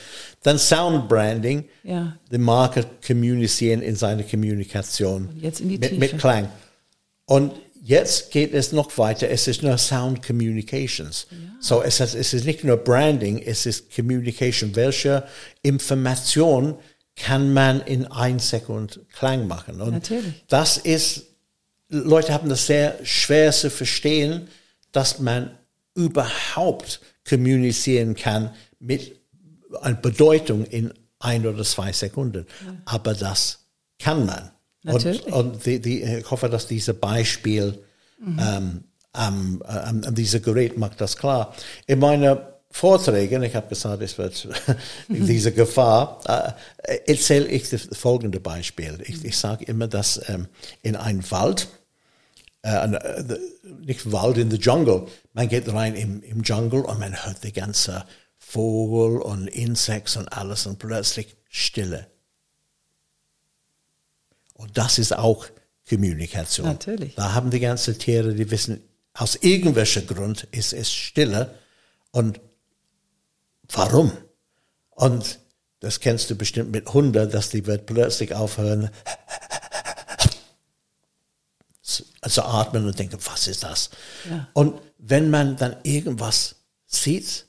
Dann 0.43 0.59
Sound 0.59 1.09
Branding, 1.09 1.65
ja. 1.85 2.17
die 2.31 2.39
Marke 2.39 2.85
kommunizieren 3.07 3.83
in 3.83 3.97
seiner 3.97 4.25
Kommunikation 4.25 5.29
mit, 5.41 5.99
mit, 5.99 6.19
Klang. 6.19 6.49
Und 7.25 7.53
jetzt 7.83 8.33
geht 8.33 8.53
es 8.53 8.73
noch 8.73 8.97
weiter. 8.99 9.31
Es 9.31 9.47
ist 9.47 9.63
nur 9.63 9.79
Sound 9.79 10.27
Communications. 10.27 11.27
Ja. 11.31 11.37
So 11.61 11.83
es, 11.83 12.01
ist, 12.01 12.15
es 12.15 12.35
ist 12.35 12.45
nicht 12.45 12.65
nur 12.65 12.77
Branding, 12.77 13.39
es 13.39 13.65
ist 13.65 13.95
Communication. 13.95 14.75
Welche 14.75 15.25
Information 15.63 16.77
kann 17.23 17.53
man 17.53 17.81
in 17.83 18.07
ein 18.07 18.41
Sekund 18.41 19.01
Klang 19.12 19.47
machen? 19.47 19.81
Und 19.81 19.93
Natürlich. 19.93 20.45
das 20.49 20.77
ist, 20.77 21.27
Leute 21.89 22.33
haben 22.33 22.49
das 22.49 22.66
sehr 22.66 22.99
schwer 23.05 23.53
zu 23.53 23.70
verstehen, 23.70 24.49
dass 24.91 25.20
man 25.20 25.57
überhaupt 25.95 27.01
kommunizieren 27.29 28.16
kann 28.16 28.51
mit 28.81 29.20
einer 29.81 29.95
Bedeutung 29.95 30.64
in 30.64 30.93
ein 31.20 31.47
oder 31.47 31.62
zwei 31.62 31.93
Sekunden. 31.93 32.45
Ja. 32.66 32.75
Aber 32.87 33.14
das 33.14 33.61
kann 34.01 34.27
man. 34.27 34.51
Natürlich. 34.83 35.25
Und, 35.27 35.33
und 35.33 35.66
die, 35.66 35.81
die, 35.81 36.03
ich 36.03 36.29
hoffe, 36.29 36.49
dass 36.49 36.66
dieses 36.66 36.99
Beispiel 36.99 37.85
mhm. 38.18 38.41
ähm, 38.41 38.85
am, 39.12 39.62
am, 39.62 40.03
am 40.03 40.14
diesem 40.14 40.43
Gerät 40.43 40.77
macht 40.77 41.01
das 41.01 41.16
klar. 41.16 41.55
In 41.87 42.01
meinen 42.01 42.37
Vorträgen, 42.73 43.43
ich 43.43 43.55
habe 43.55 43.68
gesagt, 43.68 44.03
es 44.03 44.16
wird 44.16 44.49
diese 45.09 45.53
Gefahr, 45.53 46.57
äh, 46.83 46.99
erzähle 47.07 47.47
ich 47.47 47.68
das 47.68 47.87
folgende 47.93 48.41
Beispiel. 48.41 48.99
Ich, 49.07 49.25
ich 49.25 49.37
sage 49.37 49.64
immer, 49.66 49.89
dass 49.89 50.20
ähm, 50.29 50.49
in 50.81 50.97
einem 50.97 51.31
Wald, 51.31 51.68
äh, 52.62 52.87
äh 52.87 53.39
nicht 53.85 54.11
Wald 54.11 54.39
in 54.39 54.51
the 54.51 54.57
Jungle, 54.57 55.07
man 55.35 55.49
geht 55.49 55.73
rein 55.73 55.95
im, 55.95 56.23
im 56.23 56.43
Jungle 56.43 56.81
und 56.81 56.99
man 56.99 57.25
hört 57.25 57.45
die 57.45 57.53
ganze 57.53 58.05
Vogel 58.39 59.20
und 59.20 59.49
Insekten 59.49 60.20
und 60.20 60.29
alles 60.29 60.66
und 60.66 60.79
plötzlich 60.79 61.37
Stille. 61.49 62.07
Und 64.55 64.79
das 64.79 64.99
ist 64.99 65.16
auch 65.16 65.47
Kommunikation. 65.89 66.66
Natürlich. 66.66 67.14
Da 67.16 67.35
haben 67.35 67.51
die 67.51 67.61
ganzen 67.61 67.99
Tiere, 67.99 68.35
die 68.35 68.51
wissen, 68.51 68.81
aus 69.14 69.37
irgendwelchen 69.37 70.07
Grund 70.07 70.45
ist 70.53 70.73
es 70.73 70.91
Stille. 70.91 71.55
Und 72.12 72.41
warum? 73.73 74.12
Und 74.91 75.39
das 75.81 76.01
kennst 76.01 76.31
du 76.31 76.37
bestimmt 76.37 76.70
mit 76.70 76.93
Hunden, 76.93 77.31
dass 77.31 77.51
die 77.51 77.66
wird 77.66 77.87
plötzlich 77.87 78.35
aufhören 78.35 78.91
zu 81.83 82.45
atmen 82.45 82.87
und 82.87 82.99
denken, 82.99 83.18
was 83.25 83.49
ist 83.49 83.64
das? 83.64 83.91
Ja. 84.31 84.49
Und 84.53 84.81
wenn 84.99 85.31
man 85.31 85.57
dann 85.57 85.77
irgendwas 85.83 86.57
sieht 86.87 87.47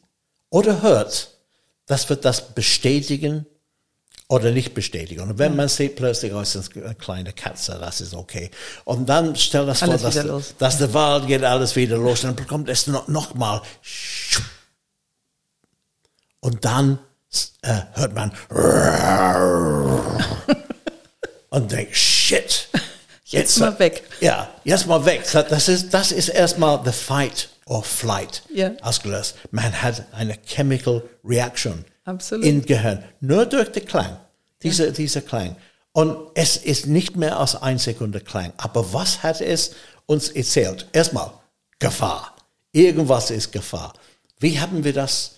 oder 0.50 0.82
hört, 0.82 1.30
das 1.86 2.10
wird 2.10 2.26
das 2.26 2.54
bestätigen 2.54 3.46
oder 4.28 4.52
nicht 4.52 4.74
bestätigen. 4.74 5.22
Und 5.22 5.38
wenn 5.38 5.56
man 5.56 5.70
sieht 5.70 5.96
plötzlich, 5.96 6.34
oh, 6.34 6.42
ist 6.42 6.76
eine 6.76 6.96
kleine 6.96 7.34
Katze, 7.34 7.78
das 7.80 8.02
ist 8.02 8.16
okay. 8.16 8.50
Und 8.84 9.08
dann 9.08 9.36
stell 9.36 9.66
das 9.66 9.84
alles 9.84 10.02
vor, 10.02 10.12
dass, 10.12 10.58
dass, 10.58 10.78
der 10.80 10.94
Wald 10.94 11.28
geht 11.28 11.44
alles 11.44 11.76
wieder 11.76 11.98
los 11.98 12.24
und 12.24 12.30
dann 12.30 12.36
bekommt 12.36 12.70
es 12.70 12.88
noch, 12.88 13.08
noch 13.08 13.36
mal. 13.36 13.62
Und 16.44 16.66
dann 16.66 17.00
äh, 17.62 17.80
hört 17.94 18.14
man 18.14 18.34
und 21.50 21.72
denkt, 21.72 21.96
shit. 21.96 22.68
Jetzt, 23.24 23.32
jetzt 23.32 23.60
mal 23.60 23.80
weg. 23.80 24.04
Ja, 24.20 24.50
jetzt 24.66 24.86
mal 24.86 25.06
weg. 25.06 25.24
Das 25.32 25.70
ist, 25.70 25.94
das 25.94 26.12
ist 26.12 26.28
erstmal 26.28 26.82
the 26.84 26.92
fight 26.92 27.48
or 27.66 27.82
flight 27.82 28.44
ja. 28.54 28.72
ausgelöst. 28.82 29.38
Man 29.52 29.82
hat 29.82 30.04
eine 30.12 30.38
chemical 30.46 31.02
reaction 31.24 31.86
Absolut. 32.04 32.46
im 32.46 32.66
Gehirn. 32.66 33.06
Nur 33.22 33.46
durch 33.46 33.72
den 33.72 33.86
Klang. 33.86 34.18
Dieser, 34.62 34.88
ja. 34.88 34.92
dieser 34.92 35.22
Klang. 35.22 35.56
Und 35.94 36.18
es 36.36 36.58
ist 36.58 36.88
nicht 36.88 37.16
mehr 37.16 37.40
als 37.40 37.56
ein 37.56 37.80
Sekunde 37.80 38.20
Klang. 38.20 38.52
Aber 38.58 38.92
was 38.92 39.24
hat 39.24 39.40
es 39.40 39.76
uns 40.08 40.28
erzählt? 40.28 40.88
Erstmal 40.92 41.32
Gefahr. 41.80 42.36
Irgendwas 42.74 43.32
ist 43.32 43.54
Gefahr. 43.54 43.94
Wie 44.40 44.60
haben 44.60 44.84
wir 44.84 44.92
das 44.92 45.36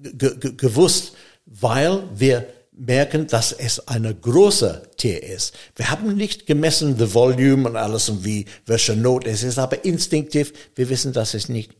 gewusst? 0.00 1.12
Weil 1.46 2.02
wir 2.14 2.46
merken, 2.72 3.26
dass 3.26 3.52
es 3.52 3.86
eine 3.88 4.14
große 4.14 4.90
Tier 4.96 5.22
ist. 5.22 5.54
Wir 5.74 5.90
haben 5.90 6.14
nicht 6.14 6.46
gemessen, 6.46 6.96
the 6.98 7.12
volume 7.12 7.68
und 7.68 7.76
alles 7.76 8.08
und 8.08 8.24
wie, 8.24 8.46
welche 8.66 8.94
Not 8.94 9.26
es 9.26 9.42
ist, 9.42 9.58
aber 9.58 9.84
instinktiv, 9.84 10.52
wir 10.76 10.88
wissen, 10.88 11.12
dass 11.12 11.34
es 11.34 11.48
nicht 11.48 11.72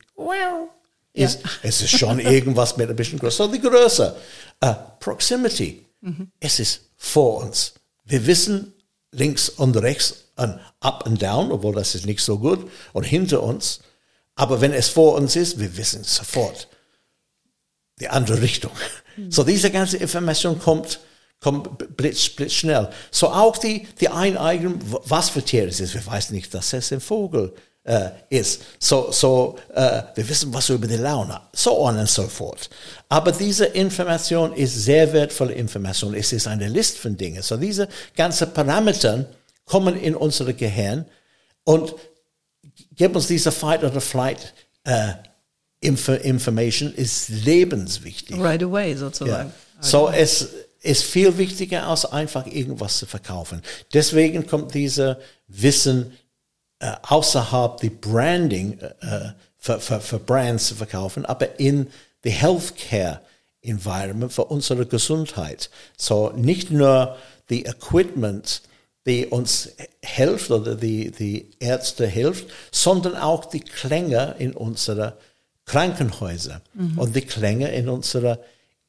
ist. 1.19 1.41
Ja. 1.43 1.51
Es 1.63 1.83
ist 1.83 1.99
schon 1.99 2.19
irgendwas 2.35 2.77
mit 2.77 2.89
ein 2.89 2.97
bisschen 2.97 3.19
größer. 3.19 3.45
So 3.45 3.53
die 3.53 3.61
Größe. 3.61 4.17
Uh, 4.65 4.75
proximity. 5.01 5.85
Mhm. 6.01 6.31
Es 6.41 6.61
ist 6.61 6.81
vor 6.97 7.43
uns. 7.43 7.75
Wir 8.05 8.27
wissen 8.27 8.73
links 9.13 9.49
und 9.49 9.77
rechts 9.77 10.25
und 10.37 10.59
up 10.81 11.07
and 11.07 11.21
down, 11.21 11.51
obwohl 11.51 11.75
das 11.75 11.95
ist 11.95 12.07
nicht 12.07 12.21
so 12.21 12.39
gut, 12.39 12.71
und 12.93 13.05
hinter 13.05 13.43
uns. 13.43 13.81
Aber 14.35 14.61
wenn 14.61 14.73
es 14.73 14.89
vor 14.89 15.15
uns 15.15 15.35
ist, 15.37 15.59
wir 15.59 15.77
wissen 15.77 16.05
sofort 16.05 16.69
die 18.01 18.09
andere 18.09 18.41
Richtung. 18.41 18.73
Mhm. 19.17 19.31
So 19.31 19.45
diese 19.45 19.71
ganze 19.71 19.97
Information 19.97 20.59
kommt, 20.59 21.01
kommt 21.41 21.97
blitz, 21.97 22.29
blitzschnell. 22.31 22.91
So 23.11 23.29
auch 23.29 23.57
die, 23.57 23.87
die 24.01 24.09
Eineignung, 24.09 24.81
was 25.05 25.31
für 25.31 25.43
Tiere 25.43 25.69
es 25.69 25.81
ist. 25.81 25.95
Wir 25.95 26.07
wissen 26.07 26.35
nicht, 26.35 26.53
dass 26.55 26.73
es 26.73 26.93
ein 26.93 27.01
Vogel 27.01 27.53
äh, 27.85 28.11
ist. 28.29 28.63
So, 28.79 29.11
so 29.11 29.59
äh, 29.75 30.03
wir 30.15 30.29
wissen 30.29 30.53
was 30.53 30.69
über 30.69 30.87
die 30.87 30.97
Laune, 30.97 31.41
so 31.53 31.79
on 31.81 31.99
und 31.99 32.09
so 32.09 32.25
fort. 32.25 32.69
Aber 33.09 33.33
diese 33.33 33.65
Information 33.65 34.53
ist 34.53 34.85
sehr 34.85 35.13
wertvolle 35.13 35.55
Information. 35.55 36.15
Es 36.15 36.33
ist 36.33 36.47
eine 36.47 36.69
Liste 36.69 37.01
von 37.01 37.17
Dingen. 37.17 37.43
So 37.43 37.57
diese 37.57 37.89
ganzen 38.15 38.53
Parameter 38.53 39.27
kommen 39.65 39.99
in 39.99 40.15
unser 40.15 40.53
Gehirn 40.53 41.07
und 41.65 41.95
geben 42.95 43.15
uns 43.15 43.27
diese 43.27 43.53
Fight 43.53 43.83
oder 43.83 44.01
Flight 44.01 44.55
äh, 44.85 45.13
Inf 45.81 46.09
Information 46.09 46.93
ist 46.93 47.29
lebenswichtig. 47.29 48.39
Right 48.41 48.63
away 48.63 48.95
sozusagen. 48.97 49.51
Ja. 49.51 49.83
So 49.83 50.09
es 50.09 50.49
ist 50.81 51.05
viel 51.05 51.37
wichtiger 51.39 51.87
als 51.87 52.05
einfach 52.05 52.47
irgendwas 52.47 52.99
zu 52.99 53.07
verkaufen. 53.07 53.63
Deswegen 53.93 54.47
kommt 54.47 54.75
diese 54.75 55.21
Wissen 55.49 56.13
äh, 56.81 56.93
außerhalb 57.03 57.81
die 57.81 57.91
Branding 57.91 58.79
äh, 58.79 59.33
für, 59.57 59.81
für, 59.81 60.01
für 60.01 60.19
Brands 60.19 60.69
zu 60.69 60.75
verkaufen, 60.77 61.27
aber 61.27 61.59
in 61.59 61.89
the 62.23 62.31
Healthcare 62.31 63.21
Environment 63.63 64.33
für 64.33 64.45
unsere 64.45 64.87
Gesundheit. 64.87 65.71
So 65.97 66.31
nicht 66.31 66.71
nur 66.71 67.17
die 67.51 67.65
Equipment, 67.65 68.63
die 69.07 69.27
uns 69.27 69.71
hilft 70.03 70.51
oder 70.51 70.75
die, 70.75 71.11
die 71.11 71.51
Ärzte 71.59 72.07
hilft, 72.07 72.49
sondern 72.71 73.17
auch 73.17 73.47
die 73.47 73.61
Klänge 73.61 74.37
in 74.39 74.53
unserer 74.53 75.17
Krankenhäuser 75.69 76.63
mhm. 76.75 76.99
und 76.99 77.15
die 77.15 77.23
Klänge 77.23 77.73
in 77.73 77.89
unserer 77.89 78.41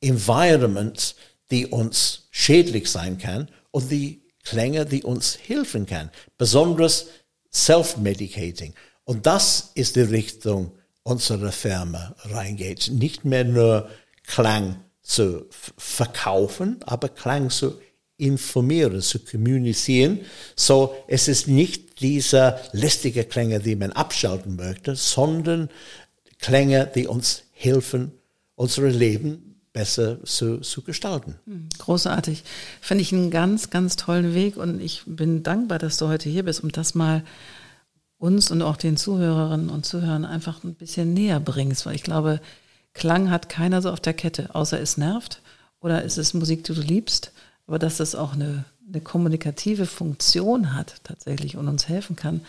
Environment, 0.02 1.16
die 1.52 1.68
uns 1.68 2.28
schädlich 2.32 2.90
sein 2.90 3.18
kann 3.18 3.50
und 3.72 3.92
die 3.92 4.22
Klänge, 4.44 4.86
die 4.86 5.04
uns 5.04 5.38
helfen 5.46 5.86
kann. 5.86 6.10
Besonders 6.38 7.08
Self-Medicating. 7.54 8.74
Und 9.04 9.26
das 9.26 9.72
ist 9.76 9.96
die 9.96 10.02
Richtung 10.02 10.72
unserer 11.04 11.52
Firma 11.52 12.16
reingeht. 12.26 12.92
Nicht 12.94 13.26
mehr 13.26 13.44
nur 13.44 13.90
Klang 14.26 14.78
zu 15.02 15.48
verkaufen, 15.78 16.78
aber 16.86 17.10
Klang 17.10 17.50
zu 17.50 17.80
informieren, 18.18 19.02
zu 19.02 19.20
kommunizieren. 19.20 20.20
So, 20.56 20.96
es 21.08 21.28
ist 21.28 21.48
nicht 21.48 22.02
dieser 22.02 22.60
lästige 22.74 23.24
Klänge, 23.24 23.60
die 23.60 23.76
man 23.76 23.92
abschalten 23.92 24.56
möchte, 24.56 24.96
sondern 24.96 25.70
Klänge, 26.40 26.90
die 26.94 27.08
uns 27.08 27.44
helfen, 27.52 28.12
unsere 28.56 28.90
Leben 28.90 29.50
besser 29.74 30.24
zu, 30.24 30.60
zu 30.62 30.82
gestalten. 30.82 31.36
Hm, 31.46 31.70
großartig. 31.78 32.44
Finde 32.82 33.02
ich 33.02 33.14
einen 33.14 33.30
ganz, 33.30 33.70
ganz 33.70 33.96
tollen 33.96 34.34
Weg 34.34 34.58
und 34.58 34.82
ich 34.82 35.04
bin 35.06 35.44
dankbar, 35.44 35.80
dass 35.80 35.98
du 35.98 36.08
heute 36.08 36.30
hier 36.30 36.44
bist, 36.44 36.64
um 36.64 36.72
das 36.72 36.96
mal 36.96 37.24
uns 38.18 38.52
und 38.52 38.62
auch 38.62 38.78
den 38.78 38.98
Zuhörerinnen 38.98 39.70
und 39.70 39.86
Zuhörern 39.86 40.26
einfach 40.26 40.64
ein 40.64 40.74
bisschen 40.74 41.14
näher 41.14 41.40
bringst, 41.40 41.86
weil 41.86 41.96
ich 41.96 42.04
glaube, 42.04 42.42
Klang 42.94 43.30
hat 43.30 43.48
keiner 43.48 43.82
so 43.82 43.92
auf 43.92 44.00
der 44.00 44.14
Kette, 44.14 44.54
außer 44.56 44.80
es 44.80 44.98
nervt 44.98 45.42
oder 45.80 46.04
ist 46.04 46.18
es 46.18 46.34
Musik, 46.34 46.64
die 46.66 46.74
du 46.74 46.82
liebst, 46.82 47.32
aber 47.68 47.80
dass 47.80 47.98
das 47.98 48.16
auch 48.16 48.34
eine, 48.34 48.66
eine 48.88 49.02
kommunikative 49.02 49.86
Funktion 49.86 50.74
hat 50.74 50.96
tatsächlich 51.04 51.56
und 51.56 51.68
uns 51.68 51.88
helfen 51.88 52.16
kann, 52.16 52.42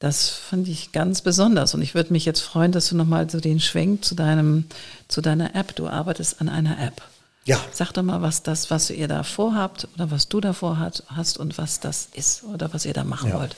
das 0.00 0.28
fand 0.28 0.66
ich 0.66 0.92
ganz 0.92 1.22
besonders. 1.22 1.74
Und 1.74 1.82
ich 1.82 1.94
würde 1.94 2.12
mich 2.12 2.24
jetzt 2.24 2.40
freuen, 2.40 2.72
dass 2.72 2.88
du 2.88 2.96
nochmal 2.96 3.30
so 3.30 3.38
den 3.38 3.60
Schwenk 3.60 4.04
zu 4.04 4.14
deinem, 4.14 4.64
zu 5.06 5.20
deiner 5.20 5.54
App. 5.54 5.76
Du 5.76 5.86
arbeitest 5.86 6.40
an 6.40 6.48
einer 6.48 6.78
App. 6.80 7.00
Ja. 7.44 7.60
Sag 7.72 7.92
doch 7.92 8.02
mal, 8.02 8.20
was 8.20 8.42
das, 8.42 8.70
was 8.70 8.90
ihr 8.90 9.08
da 9.08 9.22
vorhabt 9.22 9.88
oder 9.94 10.10
was 10.10 10.28
du 10.28 10.40
davor 10.40 10.78
hat, 10.78 11.04
hast 11.06 11.38
und 11.38 11.56
was 11.56 11.80
das 11.80 12.08
ist 12.14 12.42
oder 12.44 12.72
was 12.74 12.84
ihr 12.84 12.92
da 12.92 13.04
machen 13.04 13.30
ja. 13.30 13.38
wollt. 13.38 13.56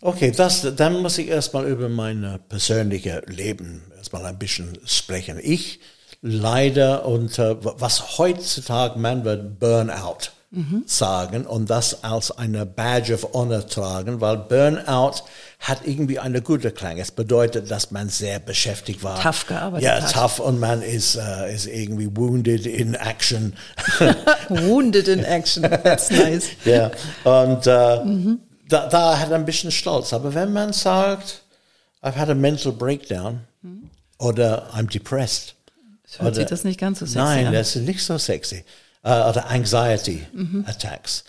Okay, 0.00 0.30
das, 0.30 0.66
dann 0.76 1.02
muss 1.02 1.18
ich 1.18 1.28
erstmal 1.28 1.66
über 1.66 1.88
mein 1.88 2.38
persönliches 2.48 3.22
Leben 3.26 3.82
kurz 4.08 4.12
mal 4.12 4.26
ein 4.26 4.38
bisschen 4.38 4.78
sprechen. 4.86 5.38
Ich 5.42 5.80
leide 6.22 7.02
unter, 7.02 7.58
was 7.80 8.18
heutzutage 8.18 8.98
man 8.98 9.24
wird 9.24 9.58
Burnout 9.58 10.30
mhm. 10.50 10.84
sagen 10.86 11.46
und 11.46 11.68
das 11.70 12.04
als 12.04 12.30
eine 12.30 12.64
Badge 12.66 13.14
of 13.14 13.32
Honor 13.32 13.66
tragen, 13.66 14.20
weil 14.20 14.36
Burnout 14.36 15.22
hat 15.60 15.80
irgendwie 15.84 16.18
eine 16.18 16.40
gute 16.40 16.70
Klang. 16.70 16.98
Es 16.98 17.10
bedeutet, 17.10 17.70
dass 17.70 17.90
man 17.90 18.08
sehr 18.08 18.38
beschäftigt 18.38 19.02
war. 19.02 19.20
Tough 19.20 19.46
gearbeitet 19.46 19.84
Ja, 19.84 20.00
hat. 20.00 20.12
tough 20.12 20.38
und 20.38 20.58
man 20.58 20.82
ist, 20.82 21.16
uh, 21.16 21.46
ist 21.46 21.66
irgendwie 21.66 22.08
wounded 22.16 22.66
in 22.66 22.94
action. 22.94 23.54
wounded 24.48 25.08
in 25.08 25.24
action, 25.24 25.62
that's 25.62 26.10
nice. 26.10 26.48
ja, 26.64 26.90
und 27.24 27.66
uh, 27.66 28.04
mhm. 28.04 28.40
da, 28.68 28.86
da 28.88 29.18
hat 29.18 29.32
ein 29.32 29.44
bisschen 29.44 29.70
Stolz. 29.70 30.12
Aber 30.12 30.34
wenn 30.34 30.52
man 30.52 30.72
sagt, 30.72 31.42
I've 32.02 32.16
had 32.16 32.30
a 32.30 32.34
mental 32.34 32.72
breakdown 32.72 33.40
mhm. 33.62 33.90
oder 34.18 34.70
I'm 34.74 34.90
depressed. 34.90 35.54
Das 36.04 36.20
hört 36.20 36.28
oder, 36.28 36.34
sich 36.36 36.46
das 36.46 36.64
nicht 36.64 36.80
ganz 36.80 37.00
so 37.00 37.04
sexy 37.04 37.18
nein, 37.18 37.38
an. 37.38 37.44
Nein, 37.44 37.52
das 37.54 37.76
ist 37.76 37.82
nicht 37.82 38.02
so 38.02 38.16
sexy 38.16 38.64
uh, 39.08 39.30
oder 39.30 39.50
Anxiety 39.50 40.26
mhm. 40.32 40.64
Attacks. 40.66 41.24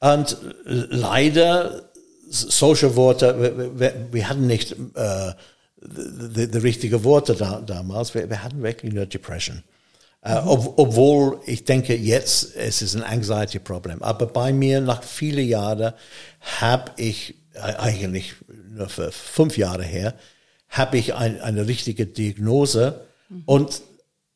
Und 0.00 0.36
leider, 0.64 1.90
solche 2.28 2.94
Worte, 2.96 3.78
wir, 3.78 4.06
wir 4.12 4.28
hatten 4.28 4.46
nicht 4.46 4.72
äh, 4.72 5.32
die, 5.76 6.50
die 6.50 6.58
richtigen 6.58 7.04
Worte 7.04 7.34
da, 7.34 7.60
damals, 7.60 8.14
wir, 8.14 8.28
wir, 8.28 8.42
hatten 8.42 8.62
wirklich 8.62 8.92
nur 8.92 9.06
Depression. 9.06 9.62
Uh, 10.26 10.40
ob, 10.46 10.78
obwohl 10.78 11.40
ich 11.44 11.64
denke, 11.64 11.94
jetzt 11.94 12.56
es 12.56 12.80
ist 12.80 12.94
ein 12.94 13.02
Anxiety-Problem. 13.02 14.02
Aber 14.02 14.26
bei 14.26 14.52
mir, 14.52 14.80
nach 14.80 15.02
vielen 15.02 15.46
Jahren, 15.46 15.92
habe 16.60 16.92
ich, 16.96 17.34
eigentlich 17.60 18.34
nur 18.70 18.88
für 18.88 19.12
fünf 19.12 19.58
Jahre 19.58 19.84
her, 19.84 20.14
habe 20.68 20.96
ich 20.98 21.14
ein, 21.14 21.40
eine 21.40 21.66
richtige 21.66 22.06
Diagnose 22.06 23.02
mhm. 23.28 23.42
und 23.46 23.82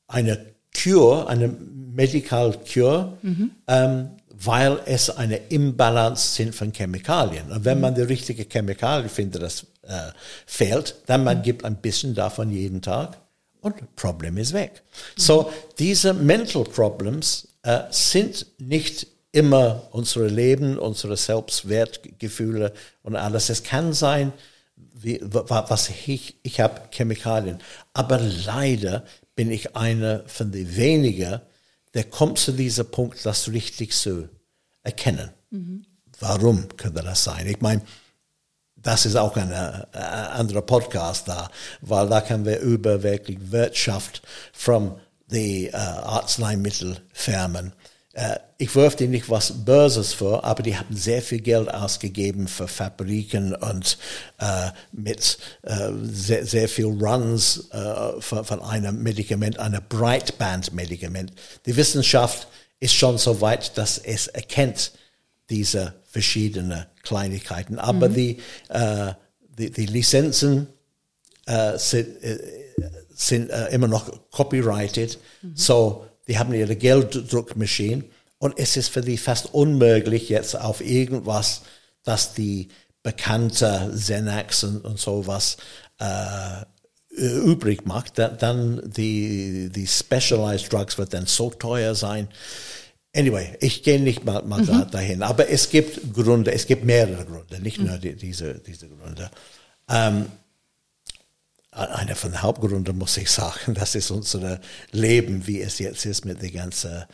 eine 0.06 0.38
Cure, 0.80 1.26
eine 1.28 1.48
Medical 1.48 2.58
Cure, 2.72 3.18
mhm. 3.22 3.50
ähm, 3.66 4.10
weil 4.40 4.78
es 4.86 5.10
eine 5.10 5.36
Imbalance 5.48 6.36
sind 6.36 6.54
von 6.54 6.72
Chemikalien. 6.72 7.50
Und 7.50 7.64
wenn 7.64 7.80
man 7.80 7.94
die 7.94 8.02
richtige 8.02 8.44
Chemikalien 8.44 9.08
findet, 9.08 9.42
das 9.42 9.66
äh, 9.82 10.12
fehlt, 10.46 10.94
dann 11.06 11.24
man 11.24 11.42
gibt 11.42 11.64
ein 11.64 11.76
bisschen 11.76 12.14
davon 12.14 12.50
jeden 12.50 12.80
Tag 12.80 13.18
und 13.60 13.96
Problem 13.96 14.36
ist 14.38 14.52
weg. 14.52 14.82
Mhm. 14.84 15.20
So, 15.20 15.52
diese 15.78 16.14
Mental 16.14 16.64
Problems 16.64 17.48
äh, 17.62 17.80
sind 17.90 18.46
nicht 18.58 19.08
immer 19.32 19.88
unsere 19.90 20.28
Leben, 20.28 20.78
unsere 20.78 21.16
Selbstwertgefühle 21.16 22.72
und 23.02 23.16
alles. 23.16 23.50
Es 23.50 23.62
kann 23.62 23.92
sein, 23.92 24.32
wie, 24.94 25.20
was 25.22 25.90
ich, 26.06 26.36
ich 26.42 26.60
habe 26.60 26.80
Chemikalien. 26.90 27.58
Aber 27.92 28.18
leider 28.18 29.04
bin 29.38 29.52
ich 29.52 29.76
einer 29.76 30.24
von 30.26 30.50
den 30.50 30.74
wenigen, 30.74 31.40
der 31.94 32.02
kommt 32.02 32.40
zu 32.40 32.50
diesem 32.50 32.90
Punkt, 32.90 33.24
das 33.24 33.46
richtig 33.52 33.92
zu 33.92 34.28
erkennen. 34.82 35.30
Mhm. 35.50 35.84
Warum 36.18 36.66
könnte 36.76 37.04
das 37.04 37.22
sein? 37.22 37.46
Ich 37.46 37.60
meine, 37.60 37.82
das 38.74 39.06
ist 39.06 39.14
auch 39.14 39.36
ein 39.36 39.52
äh, 39.52 39.96
anderer 39.96 40.62
Podcast 40.62 41.28
da, 41.28 41.52
weil 41.82 42.08
da 42.08 42.20
können 42.20 42.46
wir 42.46 42.58
über 42.58 43.04
wirklich 43.04 43.38
Wirtschaft 43.52 44.22
von 44.52 44.98
den 45.30 45.66
äh, 45.66 45.76
Arzneimittelfirmen 45.76 47.68
äh, 47.68 47.72
ich 48.60 48.74
wirf 48.74 48.96
denen 48.96 49.12
nicht 49.12 49.30
was 49.30 49.64
Böses 49.64 50.12
vor, 50.12 50.42
aber 50.42 50.64
die 50.64 50.76
haben 50.76 50.94
sehr 50.96 51.22
viel 51.22 51.40
Geld 51.40 51.72
ausgegeben 51.72 52.48
für 52.48 52.66
Fabriken 52.66 53.54
und 53.54 53.98
äh, 54.38 54.70
mit 54.90 55.38
äh, 55.62 55.90
sehr, 56.02 56.44
sehr 56.44 56.68
viel 56.68 56.86
Runs 56.86 57.68
äh, 57.70 58.20
von, 58.20 58.44
von 58.44 58.60
einem 58.60 59.00
Medikament, 59.02 59.60
einem 59.60 59.82
Breitband-Medikament. 59.88 61.32
Die 61.66 61.76
Wissenschaft 61.76 62.48
ist 62.80 62.94
schon 62.94 63.18
so 63.18 63.40
weit, 63.40 63.78
dass 63.78 63.98
es 63.98 64.26
erkennt 64.26 64.92
diese 65.50 65.94
verschiedenen 66.04 66.86
Kleinigkeiten. 67.04 67.78
Aber 67.78 68.08
mhm. 68.08 68.14
die, 68.14 68.38
äh, 68.70 69.12
die, 69.56 69.70
die 69.70 69.86
Lizenzen 69.86 70.66
äh, 71.46 71.78
sind, 71.78 72.08
sind 73.10 73.50
immer 73.70 73.88
noch 73.88 74.30
copyrighted. 74.30 75.18
Mhm. 75.42 75.52
So 75.54 76.07
die 76.28 76.38
haben 76.38 76.52
ihre 76.52 76.76
Gelddruckmaschine 76.76 78.04
und 78.38 78.58
es 78.58 78.76
ist 78.76 78.88
für 78.88 79.00
die 79.00 79.18
fast 79.18 79.52
unmöglich 79.52 80.28
jetzt 80.28 80.58
auf 80.58 80.80
irgendwas, 80.80 81.62
dass 82.04 82.34
die 82.34 82.68
bekannte 83.02 83.90
Xenax 83.94 84.64
und, 84.64 84.84
und 84.84 84.98
sowas 84.98 85.56
äh, 85.98 86.64
übrig 87.16 87.84
macht, 87.86 88.18
dann 88.18 88.80
die, 88.84 89.70
die 89.70 89.86
Specialized 89.86 90.72
Drugs 90.72 90.98
wird 90.98 91.14
dann 91.14 91.26
so 91.26 91.50
teuer 91.50 91.94
sein. 91.94 92.28
Anyway, 93.16 93.56
ich 93.60 93.82
gehe 93.82 94.00
nicht 94.00 94.24
mal, 94.24 94.42
mal 94.42 94.60
mhm. 94.60 94.90
dahin, 94.90 95.22
aber 95.22 95.48
es 95.48 95.70
gibt 95.70 96.14
Gründe, 96.14 96.52
es 96.52 96.66
gibt 96.66 96.84
mehrere 96.84 97.24
Gründe, 97.24 97.60
nicht 97.60 97.80
nur 97.80 97.96
die, 97.98 98.14
diese, 98.14 98.54
diese 98.54 98.88
Gründe. 98.88 99.30
Ähm, 99.88 100.26
einer 101.78 102.16
von 102.16 102.32
den 102.32 102.42
Hauptgründen, 102.42 102.96
muss 102.98 103.16
ich 103.16 103.30
sagen, 103.30 103.74
das 103.74 103.94
ist 103.94 104.10
unser 104.10 104.60
Leben, 104.92 105.46
wie 105.46 105.60
es 105.60 105.78
jetzt 105.78 106.04
ist 106.06 106.24
mit 106.24 106.42
der 106.42 106.50
ganzen 106.50 107.04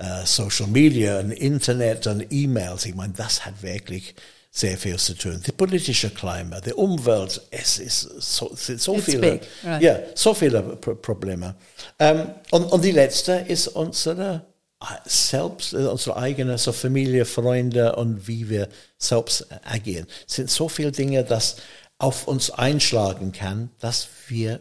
uh, 0.00 0.24
Social 0.24 0.68
Media 0.68 1.20
und 1.20 1.30
Internet 1.30 2.06
und 2.06 2.26
E-Mails. 2.30 2.86
Ich 2.86 2.94
meine, 2.94 3.12
das 3.12 3.44
hat 3.44 3.62
wirklich 3.62 4.14
sehr 4.50 4.78
viel 4.78 4.96
zu 4.96 5.14
tun. 5.14 5.42
Die 5.44 5.52
politische 5.52 6.10
Klima, 6.10 6.60
die 6.60 6.72
Umwelt, 6.72 7.40
es 7.50 7.78
ist 7.78 8.02
so, 8.20 8.52
so 8.54 8.94
It's 8.94 9.04
viele, 9.04 9.40
right. 9.64 9.82
ja, 9.82 9.98
so 10.14 10.32
viele 10.32 10.62
Probleme. 10.62 11.56
Ähm, 11.98 12.28
und, 12.52 12.64
und 12.66 12.84
die 12.84 12.92
letzte 12.92 13.32
ist 13.48 13.66
unsere 13.66 14.46
äh, 14.80 14.84
selbst, 15.06 15.72
äh, 15.72 15.78
unsere 15.78 16.16
eigene 16.16 16.56
so 16.56 16.70
Familie, 16.70 17.24
Freunde 17.24 17.96
und 17.96 18.28
wie 18.28 18.48
wir 18.48 18.68
selbst 18.96 19.44
agieren. 19.64 20.06
Es 20.28 20.36
sind 20.36 20.48
so 20.48 20.68
viele 20.68 20.92
Dinge, 20.92 21.24
dass 21.24 21.56
auf 22.04 22.28
uns 22.28 22.50
einschlagen 22.50 23.32
kann, 23.32 23.70
dass 23.78 24.06
wir 24.28 24.60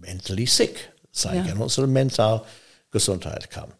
mentally 0.00 0.46
sick 0.46 0.90
sein 1.12 1.36
ja. 1.36 1.44
können, 1.44 1.60
unsere 1.60 1.86
mental 1.86 2.42
Gesundheit 2.90 3.50
kann. 3.50 3.70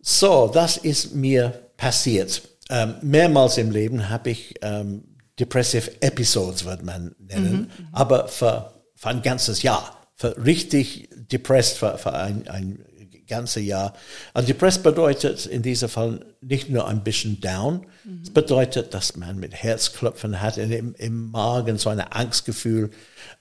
So, 0.00 0.48
das 0.52 0.76
ist 0.76 1.16
mir 1.16 1.50
passiert. 1.76 2.42
Ähm, 2.70 2.94
mehrmals 3.02 3.58
im 3.58 3.72
Leben 3.72 4.08
habe 4.08 4.30
ich 4.30 4.54
ähm, 4.62 5.02
Depressive 5.40 6.00
Episodes, 6.00 6.64
wird 6.64 6.84
man 6.84 7.12
nennen, 7.18 7.72
mhm. 7.76 7.88
aber 7.90 8.28
für, 8.28 8.72
für 8.94 9.08
ein 9.08 9.22
ganzes 9.22 9.62
Jahr, 9.62 10.06
für 10.14 10.36
richtig 10.44 11.08
depressed 11.32 11.78
für, 11.78 11.98
für 11.98 12.12
ein, 12.12 12.46
ein 12.46 12.84
ganze 13.26 13.60
Jahr. 13.60 13.94
Also 14.34 14.48
depressed 14.48 14.82
bedeutet 14.82 15.46
in 15.46 15.62
diesem 15.62 15.88
Fall 15.88 16.24
nicht 16.40 16.70
nur 16.70 16.86
ein 16.88 17.02
bisschen 17.02 17.40
down, 17.40 17.86
mhm. 18.04 18.20
es 18.22 18.30
bedeutet, 18.30 18.94
dass 18.94 19.16
man 19.16 19.38
mit 19.38 19.54
Herzklopfen 19.54 20.40
hat, 20.40 20.58
im, 20.58 20.94
im 20.94 21.30
Magen 21.30 21.78
so 21.78 21.90
ein 21.90 22.00
Angstgefühl, 22.00 22.90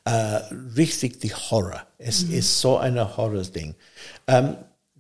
äh, 0.06 0.12
richtig 0.76 1.20
die 1.20 1.34
Horror. 1.34 1.86
Es 1.98 2.26
mhm. 2.26 2.34
ist 2.34 2.60
so 2.60 2.78
ein 2.78 3.00
Horror-Ding. 3.18 3.76
Ähm, 4.28 4.56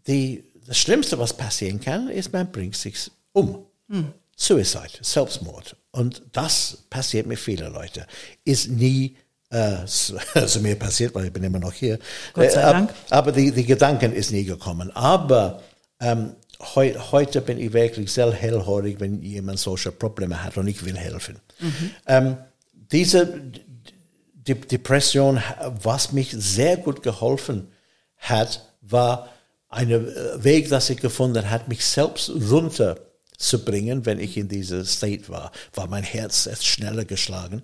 die, 0.08 0.44
das 0.68 0.78
Schlimmste, 0.78 1.18
was 1.20 1.34
passieren 1.34 1.80
kann, 1.80 2.10
ist, 2.10 2.34
man 2.34 2.52
bringt 2.52 2.76
sich 2.76 3.12
um. 3.34 3.66
Mhm. 3.88 4.14
Suicide, 4.36 4.90
Selbstmord. 5.02 5.76
Und 5.92 6.24
das 6.32 6.86
passiert 6.90 7.28
mit 7.28 7.38
vielen 7.38 7.72
Leuten. 7.74 8.06
Ist 8.44 8.70
nie 8.70 9.18
also 10.34 10.60
mir 10.62 10.76
passiert, 10.76 11.14
weil 11.14 11.26
ich 11.26 11.34
bin 11.34 11.44
immer 11.44 11.60
noch 11.60 11.74
hier. 11.74 12.00
Gott 12.34 12.52
sei 12.52 12.62
äh, 12.62 12.72
Dank. 12.74 12.94
Aber 13.10 13.32
die, 13.32 13.52
die 13.52 13.66
Gedanken 13.66 14.14
ist 14.14 14.32
nie 14.32 14.46
gekommen. 14.46 14.92
Aber 14.96 15.62
ähm, 16.00 16.36
heu, 16.76 16.94
heute 17.12 17.42
bin 17.42 17.58
ich 17.58 17.74
wirklich 17.74 18.12
sehr 18.12 18.32
hellhörig, 18.32 19.00
wenn 19.00 19.22
jemand 19.22 19.60
solche 19.60 19.92
Probleme 19.92 20.44
hat 20.44 20.58
und 20.58 20.68
ich 20.68 20.86
will 20.86 20.98
helfen. 20.98 21.40
Mhm. 21.60 21.92
Ähm, 22.08 22.38
diese 22.92 23.42
die 24.48 24.56
Depression, 24.56 25.42
was 25.84 26.12
mich 26.12 26.32
sehr 26.32 26.78
gut 26.78 27.04
geholfen 27.04 27.68
hat, 28.18 28.66
war 28.82 29.30
ein 29.70 29.90
Weg, 30.44 30.70
das 30.70 30.90
ich 30.90 30.98
gefunden 30.98 31.50
hat, 31.50 31.68
mich 31.68 31.86
selbst 31.86 32.30
runterzubringen, 32.30 34.06
wenn 34.06 34.20
ich 34.20 34.36
in 34.38 34.48
dieser 34.48 34.84
State 34.84 35.30
war, 35.30 35.52
war 35.74 35.88
mein 35.88 36.04
Herz 36.04 36.46
jetzt 36.46 36.66
schneller 36.66 37.06
geschlagen. 37.06 37.62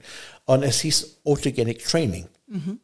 Und 0.47 0.63
es 0.63 0.79
hieß 0.79 1.19
Autogenic 1.25 1.85
Training. 1.85 2.27
Mhm. 2.47 2.79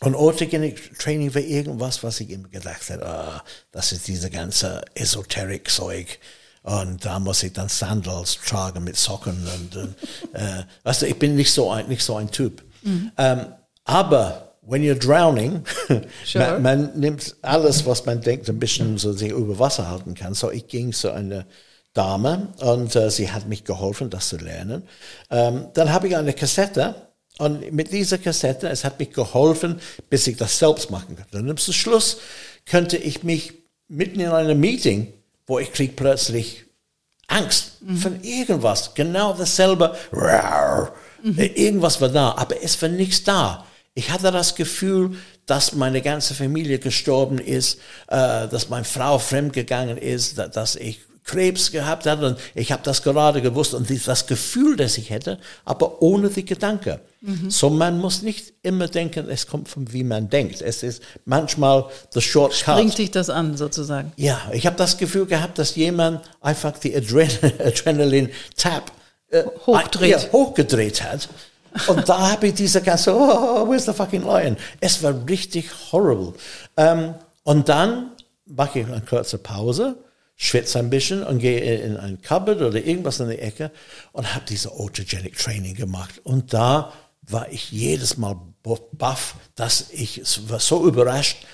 Und 0.00 0.14
Autogenic 0.16 0.98
Training 0.98 1.34
war 1.34 1.40
irgendwas, 1.40 2.02
was 2.02 2.20
ich 2.20 2.30
immer 2.30 2.48
gedacht 2.48 2.90
habe, 2.90 3.04
oh, 3.06 3.40
das 3.70 3.92
ist 3.92 4.08
diese 4.08 4.28
ganze 4.28 4.82
Esoterik-Zeug. 4.94 6.18
Und 6.62 7.04
da 7.04 7.20
muss 7.20 7.42
ich 7.44 7.52
dann 7.52 7.68
Sandals 7.68 8.38
tragen 8.44 8.84
mit 8.84 8.96
Socken 8.96 9.46
und, 9.54 9.76
und 9.76 9.94
äh, 10.34 10.64
weißt 10.82 11.02
du, 11.02 11.06
ich 11.06 11.18
bin 11.18 11.36
nicht 11.36 11.52
so 11.52 11.70
ein, 11.70 11.86
nicht 11.86 12.02
so 12.02 12.16
ein 12.16 12.30
Typ. 12.30 12.62
Mhm. 12.82 13.12
Ähm, 13.16 13.46
aber 13.84 14.56
when 14.62 14.82
you're 14.82 14.98
drowning, 14.98 15.64
sure. 16.24 16.60
man, 16.60 16.62
man, 16.62 16.98
nimmt 16.98 17.36
alles, 17.42 17.86
was 17.86 18.04
man 18.04 18.20
denkt, 18.20 18.48
ein 18.48 18.58
bisschen 18.58 18.98
so 18.98 19.12
sich 19.12 19.30
über 19.30 19.58
Wasser 19.60 19.88
halten 19.88 20.14
kann. 20.14 20.34
So, 20.34 20.50
ich 20.50 20.66
ging 20.66 20.92
zu 20.92 21.12
einer 21.12 21.46
Dame 21.92 22.48
und 22.60 22.94
äh, 22.94 23.10
sie 23.10 23.30
hat 23.32 23.48
mich 23.48 23.64
geholfen, 23.64 24.10
das 24.10 24.28
zu 24.28 24.36
lernen. 24.36 24.86
Ähm, 25.30 25.68
dann 25.74 25.92
habe 25.92 26.08
ich 26.08 26.16
eine 26.16 26.32
Kassette 26.32 26.94
Und 27.38 27.72
mit 27.72 27.92
dieser 27.92 28.18
Kassette, 28.18 28.68
es 28.68 28.84
hat 28.84 28.98
mich 28.98 29.12
geholfen, 29.12 29.80
bis 30.08 30.26
ich 30.26 30.36
das 30.36 30.58
selbst 30.58 30.90
machen 30.90 31.16
konnte. 31.16 31.38
Und 31.38 31.58
zum 31.58 31.74
Schluss 31.74 32.18
könnte 32.66 32.96
ich 32.96 33.22
mich 33.22 33.54
mitten 33.88 34.20
in 34.20 34.28
einem 34.28 34.60
Meeting, 34.60 35.12
wo 35.46 35.58
ich 35.58 35.72
krieg 35.72 35.96
plötzlich 35.96 36.66
Angst 37.26 37.80
mhm. 37.80 37.96
von 37.96 38.22
irgendwas, 38.22 38.94
genau 38.94 39.32
dasselbe. 39.32 39.96
Mhm. 41.22 41.38
Irgendwas 41.38 42.00
war 42.00 42.08
da, 42.08 42.34
aber 42.36 42.62
es 42.62 42.80
war 42.82 42.88
nichts 42.88 43.24
da. 43.24 43.66
Ich 43.94 44.10
hatte 44.10 44.30
das 44.30 44.54
Gefühl, 44.54 45.16
dass 45.46 45.74
meine 45.74 46.02
ganze 46.02 46.34
Familie 46.34 46.78
gestorben 46.78 47.38
ist, 47.38 47.80
äh, 48.08 48.46
dass 48.48 48.68
meine 48.68 48.84
Frau 48.84 49.18
fremdgegangen 49.18 49.96
ist, 49.96 50.38
dass 50.38 50.76
ich 50.76 51.00
Krebs 51.24 51.70
gehabt 51.70 52.06
hat 52.06 52.22
und 52.22 52.38
ich 52.54 52.72
habe 52.72 52.82
das 52.82 53.02
gerade 53.02 53.42
gewusst 53.42 53.74
und 53.74 53.88
das 54.06 54.26
Gefühl, 54.26 54.76
das 54.76 54.98
ich 54.98 55.10
hätte, 55.10 55.38
aber 55.64 56.02
ohne 56.02 56.28
die 56.28 56.44
Gedanke. 56.44 57.00
Mhm. 57.20 57.50
So 57.50 57.70
man 57.70 57.98
muss 57.98 58.22
nicht 58.22 58.54
immer 58.62 58.88
denken, 58.88 59.28
es 59.28 59.46
kommt 59.46 59.68
von 59.68 59.92
wie 59.92 60.04
man 60.04 60.28
denkt. 60.30 60.62
Es 60.62 60.82
ist 60.82 61.02
manchmal 61.24 61.86
the 62.12 62.20
shortcut. 62.20 62.76
Bringt 62.76 62.98
dich 62.98 63.10
das 63.10 63.30
an 63.30 63.56
sozusagen? 63.56 64.12
Ja, 64.16 64.40
ich 64.52 64.66
habe 64.66 64.76
das 64.76 64.96
Gefühl 64.96 65.26
gehabt, 65.26 65.58
dass 65.58 65.76
jemand 65.76 66.22
einfach 66.40 66.76
die 66.78 66.96
Adren 66.96 67.30
Adrenalin-Tab 67.58 68.92
äh, 69.28 69.44
hochdreht. 69.66 70.10
Ja, 70.10 70.32
hochgedreht 70.32 71.02
hat. 71.02 71.28
Und 71.86 72.08
da 72.08 72.32
habe 72.32 72.48
ich 72.48 72.54
diese 72.54 72.82
ganze, 72.82 73.14
oh, 73.14 73.68
where's 73.68 73.84
the 73.84 73.92
fucking 73.92 74.22
lion? 74.22 74.56
Es 74.80 75.02
war 75.02 75.14
richtig 75.28 75.70
horrible. 75.92 76.34
Ähm, 76.76 77.14
und 77.44 77.68
dann 77.68 78.10
mache 78.46 78.80
ich 78.80 78.86
eine 78.86 79.00
kurze 79.02 79.38
Pause 79.38 79.96
schwitze 80.42 80.78
ein 80.78 80.88
bisschen 80.88 81.22
und 81.22 81.38
gehe 81.38 81.60
in 81.60 81.98
ein 81.98 82.22
Cupboard 82.22 82.62
oder 82.62 82.82
irgendwas 82.82 83.20
in 83.20 83.28
die 83.28 83.38
Ecke 83.38 83.70
und 84.12 84.34
habe 84.34 84.46
diese 84.48 84.72
Autogenic 84.72 85.36
Training 85.36 85.74
gemacht. 85.74 86.18
Und 86.24 86.54
da 86.54 86.94
war 87.20 87.52
ich 87.52 87.70
jedes 87.70 88.16
Mal 88.16 88.40
baff, 88.92 89.34
dass 89.54 89.90
ich 89.90 90.22
war 90.48 90.58
so 90.58 90.86
überrascht, 90.86 91.44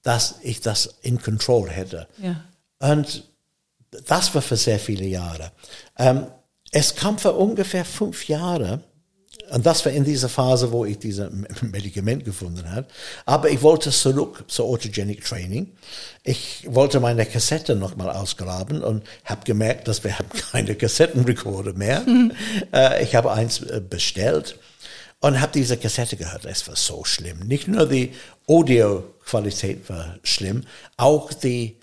dass 0.00 0.36
ich 0.40 0.62
das 0.62 0.94
in 1.02 1.20
Control 1.20 1.68
hätte. 1.68 2.08
Ja. 2.22 2.42
Und 2.78 3.28
das 4.06 4.34
war 4.34 4.40
für 4.40 4.56
sehr 4.56 4.78
viele 4.78 5.04
Jahre. 5.04 5.52
Ähm, 5.98 6.26
es 6.70 6.94
kam 6.94 7.18
für 7.18 7.34
ungefähr 7.34 7.84
fünf 7.84 8.28
Jahre, 8.28 8.80
und 9.52 9.66
das 9.66 9.84
war 9.84 9.92
in 9.92 10.04
dieser 10.04 10.30
Phase, 10.30 10.72
wo 10.72 10.86
ich 10.86 10.98
dieses 10.98 11.30
Medikament 11.60 12.24
gefunden 12.24 12.70
habe. 12.70 12.86
Aber 13.26 13.50
ich 13.50 13.60
wollte 13.60 13.90
zurück 13.90 14.44
zur 14.48 14.64
Autogenic 14.66 15.24
Training. 15.24 15.72
Ich 16.22 16.66
wollte 16.68 17.00
meine 17.00 17.26
Kassette 17.26 17.76
nochmal 17.76 18.08
ausgraben 18.10 18.82
und 18.82 19.04
habe 19.26 19.44
gemerkt, 19.44 19.88
dass 19.88 20.02
wir 20.04 20.18
haben 20.18 20.30
keine 20.52 20.74
Kassettenrekorder 20.74 21.74
mehr. 21.74 22.00
Mhm. 22.00 22.32
Äh, 22.72 23.02
ich 23.02 23.14
habe 23.14 23.30
eins 23.30 23.60
äh, 23.60 23.82
bestellt 23.86 24.58
und 25.20 25.38
habe 25.38 25.52
diese 25.52 25.76
Kassette 25.76 26.16
gehört. 26.16 26.46
Es 26.46 26.66
war 26.66 26.76
so 26.76 27.04
schlimm. 27.04 27.40
Nicht 27.40 27.68
nur 27.68 27.86
die 27.86 28.14
Audioqualität 28.48 29.88
war 29.90 30.16
schlimm, 30.22 30.62
auch 30.96 31.30
die 31.32 31.76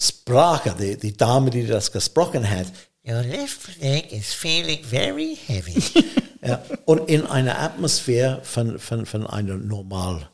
Sprache, 0.00 0.74
die, 0.78 0.96
die 0.96 1.16
Dame, 1.16 1.50
die 1.50 1.66
das 1.66 1.92
gesprochen 1.92 2.48
hat. 2.48 2.66
Your 3.06 3.22
left 3.22 3.80
leg 3.82 4.12
is 4.12 4.32
feeling 4.32 4.82
very 4.82 5.34
heavy. 5.34 5.82
Ja, 6.46 6.62
und 6.84 7.08
in 7.08 7.24
einer 7.24 7.58
Atmosphäre 7.58 8.40
von, 8.42 8.78
von, 8.78 9.06
von 9.06 9.26
einem 9.26 9.66
normalen 9.66 10.26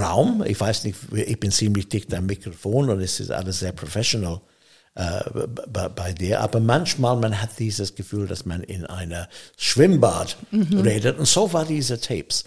Raum, 0.00 0.42
ich 0.44 0.58
weiß 0.58 0.82
nicht, 0.82 0.98
ich 1.12 1.38
bin 1.38 1.52
ziemlich 1.52 1.88
dicht 1.88 2.12
am 2.12 2.26
Mikrofon 2.26 2.90
und 2.90 3.00
es 3.00 3.20
ist 3.20 3.30
alles 3.30 3.60
sehr 3.60 3.70
professional 3.70 4.40
äh, 4.96 5.20
bei, 5.68 5.88
bei, 5.88 6.12
dir, 6.12 6.40
aber 6.40 6.58
manchmal 6.58 7.16
man 7.18 7.40
hat 7.40 7.50
dieses 7.60 7.94
Gefühl, 7.94 8.26
dass 8.26 8.44
man 8.44 8.64
in 8.64 8.84
einer 8.84 9.28
Schwimmbad 9.56 10.36
mhm. 10.50 10.80
redet 10.80 11.20
und 11.20 11.28
so 11.28 11.52
war 11.52 11.64
diese 11.64 12.00
Tapes. 12.00 12.44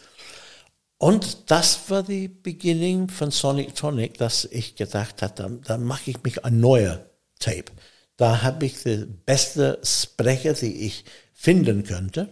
Und 0.98 1.50
das 1.50 1.90
war 1.90 2.04
die 2.04 2.28
Beginning 2.28 3.08
von 3.08 3.32
Sonic 3.32 3.74
Tonic, 3.76 4.18
dass 4.18 4.44
ich 4.44 4.76
gedacht 4.76 5.22
habe, 5.22 5.34
dann, 5.34 5.62
dann 5.62 5.84
mache 5.86 6.12
ich 6.12 6.22
mich 6.24 6.44
ein 6.44 6.60
neuer 6.60 7.06
Tape. 7.40 7.72
Da 8.18 8.42
habe 8.42 8.66
ich 8.66 8.84
die 8.84 9.06
beste 9.26 9.80
Sprecher, 9.84 10.54
die 10.54 10.86
ich 10.86 11.06
finden 11.34 11.84
könnte 11.84 12.30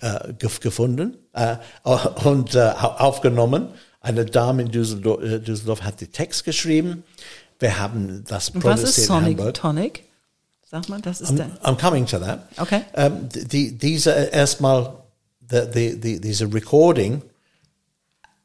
äh, 0.00 0.32
gefunden 0.60 1.18
äh, 1.32 1.56
und 1.84 2.54
äh, 2.54 2.72
aufgenommen. 2.78 3.68
Eine 4.00 4.24
Dame 4.24 4.62
in 4.62 4.70
Düsseldorf, 4.72 5.22
äh, 5.22 5.38
Düsseldorf, 5.38 5.82
hat 5.82 6.00
den 6.00 6.10
Text 6.12 6.44
geschrieben. 6.44 7.04
Wir 7.58 7.78
haben 7.78 8.24
das 8.26 8.50
produziert 8.50 8.82
Was 8.82 8.98
ist 8.98 9.06
Sonic 9.06 9.54
Tonic? 9.54 10.04
Sag 10.68 10.88
mal, 10.88 11.00
das 11.00 11.20
ist 11.20 11.30
I'm, 11.30 11.36
der. 11.36 11.50
I'm 11.62 11.78
coming 11.78 12.06
to 12.06 12.18
that. 12.18 12.48
Okay. 12.56 12.80
Ähm, 12.94 13.28
die, 13.30 13.76
diese 13.76 14.10
erstmal, 14.10 14.94
die, 15.40 15.70
die, 15.70 16.00
die, 16.00 16.20
diese 16.20 16.52
Recording 16.52 17.22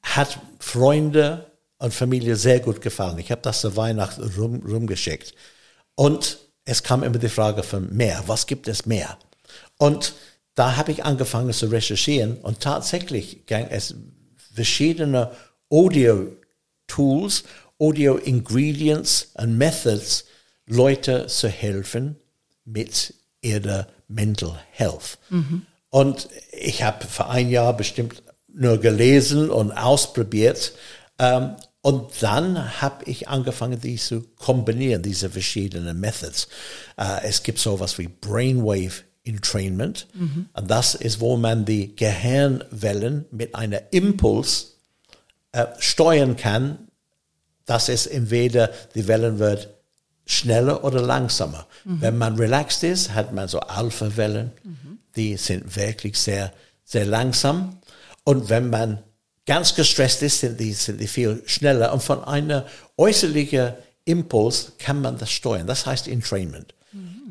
hat 0.03 0.37
Freunde 0.59 1.49
und 1.79 1.93
Familie 1.93 2.35
sehr 2.35 2.59
gut 2.59 2.81
gefallen. 2.81 3.17
Ich 3.17 3.31
habe 3.31 3.41
das 3.41 3.61
zu 3.61 3.75
Weihnachten 3.75 4.23
rum, 4.37 4.61
rumgeschickt. 4.67 5.33
Und 5.95 6.37
es 6.67 6.83
kam 6.83 7.01
immer 7.01 7.17
die 7.17 7.29
Frage 7.29 7.63
von 7.63 7.95
mehr. 7.95 8.23
Was 8.27 8.45
gibt 8.45 8.67
es 8.67 8.85
mehr? 8.85 9.17
Und 9.77 10.13
da 10.53 10.75
habe 10.75 10.91
ich 10.91 11.05
angefangen 11.05 11.53
zu 11.53 11.67
recherchieren 11.67 12.37
und 12.37 12.59
tatsächlich 12.59 13.45
ging 13.45 13.67
es 13.69 13.95
verschiedene 14.53 15.31
Audio-Tools, 15.69 17.43
Audio-Ingredients 17.79 19.31
und 19.35 19.57
Methods, 19.57 20.25
Leute 20.65 21.27
zu 21.27 21.47
helfen 21.47 22.17
mit 22.65 23.13
ihrer 23.41 23.87
Mental 24.09 24.59
Health. 24.71 25.19
Mhm. 25.29 25.65
Und 25.89 26.27
ich 26.51 26.83
habe 26.83 27.05
für 27.05 27.27
ein 27.27 27.49
Jahr 27.49 27.77
bestimmt 27.77 28.23
nur 28.47 28.77
gelesen 28.79 29.49
und 29.49 29.71
ausprobiert. 29.71 30.73
Ähm, 31.17 31.55
und 31.87 32.21
dann 32.21 32.81
habe 32.81 33.05
ich 33.05 33.29
angefangen, 33.29 33.79
die 33.79 33.95
zu 33.95 34.21
kombinieren, 34.35 35.01
diese 35.01 35.29
verschiedenen 35.29 35.97
Methods. 35.97 36.49
Äh, 36.97 37.23
es 37.23 37.43
gibt 37.43 37.59
sowas 37.59 37.97
wie 37.97 38.09
Brainwave 38.09 39.03
Entrainment. 39.23 40.05
Mhm. 40.13 40.49
Und 40.51 40.69
das 40.69 40.95
ist, 40.95 41.21
wo 41.21 41.37
man 41.37 41.63
die 41.63 41.95
Gehirnwellen 41.95 43.23
mit 43.31 43.55
einer 43.55 43.93
Impuls 43.93 44.75
äh, 45.53 45.67
steuern 45.79 46.35
kann, 46.35 46.89
dass 47.65 47.87
es 47.87 48.05
entweder 48.05 48.69
die 48.93 49.07
Wellen 49.07 49.39
wird 49.39 49.69
schneller 50.25 50.83
oder 50.83 51.01
langsamer. 51.01 51.67
Mhm. 51.85 52.01
Wenn 52.01 52.17
man 52.17 52.35
relaxed 52.35 52.83
ist, 52.83 53.13
hat 53.13 53.31
man 53.33 53.47
so 53.47 53.61
Alpha-Wellen, 53.61 54.51
mhm. 54.61 54.99
die 55.15 55.37
sind 55.37 55.73
wirklich 55.77 56.17
sehr, 56.17 56.51
sehr 56.83 57.05
langsam. 57.05 57.79
Und 58.25 58.49
wenn 58.49 58.69
man 58.69 59.03
ganz 59.47 59.73
gestresst 59.73 60.21
ist, 60.21 60.41
sind 60.41 60.59
die, 60.59 60.73
sind 60.73 61.01
die 61.01 61.07
viel 61.07 61.41
schneller. 61.47 61.91
Und 61.91 62.03
von 62.03 62.23
einer 62.23 62.67
äußerlichen 62.97 63.73
Impuls 64.05 64.73
kann 64.77 65.01
man 65.01 65.17
das 65.17 65.31
steuern. 65.31 65.65
Das 65.65 65.87
heißt 65.87 66.07
Entrainment 66.07 66.75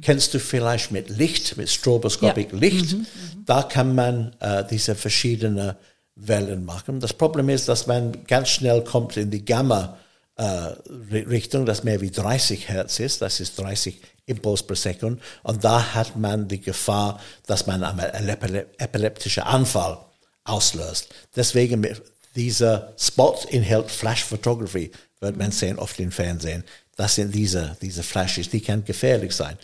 kennst 0.02 0.34
du 0.34 0.38
vielleicht 0.38 0.90
mit 0.90 1.08
Licht, 1.08 1.56
mit 1.56 1.70
Stroboscopic 1.70 2.52
ja. 2.52 2.58
Licht. 2.58 2.92
Mhm, 2.92 2.98
mhm, 3.00 3.44
da 3.44 3.62
kann 3.62 3.94
man 3.94 4.34
äh, 4.40 4.64
diese 4.68 4.94
verschiedenen 4.94 5.74
Wellen 6.14 6.64
machen. 6.64 7.00
Das 7.00 7.12
Problem 7.12 7.48
ist, 7.48 7.68
dass 7.68 7.86
man 7.86 8.24
ganz 8.26 8.48
schnell 8.48 8.82
kommt 8.82 9.16
in 9.16 9.30
die 9.30 9.44
Gamma 9.44 9.98
äh, 10.36 10.70
das 11.64 11.84
mehr 11.84 12.00
wie 12.00 12.10
30 12.10 12.68
Hertz 12.68 13.00
ist. 13.00 13.22
Das 13.22 13.40
ist 13.40 13.58
30 13.58 14.00
Impuls 14.26 14.62
per 14.62 14.76
Sekunde. 14.76 15.20
Und 15.42 15.64
da 15.64 15.94
hat 15.94 16.16
man 16.16 16.48
die 16.48 16.60
Gefahr, 16.60 17.20
dass 17.46 17.66
man 17.66 17.82
einen 17.82 18.28
epileptischen 18.78 19.42
Anfall 19.42 19.98
auslöst. 20.46 21.08
Deswegen 21.34 21.86
dieser 22.34 22.94
Spot 22.98 23.36
enthält 23.50 23.90
Flash 23.90 24.24
Photography, 24.24 24.90
wird 25.20 25.36
man 25.36 25.50
sehen 25.50 25.78
oft 25.78 25.98
im 26.00 26.12
Fernsehen. 26.12 26.64
Das 26.96 27.14
sind 27.14 27.34
diese, 27.34 27.76
diese 27.80 28.02
Flashes, 28.02 28.48
die 28.48 28.60
können 28.60 28.84
gefährlich 28.84 29.32
sein. 29.32 29.58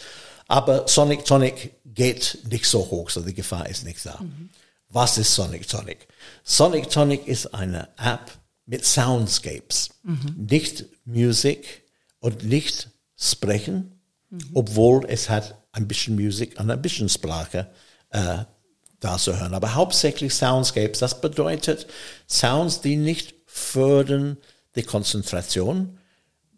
Aber 0.49 0.87
Sonic 0.87 1.25
Tonic 1.25 1.75
geht 1.85 2.39
nicht 2.51 2.67
so 2.67 2.81
hoch, 2.91 3.11
so 3.11 3.23
die 3.23 3.35
Gefahr 3.35 3.69
ist 3.69 3.85
nicht 3.85 4.05
da. 4.05 4.19
Mhm. 4.21 4.51
Was 4.89 5.17
ist 5.17 5.35
Sonic 5.35 5.67
Tonic? 5.67 6.07
Sonic 6.45 6.91
Tonic 6.91 7.27
ist 7.27 7.55
eine 7.55 7.89
App 7.97 8.31
mit 8.67 8.85
Soundscapes. 8.85 9.91
Mhm. 10.03 10.47
Nicht 10.51 10.85
Musik 11.05 11.83
und 12.21 12.45
nicht 12.45 12.91
Sprechen, 13.17 14.01
mhm. 14.31 14.41
obwohl 14.55 15.07
es 15.09 15.31
hat 15.31 15.63
ein 15.73 15.89
bisschen 15.89 16.17
Musik 16.17 16.59
und 16.61 16.71
ein 16.71 16.83
bisschen 16.83 17.09
Sprache 17.09 17.71
äh, 18.11 18.45
da 19.03 19.19
zu 19.19 19.39
hören. 19.39 19.55
Aber 19.55 19.75
hauptsächlich 19.75 20.35
Soundscapes. 20.35 21.01
Das 21.01 21.21
bedeutet 21.21 21.87
Sounds, 22.29 22.81
die 22.81 22.97
nicht 22.97 23.35
fördern 23.47 24.39
die 24.75 24.83
Konzentration. 24.83 25.99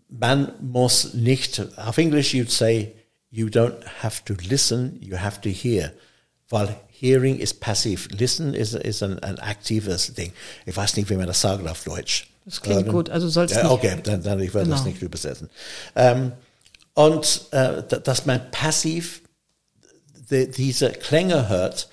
Man 0.08 0.52
muss 0.60 1.14
nicht, 1.14 1.62
auf 1.76 1.98
Englisch 1.98 2.34
you'd 2.34 2.50
say, 2.50 2.92
you 3.30 3.48
don't 3.48 3.84
have 4.02 4.22
to 4.24 4.34
listen, 4.48 4.98
you 5.00 5.16
have 5.18 5.40
to 5.40 5.48
hear. 5.48 5.92
Weil 6.48 6.76
Hearing 6.88 7.38
ist 7.38 7.60
passiv. 7.60 8.08
Listen 8.12 8.54
ist, 8.54 8.74
ist 8.74 9.02
ein, 9.02 9.18
ein 9.18 9.38
aktives 9.40 10.14
Ding. 10.14 10.32
Ich 10.66 10.76
weiß 10.76 10.96
nicht, 10.96 11.10
wie 11.10 11.16
man 11.16 11.26
das 11.26 11.40
sagt 11.40 11.66
auf 11.66 11.82
Deutsch. 11.82 12.28
Das 12.44 12.60
klingt 12.60 12.86
ähm, 12.86 12.92
gut, 12.92 13.10
also 13.10 13.28
sollst 13.28 13.56
du. 13.56 13.70
Okay, 13.70 13.98
dann, 14.02 14.22
dann 14.22 14.40
ich 14.40 14.54
werde 14.54 14.66
genau. 14.66 14.76
das 14.76 14.84
nicht 14.84 15.02
übersetzen. 15.02 15.50
Ähm, 15.96 16.32
und 16.92 17.46
äh, 17.50 17.82
dass 17.82 18.26
man 18.26 18.50
passiv 18.50 19.22
die, 20.30 20.50
diese 20.50 20.90
Klänge 20.90 21.48
hört 21.48 21.88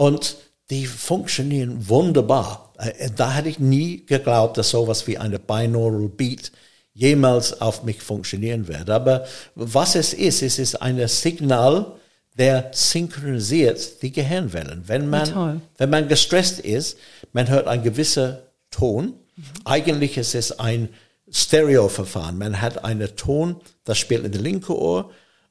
und 0.00 0.38
die 0.70 0.86
funktionieren 0.86 1.86
wunderbar. 1.90 2.72
Äh, 2.78 3.10
da 3.14 3.34
hätte 3.34 3.50
ich 3.50 3.58
nie 3.58 4.06
geglaubt, 4.06 4.56
dass 4.56 4.70
sowas 4.70 5.06
wie 5.06 5.18
eine 5.18 5.38
Binaural 5.38 6.08
Beat 6.08 6.52
jemals 6.94 7.60
auf 7.60 7.82
mich 7.82 8.00
funktionieren 8.00 8.66
wird. 8.66 8.88
Aber 8.88 9.26
was 9.54 9.96
es 9.96 10.14
ist, 10.14 10.42
es 10.42 10.58
ist 10.58 10.80
ein 10.80 11.06
Signal, 11.06 11.92
der 12.38 12.70
synchronisiert 12.72 14.00
die 14.00 14.10
Gehirnwellen. 14.10 14.84
Wenn 14.86 15.10
man, 15.10 15.60
wenn 15.76 15.90
man 15.90 16.08
gestresst 16.08 16.60
ist, 16.60 16.96
man 17.34 17.50
hört 17.50 17.66
einen 17.66 17.82
gewissen 17.82 18.38
Ton. 18.70 19.04
Mhm. 19.36 19.42
Eigentlich 19.66 20.16
ist 20.16 20.34
es 20.34 20.58
ein 20.58 20.88
Stereo-Verfahren. 21.30 22.38
Man 22.38 22.62
hat 22.62 22.84
einen 22.84 23.16
Ton, 23.16 23.56
das 23.84 23.98
spielt 23.98 24.24
in 24.24 24.32
der 24.32 24.40
linken 24.40 24.72
Ohr 24.72 25.10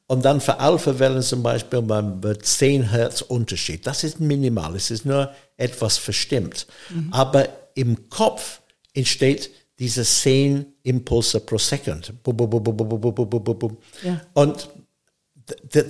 und 0.10 0.26
dann 0.26 0.42
für 0.42 0.60
Alpha-Wellen 0.60 1.22
zum 1.22 1.44
Beispiel 1.44 1.88
wird 1.88 2.44
10 2.44 2.90
Hertz 2.90 3.22
Unterschied. 3.22 3.86
Das 3.86 4.04
ist 4.04 4.20
minimal. 4.20 4.76
Es 4.76 4.90
ist 4.90 5.06
nur 5.06 5.32
etwas 5.56 6.00
verstimmt. 6.00 6.66
Mhm. 6.90 7.14
Aber 7.14 7.48
im 7.76 8.10
Kopf 8.10 8.62
entsteht 8.94 9.52
diese 9.78 10.04
10 10.04 10.66
Impulse 10.82 11.40
pro 11.42 11.60
Second. 11.60 12.12
Ja. 14.04 14.20
Und 14.34 14.70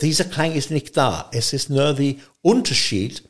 dieser 0.01 0.26
Klang 0.26 0.53
ist 0.53 0.70
nicht 0.70 0.97
da. 0.97 1.30
Es 1.32 1.53
ist 1.53 1.70
nur 1.70 1.93
der 1.93 2.15
Unterschied 2.41 3.24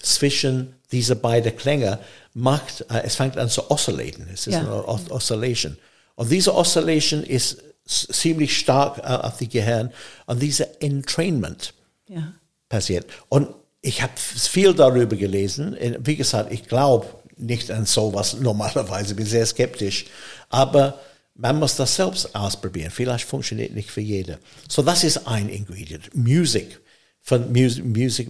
zwischen 0.00 0.76
diese 0.92 1.16
beiden 1.16 1.56
Klänge 1.56 1.98
macht, 2.34 2.82
äh, 2.88 3.02
es 3.02 3.16
fängt 3.16 3.36
an 3.36 3.48
zu 3.48 3.68
oszillaten. 3.68 4.28
Es 4.32 4.46
ist 4.46 4.54
ja. 4.54 4.60
eine 4.60 4.86
Oscillation. 4.86 5.76
Und 6.14 6.30
diese 6.30 6.54
Oscillation 6.54 7.24
ist 7.24 7.64
ziemlich 7.86 8.58
stark 8.58 8.98
äh, 8.98 9.02
auf 9.02 9.38
die 9.38 9.48
Gehirn 9.48 9.92
und 10.26 10.42
diese 10.42 10.80
Entrainment 10.80 11.74
ja. 12.08 12.32
passiert. 12.68 13.06
Und 13.28 13.48
ich 13.80 14.02
habe 14.02 14.12
viel 14.16 14.74
darüber 14.74 15.16
gelesen. 15.16 15.76
Wie 16.00 16.16
gesagt, 16.16 16.52
ich 16.52 16.66
glaube 16.66 17.06
nicht 17.36 17.70
an 17.70 17.86
sowas 17.86 18.34
normalerweise, 18.40 19.14
bin 19.14 19.26
sehr 19.26 19.46
skeptisch. 19.46 20.06
Aber 20.48 21.00
man 21.34 21.58
muss 21.58 21.76
das 21.76 21.94
selbst 21.94 22.34
ausprobieren. 22.34 22.90
Vielleicht 22.90 23.26
funktioniert 23.26 23.74
nicht 23.74 23.90
für 23.90 24.00
jeder. 24.00 24.38
So, 24.68 24.82
das 24.82 25.04
ist 25.04 25.26
ein 25.26 25.48
Ingredient. 25.48 26.14
Musik. 26.14 26.80
Von 27.20 27.50
Music, 27.50 27.84
Music 27.84 28.28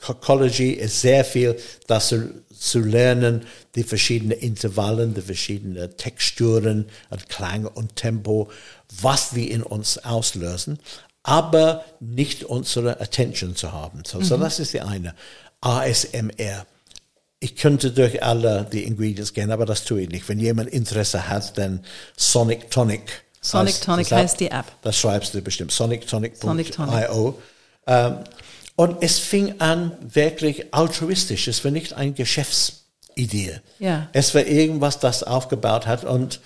Ecology 0.00 0.72
ist 0.72 1.00
sehr 1.00 1.24
viel, 1.24 1.56
das 1.86 2.08
zu, 2.08 2.30
zu 2.58 2.80
lernen, 2.80 3.46
die 3.74 3.84
verschiedenen 3.84 4.38
Intervallen, 4.38 5.14
die 5.14 5.22
verschiedenen 5.22 5.96
Texturen 5.96 6.86
und 7.10 7.28
Klang 7.28 7.66
und 7.66 7.96
Tempo, 7.96 8.50
was 9.00 9.30
die 9.30 9.50
in 9.50 9.62
uns 9.62 9.98
auslösen, 9.98 10.78
aber 11.22 11.84
nicht 12.00 12.44
unsere 12.44 13.00
Attention 13.00 13.56
zu 13.56 13.72
haben. 13.72 14.02
So, 14.06 14.18
mhm. 14.18 14.24
so 14.24 14.36
das 14.36 14.60
ist 14.60 14.74
die 14.74 14.80
eine. 14.80 15.14
ASMR 15.60 16.66
ich 17.38 17.56
könnte 17.56 17.90
durch 17.90 18.22
alle 18.22 18.66
die 18.70 18.84
Ingredients 18.84 19.32
gehen, 19.32 19.50
aber 19.50 19.66
das 19.66 19.84
tue 19.84 20.02
ich 20.02 20.08
nicht. 20.08 20.28
Wenn 20.28 20.40
jemand 20.40 20.70
Interesse 20.70 21.28
hat, 21.28 21.56
dann 21.58 21.84
Sonic 22.16 22.70
Tonic. 22.70 23.24
Sonic 23.40 23.74
heißt, 23.74 23.84
Tonic 23.84 24.10
heißt 24.10 24.40
die 24.40 24.50
App. 24.50 24.64
Das 24.82 24.98
schreibst 24.98 25.34
du 25.34 25.42
bestimmt. 25.42 25.70
SonicTonic.io. 25.72 26.40
Sonic 26.40 26.72
Tonic. 26.72 27.34
Ähm, 27.86 28.18
und 28.76 29.02
es 29.02 29.18
fing 29.18 29.60
an 29.60 29.92
wirklich 30.00 30.74
altruistisch. 30.74 31.48
Es 31.48 31.64
war 31.64 31.70
nicht 31.70 31.94
eine 31.94 32.12
Geschäftsidee. 32.12 33.60
Ja. 33.78 34.08
Es 34.12 34.34
war 34.34 34.46
irgendwas, 34.46 34.98
das 35.00 35.22
aufgebaut 35.22 35.86
hat. 35.86 36.04
Und 36.04 36.40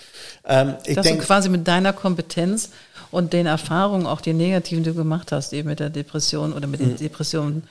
ähm, 0.47 0.77
ich 0.87 0.97
denke 0.97 1.25
quasi 1.25 1.49
mit 1.49 1.67
deiner 1.67 1.93
Kompetenz 1.93 2.71
und 3.11 3.33
den 3.33 3.47
Erfahrungen, 3.47 4.07
auch 4.07 4.21
die 4.21 4.33
negativen, 4.33 4.85
die 4.85 4.91
du 4.91 4.97
gemacht 4.97 5.33
hast, 5.33 5.53
eben 5.53 5.69
mit 5.69 5.81
der 5.81 5.91
Depression 5.91 6.53
oder 6.53 6.69
mit 6.69 6.81
den 6.81 6.93
mhm. 6.93 6.97
Depressionen 6.97 7.65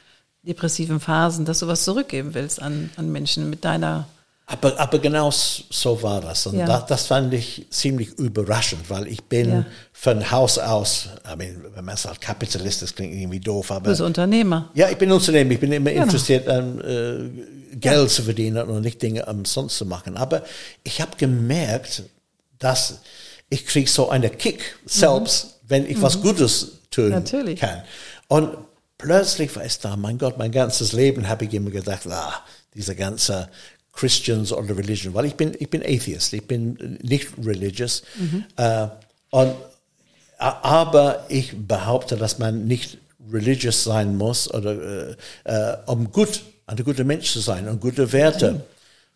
depressiven 0.44 1.00
Phasen, 1.00 1.46
dass 1.46 1.60
du 1.60 1.68
was 1.68 1.84
zurückgeben 1.84 2.34
willst 2.34 2.62
an, 2.62 2.90
an 2.96 3.12
Menschen 3.12 3.50
mit 3.50 3.66
deiner. 3.66 4.08
Aber, 4.52 4.80
aber 4.80 4.98
genau 4.98 5.30
so 5.32 6.02
war 6.02 6.22
das. 6.22 6.48
Und 6.48 6.58
ja. 6.58 6.66
das, 6.66 6.88
das, 6.88 7.06
fand 7.06 7.32
ich 7.36 7.68
ziemlich 7.70 8.10
überraschend, 8.18 8.90
weil 8.90 9.08
ich 9.08 9.24
bin 9.24 9.50
ja. 9.50 9.66
von 9.94 10.32
Haus 10.32 10.58
aus, 10.58 11.10
I 11.32 11.36
mean, 11.36 11.64
wenn 11.76 11.86
man 11.86 11.96
sagt 11.96 12.22
Kapitalist, 12.22 12.82
das 12.82 12.96
klingt 12.96 13.14
irgendwie 13.14 13.40
doof, 13.40 13.70
aber. 13.70 13.84
Du 13.84 13.90
bist 13.92 14.02
Unternehmer. 14.02 14.72
Ja, 14.74 14.90
ich 14.90 14.98
bin 14.98 15.12
Unternehmer. 15.12 15.52
Ich 15.52 15.60
bin 15.60 15.72
immer 15.72 15.92
genau. 15.92 16.06
interessiert 16.06 16.48
an 16.48 16.82
äh, 16.82 17.76
Geld 17.76 18.02
ja. 18.02 18.08
zu 18.08 18.24
verdienen 18.24 18.68
und 18.68 18.82
nicht 18.82 19.00
Dinge 19.00 19.24
umsonst 19.28 19.78
zu 19.78 19.86
machen. 19.86 20.18
Aber 20.18 20.42
ich 20.84 21.00
habe 21.00 21.16
gemerkt, 21.16 22.04
dass 22.58 23.02
ich 23.52 23.68
kriege 23.68 23.90
so 23.90 24.10
einen 24.10 24.36
Kick 24.36 24.78
selbst, 24.86 25.46
mhm. 25.46 25.50
wenn 25.68 25.86
ich 25.88 25.98
mhm. 25.98 26.02
was 26.02 26.22
Gutes 26.22 26.72
tun 26.90 27.10
Natürlich. 27.10 27.60
kann. 27.60 27.84
Und 28.28 28.58
plötzlich 28.98 29.56
war 29.56 29.64
es 29.64 29.78
da, 29.78 29.96
mein 29.96 30.18
Gott, 30.18 30.40
mein 30.40 30.52
ganzes 30.52 30.92
Leben 30.92 31.30
habe 31.30 31.46
ich 31.46 31.54
immer 31.54 31.70
gedacht, 31.70 32.08
ah, 32.08 32.44
diese 32.74 32.96
ganze 32.96 33.50
Christians 34.00 34.54
oder 34.54 34.78
Religion, 34.78 35.14
weil 35.14 35.26
ich 35.26 35.36
bin, 35.36 35.54
ich 35.60 35.70
bin 35.70 35.82
Atheist, 35.82 36.32
ich 36.32 36.48
bin 36.48 36.98
nicht 37.02 37.28
religious. 37.44 38.04
Mhm. 38.18 38.46
Äh, 38.56 38.88
und, 39.32 39.56
aber 40.38 41.26
ich 41.28 41.54
behaupte, 41.68 42.16
dass 42.16 42.40
man 42.40 42.66
nicht 42.66 42.98
religious 43.30 43.84
sein 43.84 44.16
muss, 44.16 44.52
oder, 44.54 45.10
äh, 45.10 45.16
äh, 45.44 45.78
um 45.86 46.12
gut, 46.14 46.42
ein 46.66 46.82
guter 46.84 47.04
Mensch 47.04 47.34
zu 47.34 47.42
sein 47.42 47.68
und 47.68 47.82
gute 47.82 48.14
Werte 48.14 48.54
mhm. 48.54 48.62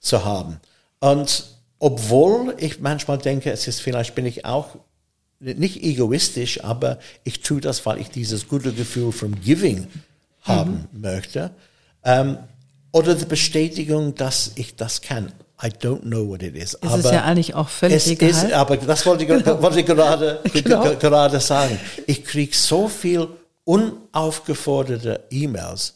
zu 0.01 0.25
haben. 0.25 0.59
Und 0.99 1.45
obwohl 1.79 2.53
ich 2.57 2.81
manchmal 2.81 3.19
denke, 3.19 3.51
es 3.51 3.67
ist 3.67 3.79
vielleicht 3.79 4.15
bin 4.15 4.25
ich 4.25 4.43
auch 4.43 4.75
nicht 5.39 5.81
egoistisch, 5.81 6.61
aber 6.63 6.99
ich 7.23 7.39
tue 7.39 7.61
das, 7.61 7.85
weil 7.85 7.99
ich 7.99 8.09
dieses 8.09 8.49
gute 8.49 8.73
Gefühl 8.73 9.13
vom 9.13 9.39
Giving 9.39 9.87
haben 10.41 10.89
mhm. 10.91 11.01
möchte. 11.01 11.51
Ähm, 12.03 12.37
oder 12.93 13.15
die 13.15 13.25
Bestätigung, 13.25 14.15
dass 14.15 14.51
ich 14.55 14.75
das 14.75 15.01
kann. 15.01 15.33
I 15.61 15.67
don't 15.67 16.01
know 16.01 16.27
what 16.27 16.43
it 16.43 16.55
is. 16.55 16.75
Es 16.75 16.81
aber 16.83 16.99
ist 16.99 17.11
ja 17.11 17.23
eigentlich 17.23 17.55
auch 17.55 17.69
völlig 17.69 17.97
es 17.97 18.07
egal. 18.07 18.29
Ist, 18.29 18.51
aber 18.53 18.77
das 18.77 19.05
wollte 19.05 19.23
ich, 19.23 19.29
wollte 19.61 19.79
ich 19.81 19.85
gerade, 19.85 20.39
genau. 20.53 20.95
gerade 20.95 21.39
sagen. 21.39 21.79
Ich 22.07 22.23
kriege 22.23 22.55
so 22.55 22.87
viel 22.87 23.27
unaufgeforderte 23.65 25.25
E-Mails. 25.29 25.95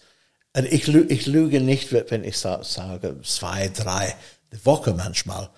Und 0.56 0.72
ich, 0.72 0.88
ich 0.88 1.26
lüge 1.28 1.62
nicht, 1.62 1.92
wenn 1.92 2.24
ich 2.24 2.38
sage, 2.38 3.16
zwei, 3.24 3.70
drei 3.70 4.16
Woche 4.64 4.94
manchmal 4.94 5.50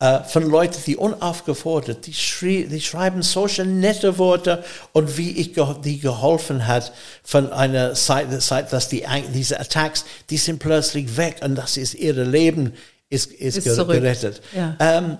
äh, 0.00 0.20
von 0.24 0.48
Leuten, 0.50 0.82
die 0.86 0.96
unaufgefordert, 0.96 2.06
die, 2.06 2.14
schrie, 2.14 2.66
die 2.66 2.80
schreiben 2.80 3.22
solche 3.22 3.64
nette 3.64 4.18
Worte 4.18 4.64
und 4.92 5.16
wie 5.16 5.30
ich 5.32 5.54
ge 5.54 5.64
die 5.84 6.00
geholfen 6.00 6.66
hat 6.66 6.92
von 7.22 7.52
einer 7.52 7.94
Seite, 7.94 8.40
Seite 8.40 8.70
dass 8.72 8.88
die, 8.88 9.04
diese 9.32 9.60
Attacks, 9.60 10.04
die 10.30 10.36
sind 10.36 10.58
plötzlich 10.58 11.16
weg 11.16 11.36
und 11.42 11.54
das 11.54 11.76
ist 11.76 11.94
ihr 11.94 12.14
Leben 12.14 12.72
ist, 13.08 13.32
ist, 13.32 13.58
ist 13.58 13.76
gerettet. 13.76 14.42
Ja. 14.54 14.76
Ähm, 14.80 15.18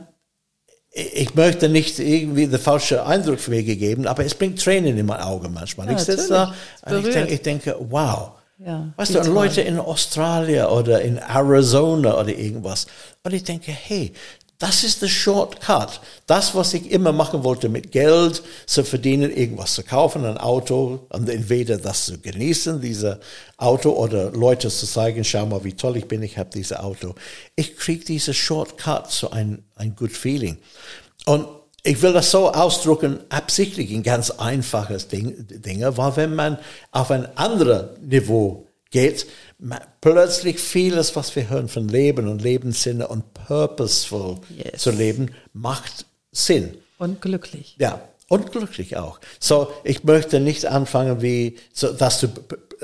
ich 0.90 1.34
möchte 1.34 1.68
nicht 1.68 1.98
irgendwie 1.98 2.46
den 2.46 2.60
falschen 2.60 2.98
Eindruck 2.98 3.40
für 3.40 3.50
mich 3.50 3.66
geben, 3.66 4.06
aber 4.06 4.24
es 4.24 4.34
bringt 4.34 4.62
Tränen 4.62 4.96
in 4.96 5.06
mein 5.06 5.20
Auge 5.20 5.48
manchmal. 5.48 5.88
Ja, 5.88 5.94
ich 5.94 6.00
sitze 6.00 6.28
da 6.28 6.54
und 6.86 7.06
ich 7.06 7.12
denke, 7.12 7.34
ich 7.34 7.42
denke, 7.42 7.76
wow. 7.90 8.32
Ja, 8.58 8.92
weißt 8.96 9.16
du, 9.16 9.20
Leute 9.22 9.62
in 9.62 9.80
Australien 9.80 10.66
oder 10.66 11.02
in 11.02 11.18
Arizona 11.18 12.20
oder 12.20 12.28
irgendwas. 12.28 12.86
Und 13.24 13.34
ich 13.34 13.42
denke, 13.42 13.72
hey, 13.72 14.12
das 14.64 14.82
ist 14.82 15.02
der 15.02 15.08
Shortcut. 15.08 16.00
Das, 16.26 16.54
was 16.54 16.72
ich 16.72 16.90
immer 16.90 17.12
machen 17.12 17.44
wollte 17.44 17.68
mit 17.68 17.92
Geld 17.92 18.42
zu 18.64 18.82
verdienen, 18.82 19.30
irgendwas 19.30 19.74
zu 19.74 19.82
kaufen, 19.82 20.24
ein 20.24 20.38
Auto, 20.38 21.06
und 21.10 21.28
entweder 21.28 21.76
das 21.76 22.06
zu 22.06 22.18
genießen, 22.18 22.80
dieses 22.80 23.18
Auto, 23.58 23.90
oder 23.90 24.30
Leute 24.30 24.70
zu 24.70 24.86
zeigen, 24.86 25.22
schau 25.22 25.44
mal, 25.44 25.64
wie 25.64 25.74
toll 25.74 25.98
ich 25.98 26.08
bin, 26.08 26.22
ich 26.22 26.38
habe 26.38 26.48
dieses 26.48 26.78
Auto. 26.78 27.14
Ich 27.56 27.76
kriege 27.76 28.06
diese 28.06 28.32
Shortcut 28.32 29.10
zu 29.10 29.30
ein, 29.32 29.64
ein 29.74 29.94
good 29.96 30.12
feeling. 30.12 30.56
Und 31.26 31.46
ich 31.82 32.00
will 32.00 32.14
das 32.14 32.30
so 32.30 32.50
ausdrücken, 32.50 33.20
absichtlich 33.28 33.92
ein 33.92 34.02
ganz 34.02 34.30
einfaches 34.30 35.08
Ding, 35.08 35.46
Dinge, 35.46 35.98
weil 35.98 36.16
wenn 36.16 36.34
man 36.34 36.56
auf 36.90 37.10
ein 37.10 37.36
anderes 37.36 37.98
Niveau 38.00 38.66
geht, 38.90 39.26
plötzlich 40.00 40.58
vieles, 40.58 41.16
was 41.16 41.34
wir 41.36 41.48
hören 41.48 41.68
von 41.68 41.88
Leben 41.88 42.28
und 42.28 42.42
Lebenssinne 42.42 43.08
und 43.08 43.34
purposeful 43.34 44.38
yes. 44.56 44.82
zu 44.82 44.90
leben, 44.90 45.30
macht 45.52 46.06
Sinn. 46.32 46.76
Und 46.98 47.20
glücklich. 47.20 47.76
Ja, 47.78 48.00
und 48.28 48.52
glücklich 48.52 48.96
auch. 48.96 49.20
So, 49.38 49.72
ich 49.84 50.04
möchte 50.04 50.40
nicht 50.40 50.66
anfangen, 50.66 51.20
wie, 51.22 51.56
so, 51.72 51.92
das 51.92 52.20
zu, 52.20 52.28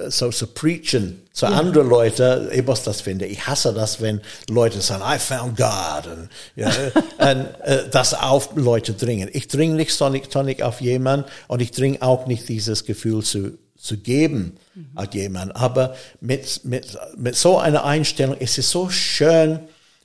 so 0.08 0.30
zu 0.30 0.46
preachen 0.48 1.22
zu 1.32 1.46
ja. 1.46 1.52
anderen 1.52 1.88
Leuten. 1.88 2.48
Ich 2.52 2.64
muss 2.64 2.82
das 2.82 3.00
finden. 3.00 3.24
Ich 3.24 3.46
hasse 3.46 3.72
das, 3.72 4.00
wenn 4.00 4.20
Leute 4.48 4.80
sagen, 4.80 5.02
I 5.06 5.18
found 5.18 5.56
God. 5.56 6.06
Und, 6.12 6.28
ja, 6.56 6.70
und 7.18 7.46
äh, 7.64 7.88
das 7.90 8.14
auf 8.14 8.50
Leute 8.54 8.92
dringen. 8.92 9.30
Ich 9.32 9.48
dringe 9.48 9.74
nicht 9.74 9.92
Sonic 9.92 10.30
Tonic 10.30 10.62
auf 10.62 10.80
jemanden 10.80 11.26
und 11.48 11.62
ich 11.62 11.70
dringe 11.70 12.02
auch 12.02 12.26
nicht 12.26 12.48
dieses 12.48 12.84
Gefühl 12.84 13.22
zu 13.22 13.58
zu 13.80 13.96
geben 13.96 14.58
mhm. 14.80 14.98
an 14.98 15.08
jemanden. 15.12 15.52
Aber 15.52 15.94
mit, 16.20 16.64
mit, 16.64 16.98
mit 17.16 17.36
so 17.36 17.58
einer 17.58 17.84
Einstellung 17.84 18.36
ist 18.36 18.58
es 18.58 18.70
so 18.70 18.90
schön. 18.90 19.60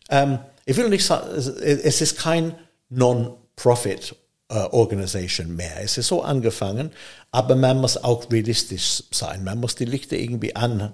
Ähm, 0.09 0.39
ich 0.65 0.77
will 0.77 0.89
nicht 0.89 1.05
sagen, 1.05 1.29
es 1.35 2.01
ist 2.01 2.17
kein 2.17 2.55
Non-Profit 2.89 4.15
äh, 4.49 4.57
Organisation 4.57 5.55
mehr. 5.55 5.81
Es 5.81 5.97
ist 5.97 6.07
so 6.07 6.21
angefangen, 6.21 6.91
aber 7.31 7.55
man 7.55 7.79
muss 7.79 7.97
auch 7.97 8.29
realistisch 8.31 9.03
sein. 9.11 9.43
Man 9.43 9.59
muss 9.59 9.75
die 9.75 9.85
Lichter 9.85 10.15
irgendwie 10.15 10.55
an, 10.55 10.93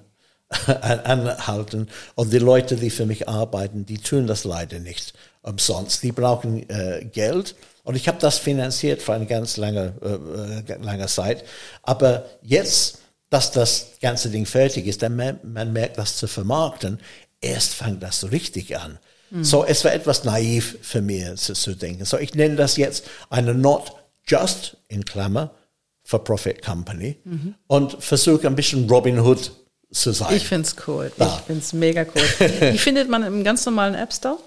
anhalten. 0.50 1.88
Und 2.16 2.32
die 2.32 2.40
Leute, 2.40 2.76
die 2.76 2.90
für 2.90 3.06
mich 3.06 3.28
arbeiten, 3.28 3.86
die 3.86 3.98
tun 3.98 4.28
das 4.28 4.44
leider 4.44 4.80
nicht 4.80 5.14
umsonst. 5.42 6.04
Die 6.04 6.12
brauchen 6.12 6.70
äh, 6.70 7.06
Geld. 7.12 7.56
Und 7.84 7.96
ich 7.96 8.08
habe 8.08 8.20
das 8.20 8.38
finanziert 8.38 9.02
für 9.02 9.14
eine 9.14 9.26
ganz 9.26 9.58
lange, 9.58 9.96
äh, 10.02 10.74
äh 10.74 10.78
lange 10.82 11.08
Zeit. 11.08 11.44
Aber 11.84 12.26
jetzt, 12.42 13.00
dass 13.32 13.50
das 13.50 13.94
ganze 14.02 14.30
Ding 14.30 14.46
fertig 14.46 14.86
ist, 14.86 15.02
dann 15.02 15.16
man, 15.16 15.40
man 15.42 15.74
merkt, 15.74 15.98
das 15.98 16.18
zu 16.18 16.28
vermarkten, 16.28 17.00
erst 17.40 17.74
fängt 17.74 18.04
das 18.04 18.20
so 18.20 18.28
richtig 18.28 18.78
an. 18.78 19.00
Mhm. 19.32 19.44
So, 19.44 19.66
es 19.66 19.84
war 19.86 19.94
etwas 19.94 20.26
naiv 20.26 20.78
für 20.82 21.02
mich 21.02 21.36
zu, 21.38 21.54
zu 21.54 21.74
denken. 21.74 22.06
So, 22.06 22.18
ich 22.20 22.36
nenne 22.36 22.58
das 22.58 22.78
jetzt 22.78 23.06
eine 23.30 23.56
not 23.56 23.94
just, 24.28 24.78
in 24.90 25.06
Klammer, 25.06 25.52
for-profit 26.04 26.62
Company 26.62 27.18
mhm. 27.24 27.56
und 27.68 28.04
versuche 28.04 28.46
ein 28.48 28.56
bisschen 28.56 28.90
Robin 28.90 29.20
Hood 29.20 29.52
zu 29.92 30.12
sein. 30.12 30.36
Ich 30.36 30.48
finde 30.48 30.68
es 30.68 30.76
cool. 30.88 31.10
Da. 31.18 31.38
Ich 31.40 31.46
finde 31.46 31.62
es 31.62 31.74
mega 31.74 32.04
cool. 32.04 32.48
Die 32.74 32.78
findet 32.78 33.10
man 33.10 33.24
im 33.24 33.46
ganz 33.46 33.66
normalen 33.66 33.96
App 33.96 34.12
Store? 34.12 34.40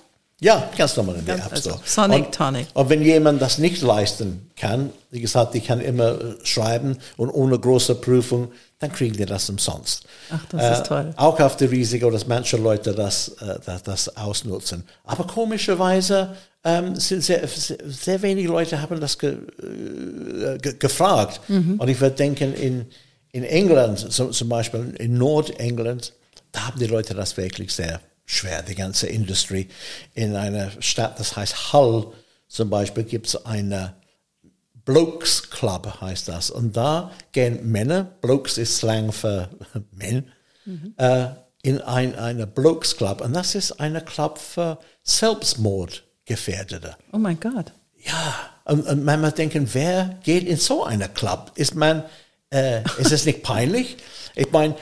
Ja, 0.45 0.68
ganz 0.76 0.95
normal 0.95 1.16
in 1.16 1.24
der 1.24 1.36
App 1.36 1.57
Store. 1.57 1.76
Also 1.76 1.80
Sonic 1.86 2.26
und, 2.26 2.34
Tonic. 2.34 2.66
Und 2.74 2.90
wenn 2.90 3.01
jemand 3.01 3.40
das 3.40 3.57
nicht 3.57 3.80
leisten 3.80 4.51
kann, 4.57 4.90
wie 5.11 5.22
gesagt, 5.22 5.55
die 5.55 5.61
kann 5.61 5.80
immer 5.80 6.18
schreiben 6.42 6.99
und 7.16 7.30
ohne 7.30 7.59
große 7.59 7.95
Prüfung, 7.95 8.53
dann 8.78 8.92
kriegen 8.92 9.16
die 9.16 9.24
das 9.24 9.49
umsonst. 9.49 10.05
Ach, 10.30 10.45
das 10.51 10.62
äh, 10.62 10.72
ist 10.74 10.86
toll. 10.86 11.14
Auch 11.16 11.40
auf 11.40 11.57
die 11.57 11.64
Risiko, 11.64 12.11
dass 12.11 12.26
manche 12.26 12.59
Leute 12.59 12.92
das, 12.95 13.28
äh, 13.40 13.59
das, 13.64 13.84
das, 13.84 14.16
ausnutzen. 14.18 14.84
Aber 15.05 15.26
komischerweise 15.26 16.36
ähm, 16.62 16.95
sind 16.97 17.22
sehr, 17.22 17.49
sehr 17.49 18.20
wenige 18.20 18.49
Leute 18.49 18.82
haben 18.82 19.01
das 19.01 19.18
ge, 19.18 19.30
äh, 19.32 20.59
ge, 20.59 20.74
gefragt. 20.78 21.40
Mhm. 21.49 21.80
Und 21.80 21.88
ich 21.88 21.99
würde 21.99 22.16
denken, 22.16 22.53
in, 22.53 22.84
in 23.32 23.45
England, 23.45 23.99
so, 24.11 24.26
zum 24.26 24.51
Beispiel 24.51 24.95
in 24.99 25.16
Nordengland, 25.16 26.12
da 26.53 26.66
haben 26.66 26.78
die 26.78 26.86
Leute 26.86 27.14
das 27.14 27.34
wirklich 27.38 27.72
sehr 27.72 27.99
schwer, 28.24 28.62
die 28.62 28.74
ganze 28.74 29.06
Industrie. 29.06 29.68
In 30.14 30.36
einer 30.36 30.70
Stadt, 30.80 31.18
das 31.20 31.36
heißt 31.36 31.72
Hull 31.72 32.12
zum 32.48 32.70
Beispiel, 32.70 33.04
gibt 33.04 33.26
es 33.26 33.46
eine 33.46 33.94
Blokes 34.84 35.50
Club, 35.50 36.00
heißt 36.00 36.28
das. 36.28 36.50
Und 36.50 36.76
da 36.76 37.10
gehen 37.32 37.70
Männer, 37.70 38.04
Blokes 38.04 38.58
ist 38.58 38.76
Slang 38.76 39.12
für 39.12 39.48
Men, 39.92 40.30
mhm. 40.64 40.94
äh, 40.96 41.28
in 41.62 41.80
ein, 41.80 42.14
eine 42.16 42.46
Blokes 42.46 42.96
Club. 42.96 43.22
Und 43.22 43.32
das 43.32 43.54
ist 43.54 43.80
eine 43.80 44.02
Club 44.02 44.38
für 44.38 44.78
Selbstmordgefährdete. 45.02 46.96
Oh 47.12 47.18
mein 47.18 47.40
Gott. 47.40 47.72
Ja, 48.04 48.34
und, 48.66 48.86
und 48.86 49.04
man 49.04 49.20
muss 49.22 49.34
denken, 49.34 49.68
wer 49.72 50.18
geht 50.22 50.46
in 50.46 50.58
so 50.58 50.84
eine 50.84 51.08
Club? 51.08 51.52
Ist 51.54 51.74
man, 51.74 52.04
äh, 52.50 52.82
ist 52.98 53.12
es 53.12 53.24
nicht 53.24 53.42
peinlich? 53.42 53.96
Ich 54.34 54.52
meine, 54.52 54.76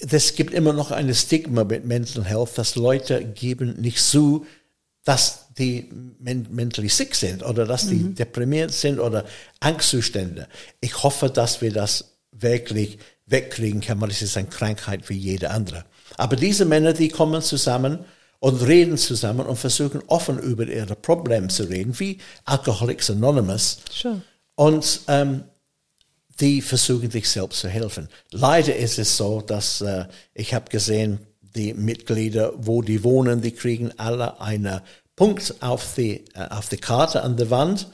es 0.00 0.34
gibt 0.34 0.54
immer 0.54 0.72
noch 0.72 0.90
ein 0.90 1.12
Stigma 1.14 1.64
mit 1.64 1.84
Mental 1.84 2.24
Health, 2.24 2.56
dass 2.56 2.76
Leute 2.76 3.24
geben 3.24 3.80
nicht 3.80 4.00
zu, 4.00 4.46
dass 5.04 5.46
die 5.58 5.88
mentally 6.18 6.88
sick 6.88 7.14
sind 7.14 7.42
oder 7.42 7.64
dass 7.64 7.88
die 7.88 7.94
mhm. 7.94 8.14
deprimiert 8.14 8.72
sind 8.72 8.98
oder 8.98 9.24
Angstzustände. 9.60 10.48
Ich 10.80 11.02
hoffe, 11.02 11.30
dass 11.30 11.62
wir 11.62 11.72
das 11.72 12.16
wirklich 12.32 12.98
wegkriegen 13.26 13.80
können, 13.80 14.00
weil 14.00 14.10
es 14.10 14.22
ist 14.22 14.36
eine 14.36 14.48
Krankheit 14.48 15.08
wie 15.08 15.16
jede 15.16 15.50
andere. 15.50 15.84
Aber 16.16 16.36
diese 16.36 16.64
Männer, 16.64 16.92
die 16.92 17.08
kommen 17.08 17.40
zusammen 17.40 18.04
und 18.38 18.66
reden 18.66 18.98
zusammen 18.98 19.46
und 19.46 19.56
versuchen 19.56 20.02
offen 20.08 20.38
über 20.38 20.66
ihre 20.66 20.96
Probleme 20.96 21.48
zu 21.48 21.64
reden, 21.64 21.98
wie 21.98 22.18
Alcoholics 22.44 23.10
Anonymous. 23.10 23.78
Sure. 23.90 24.20
Und 24.56 25.00
ähm, 25.08 25.44
die 26.40 26.60
versuchen 26.60 27.10
sich 27.10 27.28
selbst 27.28 27.60
zu 27.60 27.68
helfen. 27.68 28.08
Leider 28.30 28.76
ist 28.76 28.98
es 28.98 29.16
so, 29.16 29.40
dass 29.40 29.80
äh, 29.80 30.06
ich 30.34 30.54
habe 30.54 30.70
gesehen, 30.70 31.20
die 31.40 31.72
Mitglieder, 31.72 32.52
wo 32.56 32.82
die 32.82 33.02
wohnen, 33.02 33.40
die 33.40 33.52
kriegen 33.52 33.92
alle 33.98 34.40
einen 34.40 34.80
Punkt 35.16 35.54
auf 35.60 35.94
die, 35.94 36.24
äh, 36.34 36.48
auf 36.50 36.68
die 36.68 36.76
Karte 36.76 37.22
an 37.22 37.36
der 37.36 37.50
Wand, 37.50 37.88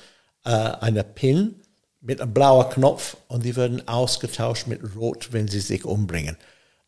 äh, 0.44 0.50
eine 0.50 1.04
Pin 1.04 1.54
mit 2.00 2.20
einem 2.20 2.34
blauen 2.34 2.68
Knopf 2.70 3.16
und 3.28 3.44
die 3.44 3.54
werden 3.54 3.86
ausgetauscht 3.86 4.66
mit 4.66 4.80
Rot, 4.96 5.28
wenn 5.32 5.46
sie 5.46 5.60
sich 5.60 5.84
umbringen. 5.84 6.36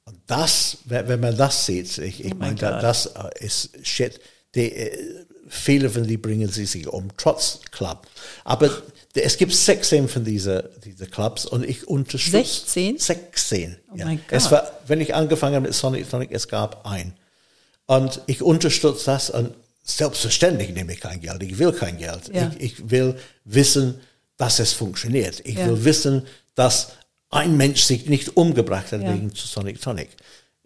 Und 0.04 0.18
das, 0.26 0.78
wenn 0.84 1.20
man 1.20 1.36
das 1.36 1.64
sieht, 1.66 1.96
ich, 1.98 2.24
ich 2.24 2.34
oh 2.34 2.38
meine, 2.38 2.56
das 2.56 3.06
äh, 3.06 3.44
ist 3.44 3.86
shit. 3.86 4.20
Die, 4.54 4.72
äh, 4.72 5.23
viele 5.48 5.90
von 5.90 6.06
die 6.06 6.16
bringen 6.16 6.48
sie 6.48 6.66
sich 6.66 6.86
um, 6.88 7.08
trotz 7.16 7.60
Club. 7.70 8.06
Aber 8.44 8.70
es 9.14 9.36
gibt 9.36 9.52
16 9.52 10.08
von 10.08 10.24
dieser, 10.24 10.62
dieser 10.62 11.06
Clubs 11.06 11.46
und 11.46 11.64
ich 11.64 11.86
unterstütze. 11.86 12.38
16? 12.38 12.98
16. 12.98 13.76
Oh 13.92 13.96
ja. 13.96 14.06
mein 14.06 14.16
Gott. 14.18 14.26
Es 14.30 14.50
war, 14.50 14.70
wenn 14.86 15.00
ich 15.00 15.14
angefangen 15.14 15.54
habe 15.54 15.66
mit 15.66 15.74
Sonic 15.74 16.06
Sonic, 16.06 16.30
es 16.32 16.48
gab 16.48 16.86
ein. 16.86 17.14
Und 17.86 18.22
ich 18.26 18.42
unterstütze 18.42 19.06
das 19.06 19.30
und 19.30 19.54
selbstverständlich 19.82 20.70
nehme 20.70 20.92
ich 20.94 21.00
kein 21.00 21.20
Geld. 21.20 21.42
Ich 21.42 21.58
will 21.58 21.72
kein 21.72 21.98
Geld. 21.98 22.30
Ja. 22.32 22.50
Ich, 22.58 22.78
ich, 22.78 22.90
will 22.90 23.16
wissen, 23.44 24.00
dass 24.36 24.58
es 24.58 24.72
funktioniert. 24.72 25.40
Ich 25.44 25.56
ja. 25.56 25.66
will 25.66 25.84
wissen, 25.84 26.26
dass 26.54 26.92
ein 27.30 27.56
Mensch 27.56 27.82
sich 27.82 28.06
nicht 28.06 28.36
umgebracht 28.36 28.92
hat 28.92 29.02
wegen 29.02 29.30
Sonic 29.34 29.80
Tonic. 29.80 30.10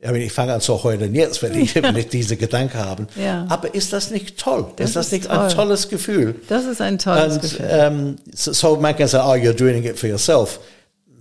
Ja, 0.01 0.12
ich 0.12 0.32
fange 0.32 0.53
an 0.53 0.61
zu 0.61 0.82
heulen 0.84 1.12
jetzt, 1.14 1.42
wenn 1.42 1.61
ich 1.61 1.74
ja. 1.74 1.90
diese 1.92 2.36
Gedanken 2.36 2.78
habe. 2.78 3.07
Ja. 3.16 3.46
Aber 3.49 3.74
ist 3.74 3.92
das 3.92 4.11
nicht 4.11 4.38
toll? 4.38 4.72
Das 4.76 4.90
ist 4.90 4.96
das 4.96 5.07
ist 5.07 5.12
nicht 5.12 5.26
toll. 5.26 5.38
ein 5.38 5.49
tolles 5.49 5.88
Gefühl? 5.88 6.36
Das 6.49 6.66
ist 6.66 6.80
ein 6.80 6.99
tolles 6.99 7.34
Und, 7.34 7.42
Gefühl. 7.42 7.66
Ähm, 7.68 8.16
so, 8.32 8.53
so, 8.53 8.76
man 8.76 8.96
kann 8.96 9.09
sagen, 9.09 9.28
oh, 9.28 9.44
you're 9.44 9.53
doing 9.53 9.82
it 9.82 9.99
for 9.99 10.09
yourself. 10.09 10.61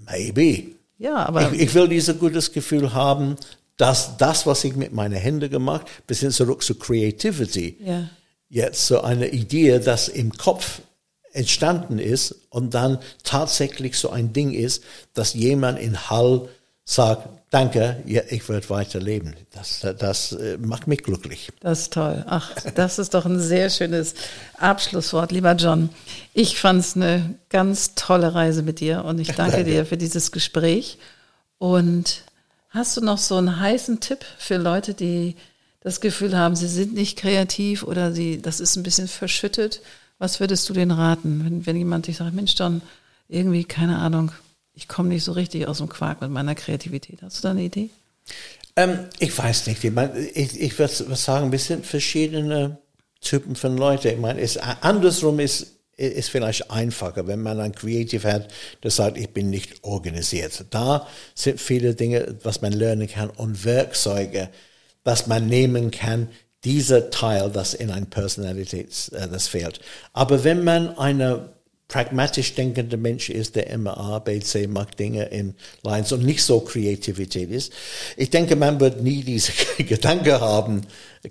Maybe. 0.05 0.75
Ja, 0.99 1.25
aber 1.25 1.51
ich, 1.51 1.61
ich 1.61 1.73
will 1.73 1.87
dieses 1.87 2.19
gutes 2.19 2.51
Gefühl 2.51 2.93
haben, 2.93 3.35
dass 3.77 4.17
das, 4.17 4.45
was 4.45 4.63
ich 4.63 4.75
mit 4.75 4.93
meinen 4.93 5.15
Händen 5.15 5.49
gemacht, 5.49 5.87
bis 6.05 6.19
hin 6.19 6.31
zurück 6.31 6.63
zu 6.63 6.75
Creativity, 6.75 7.77
ja. 7.83 8.09
jetzt 8.49 8.87
so 8.87 9.01
eine 9.01 9.29
Idee, 9.29 9.79
das 9.79 10.07
im 10.07 10.31
Kopf 10.33 10.81
entstanden 11.33 11.99
ist 11.99 12.35
und 12.49 12.73
dann 12.73 12.97
tatsächlich 13.23 13.97
so 13.97 14.09
ein 14.09 14.33
Ding 14.33 14.53
ist, 14.53 14.83
dass 15.13 15.33
jemand 15.33 15.79
in 15.79 16.09
Hall 16.09 16.49
sagt, 16.83 17.27
danke, 17.49 18.03
ja, 18.05 18.21
ich 18.29 18.47
werde 18.49 18.69
weiterleben. 18.69 19.35
Das, 19.51 19.85
das 19.97 20.33
äh, 20.33 20.57
macht 20.57 20.87
mich 20.87 21.03
glücklich. 21.03 21.49
Das 21.59 21.81
ist 21.81 21.93
toll. 21.93 22.25
Ach, 22.27 22.51
das 22.75 22.99
ist 22.99 23.13
doch 23.13 23.25
ein 23.25 23.39
sehr 23.39 23.69
schönes 23.69 24.15
Abschlusswort, 24.57 25.31
lieber 25.31 25.53
John. 25.53 25.89
Ich 26.33 26.59
fand 26.59 26.81
es 26.81 26.95
eine 26.95 27.35
ganz 27.49 27.95
tolle 27.95 28.33
Reise 28.33 28.63
mit 28.63 28.79
dir 28.79 29.05
und 29.05 29.19
ich 29.19 29.33
danke, 29.33 29.51
danke. 29.57 29.71
dir 29.71 29.85
für 29.85 29.97
dieses 29.97 30.31
Gespräch. 30.31 30.97
Und 31.57 32.23
hast 32.69 32.97
du 32.97 33.01
noch 33.01 33.17
so 33.17 33.35
einen 33.35 33.59
heißen 33.59 33.99
Tipp 33.99 34.25
für 34.37 34.57
Leute, 34.57 34.93
die 34.93 35.35
das 35.81 36.01
Gefühl 36.01 36.37
haben, 36.37 36.55
sie 36.55 36.67
sind 36.67 36.93
nicht 36.93 37.17
kreativ 37.17 37.83
oder 37.83 38.11
sie, 38.11 38.41
das 38.41 38.59
ist 38.59 38.75
ein 38.75 38.83
bisschen 38.83 39.07
verschüttet? 39.07 39.81
Was 40.19 40.39
würdest 40.39 40.67
du 40.67 40.73
denen 40.73 40.91
raten, 40.91 41.45
wenn, 41.45 41.65
wenn 41.65 41.75
jemand 41.75 42.07
dich 42.07 42.17
sagt, 42.17 42.33
Mensch, 42.33 42.55
John, 42.57 42.81
irgendwie, 43.29 43.63
keine 43.63 43.97
Ahnung, 43.97 44.31
ich 44.77 44.87
komme 44.87 45.09
nicht 45.09 45.23
so 45.23 45.31
richtig 45.31 45.67
aus 45.67 45.79
dem 45.79 45.89
Quark 45.89 46.21
mit 46.21 46.29
meiner 46.29 46.53
Kreativität. 46.53 47.23
Hast 47.23 47.39
du 47.39 47.41
da 47.41 47.51
eine 47.51 47.63
Idee? 47.63 47.89
Ähm, 48.75 49.07
ich 49.17 49.35
weiß 49.35 49.65
nicht. 49.65 49.83
Ich, 49.83 49.91
mein, 49.91 50.11
ich, 50.35 50.61
ich 50.61 50.77
würde 50.77 51.15
sagen, 51.15 51.51
wir 51.51 51.57
sind 51.57 51.83
verschiedene 51.83 52.77
Typen 53.19 53.55
von 53.55 53.75
Leuten. 53.75 54.07
Ich 54.09 54.19
meine, 54.19 54.47
andersrum 54.81 55.39
ist, 55.39 55.79
ist 55.97 56.29
vielleicht 56.29 56.69
einfacher, 56.69 57.25
wenn 57.25 57.41
man 57.41 57.59
ein 57.59 57.73
Creative 57.73 58.31
hat, 58.31 58.53
das 58.81 58.97
sagt, 58.97 59.17
ich 59.17 59.33
bin 59.33 59.49
nicht 59.49 59.83
organisiert. 59.83 60.65
Da 60.69 61.07
sind 61.33 61.59
viele 61.59 61.95
Dinge, 61.95 62.37
was 62.43 62.61
man 62.61 62.71
lernen 62.71 63.07
kann 63.07 63.31
und 63.31 63.65
Werkzeuge, 63.65 64.49
dass 65.03 65.25
man 65.25 65.47
nehmen 65.47 65.89
kann, 65.89 66.29
dieser 66.63 67.09
Teil, 67.09 67.49
das 67.49 67.73
in 67.73 67.89
ein 67.89 68.11
Personalität, 68.11 69.11
äh, 69.13 69.27
das 69.27 69.47
fehlt. 69.47 69.79
Aber 70.13 70.43
wenn 70.43 70.63
man 70.63 70.95
eine 70.99 71.56
pragmatisch 71.87 72.53
denkender 72.53 72.97
Mensch 72.97 73.29
ist, 73.29 73.55
der 73.55 73.67
immer 73.67 73.97
A, 73.97 74.19
B, 74.19 74.39
C 74.39 74.67
macht 74.67 74.99
Dinge 74.99 75.25
in 75.25 75.55
Lines 75.83 76.11
und 76.11 76.25
nicht 76.25 76.43
so 76.43 76.59
Kreativität 76.59 77.49
ist. 77.49 77.71
Ich 78.17 78.29
denke, 78.29 78.55
man 78.55 78.79
wird 78.79 79.01
nie 79.01 79.23
diese 79.23 79.53
Gedanken 79.83 80.39
haben 80.39 80.81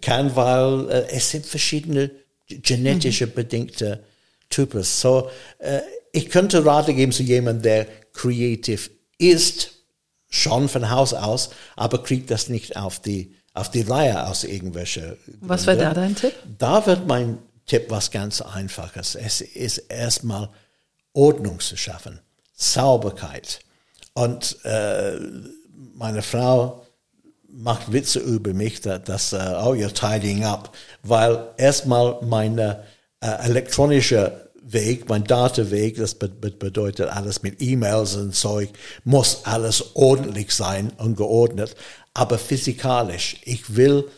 kann, 0.01 0.35
weil 0.35 0.89
äh, 0.89 1.07
es 1.11 1.31
sind 1.31 1.47
verschiedene 1.47 2.11
genetische 2.49 3.27
mhm. 3.27 3.35
bedingte 3.35 4.05
Types. 4.49 5.01
So, 5.01 5.31
äh, 5.59 5.81
ich 6.13 6.31
könnte 6.31 6.65
Rate 6.65 6.95
geben 6.95 7.13
zu 7.13 7.23
jemandem, 7.23 7.63
der 7.63 7.87
kreativ 8.13 8.91
ist, 9.19 9.73
schon 10.29 10.69
von 10.69 10.91
Haus 10.91 11.13
aus, 11.13 11.51
aber 11.77 12.03
kriegt 12.03 12.31
das 12.31 12.49
nicht 12.49 12.77
auf 12.77 13.01
die, 13.01 13.35
auf 13.53 13.71
die 13.71 13.83
Reihe 13.83 14.27
aus 14.27 14.45
irgendwelchen. 14.45 15.17
Was 15.41 15.67
wäre 15.67 15.79
da 15.79 15.95
dein 15.95 16.17
Tipp? 16.17 16.33
Da 16.59 16.87
wird 16.87 17.07
mein 17.07 17.39
Tipp 17.67 17.91
was 17.91 18.11
ganz 18.11 18.41
Einfaches. 18.41 19.15
Es 19.15 19.41
ist 19.41 19.79
erstmal 19.79 20.49
Ordnung 21.13 21.61
zu 21.61 21.77
schaffen, 21.77 22.21
Sauberkeit. 22.55 23.61
Und 24.15 24.65
äh, 24.65 25.19
meine 25.95 26.23
Frau 26.23 26.87
macht 27.49 27.93
Witze 27.93 28.19
über 28.21 28.53
mich, 28.55 28.81
dass, 28.81 29.05
dass 29.05 29.33
uh, 29.33 29.37
oh, 29.37 29.75
you're 29.75 29.93
tidying 29.93 30.45
up, 30.45 30.75
weil 31.03 31.49
erstmal 31.57 32.19
meine 32.23 32.85
äh, 33.21 33.29
elektronische 33.45 34.51
Weg, 34.69 35.09
mein 35.09 35.25
Dataweg, 35.25 35.97
das 35.97 36.15
bedeutet 36.15 37.09
alles 37.09 37.43
mit 37.43 37.63
E-Mails 37.63 38.17
und 38.17 38.35
Zeug, 38.35 38.71
muss 39.05 39.45
alles 39.45 39.95
ordentlich 39.95 40.53
sein 40.53 40.93
und 40.99 41.17
geordnet. 41.17 41.77
aber 42.17 42.39
physikalisch. 42.39 43.37
Ich 43.45 43.77
will 43.77 44.09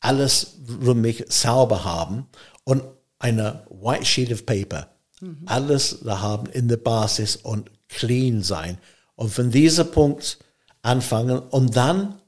alles 0.00 0.58
um 0.84 1.00
mich 1.00 1.24
sauber 1.28 1.84
haben 1.84 2.26
und 2.64 2.82
eine 3.24 3.64
white 3.70 4.04
sheet 4.04 4.30
of 4.30 4.44
paper. 4.44 4.86
Mhm. 5.20 5.38
Alles 5.46 6.00
da 6.04 6.20
haben 6.20 6.46
in 6.46 6.68
der 6.68 6.76
Basis 6.76 7.36
und 7.36 7.70
clean 7.88 8.42
sein. 8.42 8.78
Und 9.16 9.30
von 9.32 9.50
diesem 9.50 9.90
Punkt 9.90 10.38
anfangen 10.82 11.38
und 11.38 11.74
dann 11.74 12.20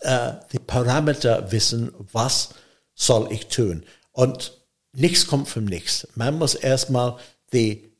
äh, 0.00 0.34
die 0.52 0.60
Parameter 0.60 1.50
wissen, 1.50 1.90
was 2.12 2.50
soll 2.94 3.32
ich 3.32 3.48
tun. 3.48 3.84
Und 4.12 4.56
nichts 4.92 5.26
kommt 5.26 5.48
vom 5.48 5.64
Nichts. 5.64 6.06
Man 6.14 6.38
muss 6.38 6.54
erstmal 6.54 7.16
die 7.52 7.90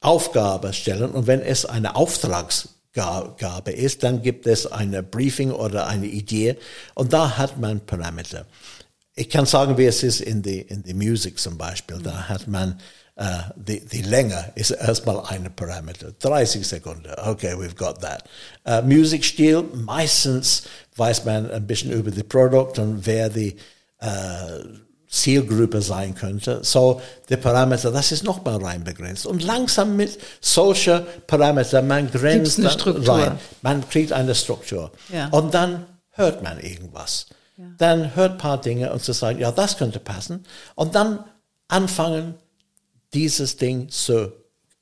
Aufgabe 0.00 0.74
stellen 0.74 1.12
und 1.12 1.26
wenn 1.26 1.40
es 1.40 1.64
eine 1.64 1.96
Auftragsgabe 1.96 3.70
ist, 3.72 4.02
dann 4.02 4.20
gibt 4.20 4.46
es 4.46 4.66
eine 4.66 5.02
Briefing 5.02 5.50
oder 5.50 5.86
eine 5.86 6.06
Idee 6.06 6.58
und 6.94 7.14
da 7.14 7.38
hat 7.38 7.58
man 7.58 7.86
Parameter. 7.86 8.44
Ich 9.14 9.28
kann 9.28 9.46
sagen, 9.46 9.78
wie 9.78 9.86
es 9.86 10.02
ist 10.02 10.20
in 10.20 10.42
die, 10.42 10.60
in 10.60 10.82
die 10.82 10.94
Musik 10.94 11.38
zum 11.38 11.56
Beispiel. 11.56 11.98
Da 12.02 12.28
hat 12.28 12.46
man 12.48 12.78
Uh, 13.16 13.48
die, 13.54 13.78
die 13.86 14.02
Länge 14.02 14.50
ist 14.56 14.72
erstmal 14.72 15.24
eine 15.26 15.48
Parameter. 15.48 16.10
30 16.18 16.66
Sekunden. 16.66 17.08
Okay, 17.24 17.54
we've 17.54 17.76
got 17.76 18.00
that. 18.00 18.24
Uh, 18.66 18.84
Musikstil, 18.84 19.62
meistens 19.72 20.64
weiß 20.96 21.24
man 21.24 21.48
ein 21.48 21.64
bisschen 21.64 21.92
über 21.92 22.10
die 22.10 22.24
Produkt 22.24 22.80
und 22.80 23.06
wer 23.06 23.28
die 23.28 23.54
uh, 24.02 24.64
Zielgruppe 25.08 25.80
sein 25.80 26.16
könnte. 26.16 26.64
So, 26.64 27.00
die 27.28 27.36
Parameter, 27.36 27.92
das 27.92 28.10
ist 28.10 28.24
nochmal 28.24 28.56
rein 28.56 28.82
begrenzt. 28.82 29.26
Und 29.26 29.44
langsam 29.44 29.94
mit 29.94 30.18
solchen 30.40 31.02
Parametern, 31.28 31.86
man 31.86 32.10
grenzt 32.10 32.58
rein. 32.84 33.38
Man 33.62 33.88
kriegt 33.88 34.12
eine 34.12 34.34
Struktur. 34.34 34.90
Ja. 35.12 35.28
Und 35.28 35.54
dann 35.54 35.86
hört 36.10 36.42
man 36.42 36.58
irgendwas. 36.58 37.26
Ja. 37.56 37.64
Dann 37.78 38.16
hört 38.16 38.32
ein 38.32 38.38
paar 38.38 38.60
Dinge 38.60 38.92
und 38.92 39.02
zu 39.02 39.12
sagen, 39.12 39.38
ja, 39.38 39.52
das 39.52 39.76
könnte 39.76 40.00
passen. 40.00 40.44
Und 40.74 40.94
dann 40.94 41.24
anfangen, 41.68 42.34
dieses 43.12 43.56
Ding 43.56 43.86
so, 43.90 44.32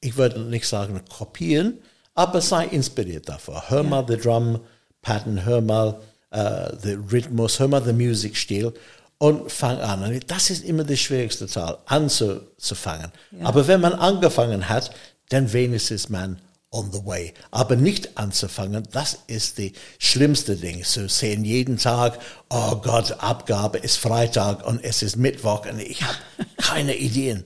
ich 0.01 0.17
würde 0.17 0.41
nicht 0.41 0.67
sagen 0.67 1.01
kopieren, 1.09 1.79
aber 2.15 2.41
sei 2.41 2.67
inspiriert 2.67 3.29
davor. 3.29 3.65
Hör 3.69 3.83
ja. 3.83 3.89
mal 3.89 4.05
the 4.09 4.17
Drum 4.17 4.61
Pattern, 5.03 5.45
hör 5.45 5.61
mal 5.61 6.01
uh, 6.35 6.77
den 6.77 7.01
Rhythmus, 7.11 7.59
hör 7.59 7.69
mal 7.69 7.81
den 7.81 7.97
Musikstil 7.97 8.73
und 9.19 9.51
fang 9.51 9.79
an. 9.79 10.21
Das 10.27 10.51
ist 10.51 10.65
immer 10.65 10.85
der 10.85 10.97
schwierigste 10.97 11.47
Teil, 11.47 11.77
anzufangen. 11.87 13.13
Ja. 13.33 13.47
Aber 13.47 13.67
wenn 13.67 13.81
man 13.81 13.95
angefangen 13.95 14.69
hat, 14.69 14.93
dann 15.29 15.53
wenigstens 15.53 16.09
man 16.09 16.39
on 16.73 16.91
the 16.91 17.05
way. 17.05 17.33
Aber 17.51 17.77
nicht 17.77 18.17
anzufangen, 18.19 18.89
das 18.91 19.19
ist 19.27 19.59
die 19.59 19.73
schlimmste 19.99 20.57
Ding. 20.57 20.83
Zu 20.83 21.09
sehen 21.09 21.45
jeden 21.45 21.77
Tag, 21.77 22.19
oh 22.51 22.77
Gott, 22.77 23.17
Abgabe 23.19 23.79
ist 23.79 23.97
Freitag 23.97 24.67
und 24.67 24.83
es 24.83 25.03
ist 25.03 25.17
Mittwoch 25.17 25.67
und 25.67 25.81
ich 25.81 26.03
habe 26.03 26.17
keine 26.57 26.97
Ideen. 26.97 27.45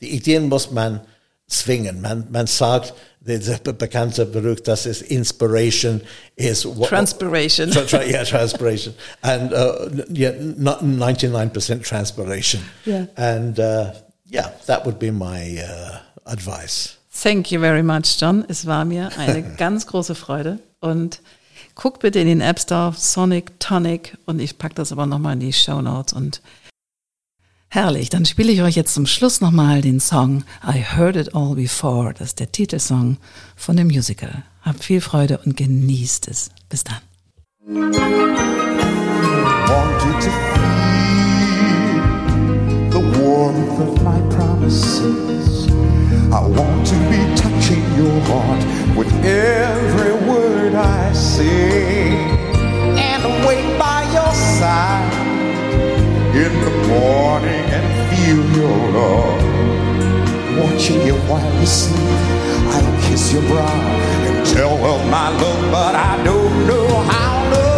Die 0.00 0.10
Ideen 0.10 0.48
muss 0.48 0.70
man 0.70 1.02
zwingen. 1.46 2.00
Man, 2.00 2.26
man 2.30 2.46
sagt, 2.46 2.94
der 3.20 3.38
bekannte 3.72 4.26
Beruf, 4.26 4.62
das 4.62 4.86
ist 4.86 5.02
Inspiration, 5.02 6.00
is 6.34 6.64
what, 6.64 6.88
Transpiration. 6.88 7.70
Tra, 7.70 7.82
tra, 7.82 8.02
yeah, 8.04 8.24
transpiration. 8.24 8.94
And 9.20 9.52
uh, 9.52 9.88
yeah, 10.10 10.32
not 10.40 10.82
99% 10.82 11.84
transpiration. 11.84 12.62
Yeah. 12.84 13.06
And 13.16 13.60
uh, 13.60 13.92
yeah, 14.28 14.50
that 14.66 14.84
would 14.86 14.98
be 14.98 15.12
my 15.12 15.58
uh, 15.62 15.98
advice. 16.26 16.96
Thank 17.12 17.52
you 17.52 17.60
very 17.60 17.82
much, 17.82 18.16
John. 18.18 18.44
Es 18.48 18.66
war 18.66 18.84
mir 18.84 19.10
eine 19.18 19.42
ganz 19.56 19.86
große 19.86 20.14
Freude. 20.14 20.60
Und 20.80 21.20
guck 21.74 22.00
bitte 22.00 22.18
in 22.18 22.26
den 22.26 22.40
App 22.40 22.58
Store, 22.58 22.94
Sonic 22.96 23.60
Tonic. 23.60 24.16
Und 24.26 24.40
ich 24.40 24.58
packe 24.58 24.74
das 24.74 24.92
aber 24.92 25.06
nochmal 25.06 25.34
in 25.34 25.40
die 25.40 25.52
Show 25.52 25.82
Notes 25.82 26.12
und 26.12 26.40
Herrlich, 27.74 28.10
dann 28.10 28.26
spiele 28.26 28.52
ich 28.52 28.60
euch 28.60 28.76
jetzt 28.76 28.92
zum 28.92 29.06
Schluss 29.06 29.40
nochmal 29.40 29.80
den 29.80 29.98
Song 29.98 30.44
I 30.62 30.84
Heard 30.94 31.16
It 31.16 31.34
All 31.34 31.54
Before. 31.54 32.12
Das 32.12 32.28
ist 32.28 32.38
der 32.38 32.52
Titelsong 32.52 33.16
von 33.56 33.78
dem 33.78 33.86
Musical. 33.86 34.42
Habt 34.60 34.84
viel 34.84 35.00
Freude 35.00 35.40
und 35.42 35.56
genießt 35.56 36.28
es. 36.28 36.50
Bis 36.68 36.84
dann. 36.84 36.98
I 44.64 45.51
want 46.40 46.86
to 46.86 46.94
be 47.10 47.20
touching 47.36 47.84
your 47.94 48.20
heart 48.22 48.96
with 48.96 49.12
every 49.24 50.14
word 50.28 50.74
I 50.74 51.12
say 51.12 52.14
and 52.96 53.22
wait 53.46 53.78
by 53.78 54.02
your 54.16 54.32
side 54.32 55.12
in 56.34 56.52
the 56.64 56.70
morning 56.88 57.64
and 57.76 57.86
feel 58.08 58.42
your 58.56 58.78
love. 58.98 59.42
Watching 60.58 61.06
you 61.06 61.16
while 61.28 61.60
you 61.60 61.66
sleep, 61.66 62.20
I'll 62.72 63.02
kiss 63.02 63.32
your 63.32 63.42
brow 63.42 63.66
and 64.26 64.46
tell 64.46 64.76
of 64.92 65.10
my 65.10 65.28
love, 65.28 65.70
but 65.70 65.94
I 65.94 66.22
don't 66.24 66.66
know 66.66 66.88
how 67.12 67.50
no 67.50 67.71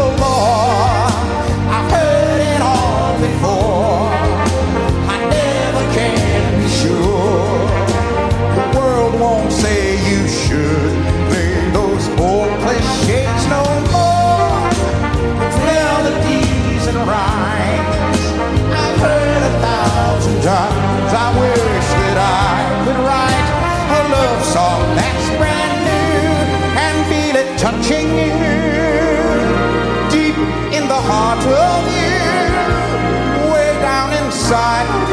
down 34.55 35.04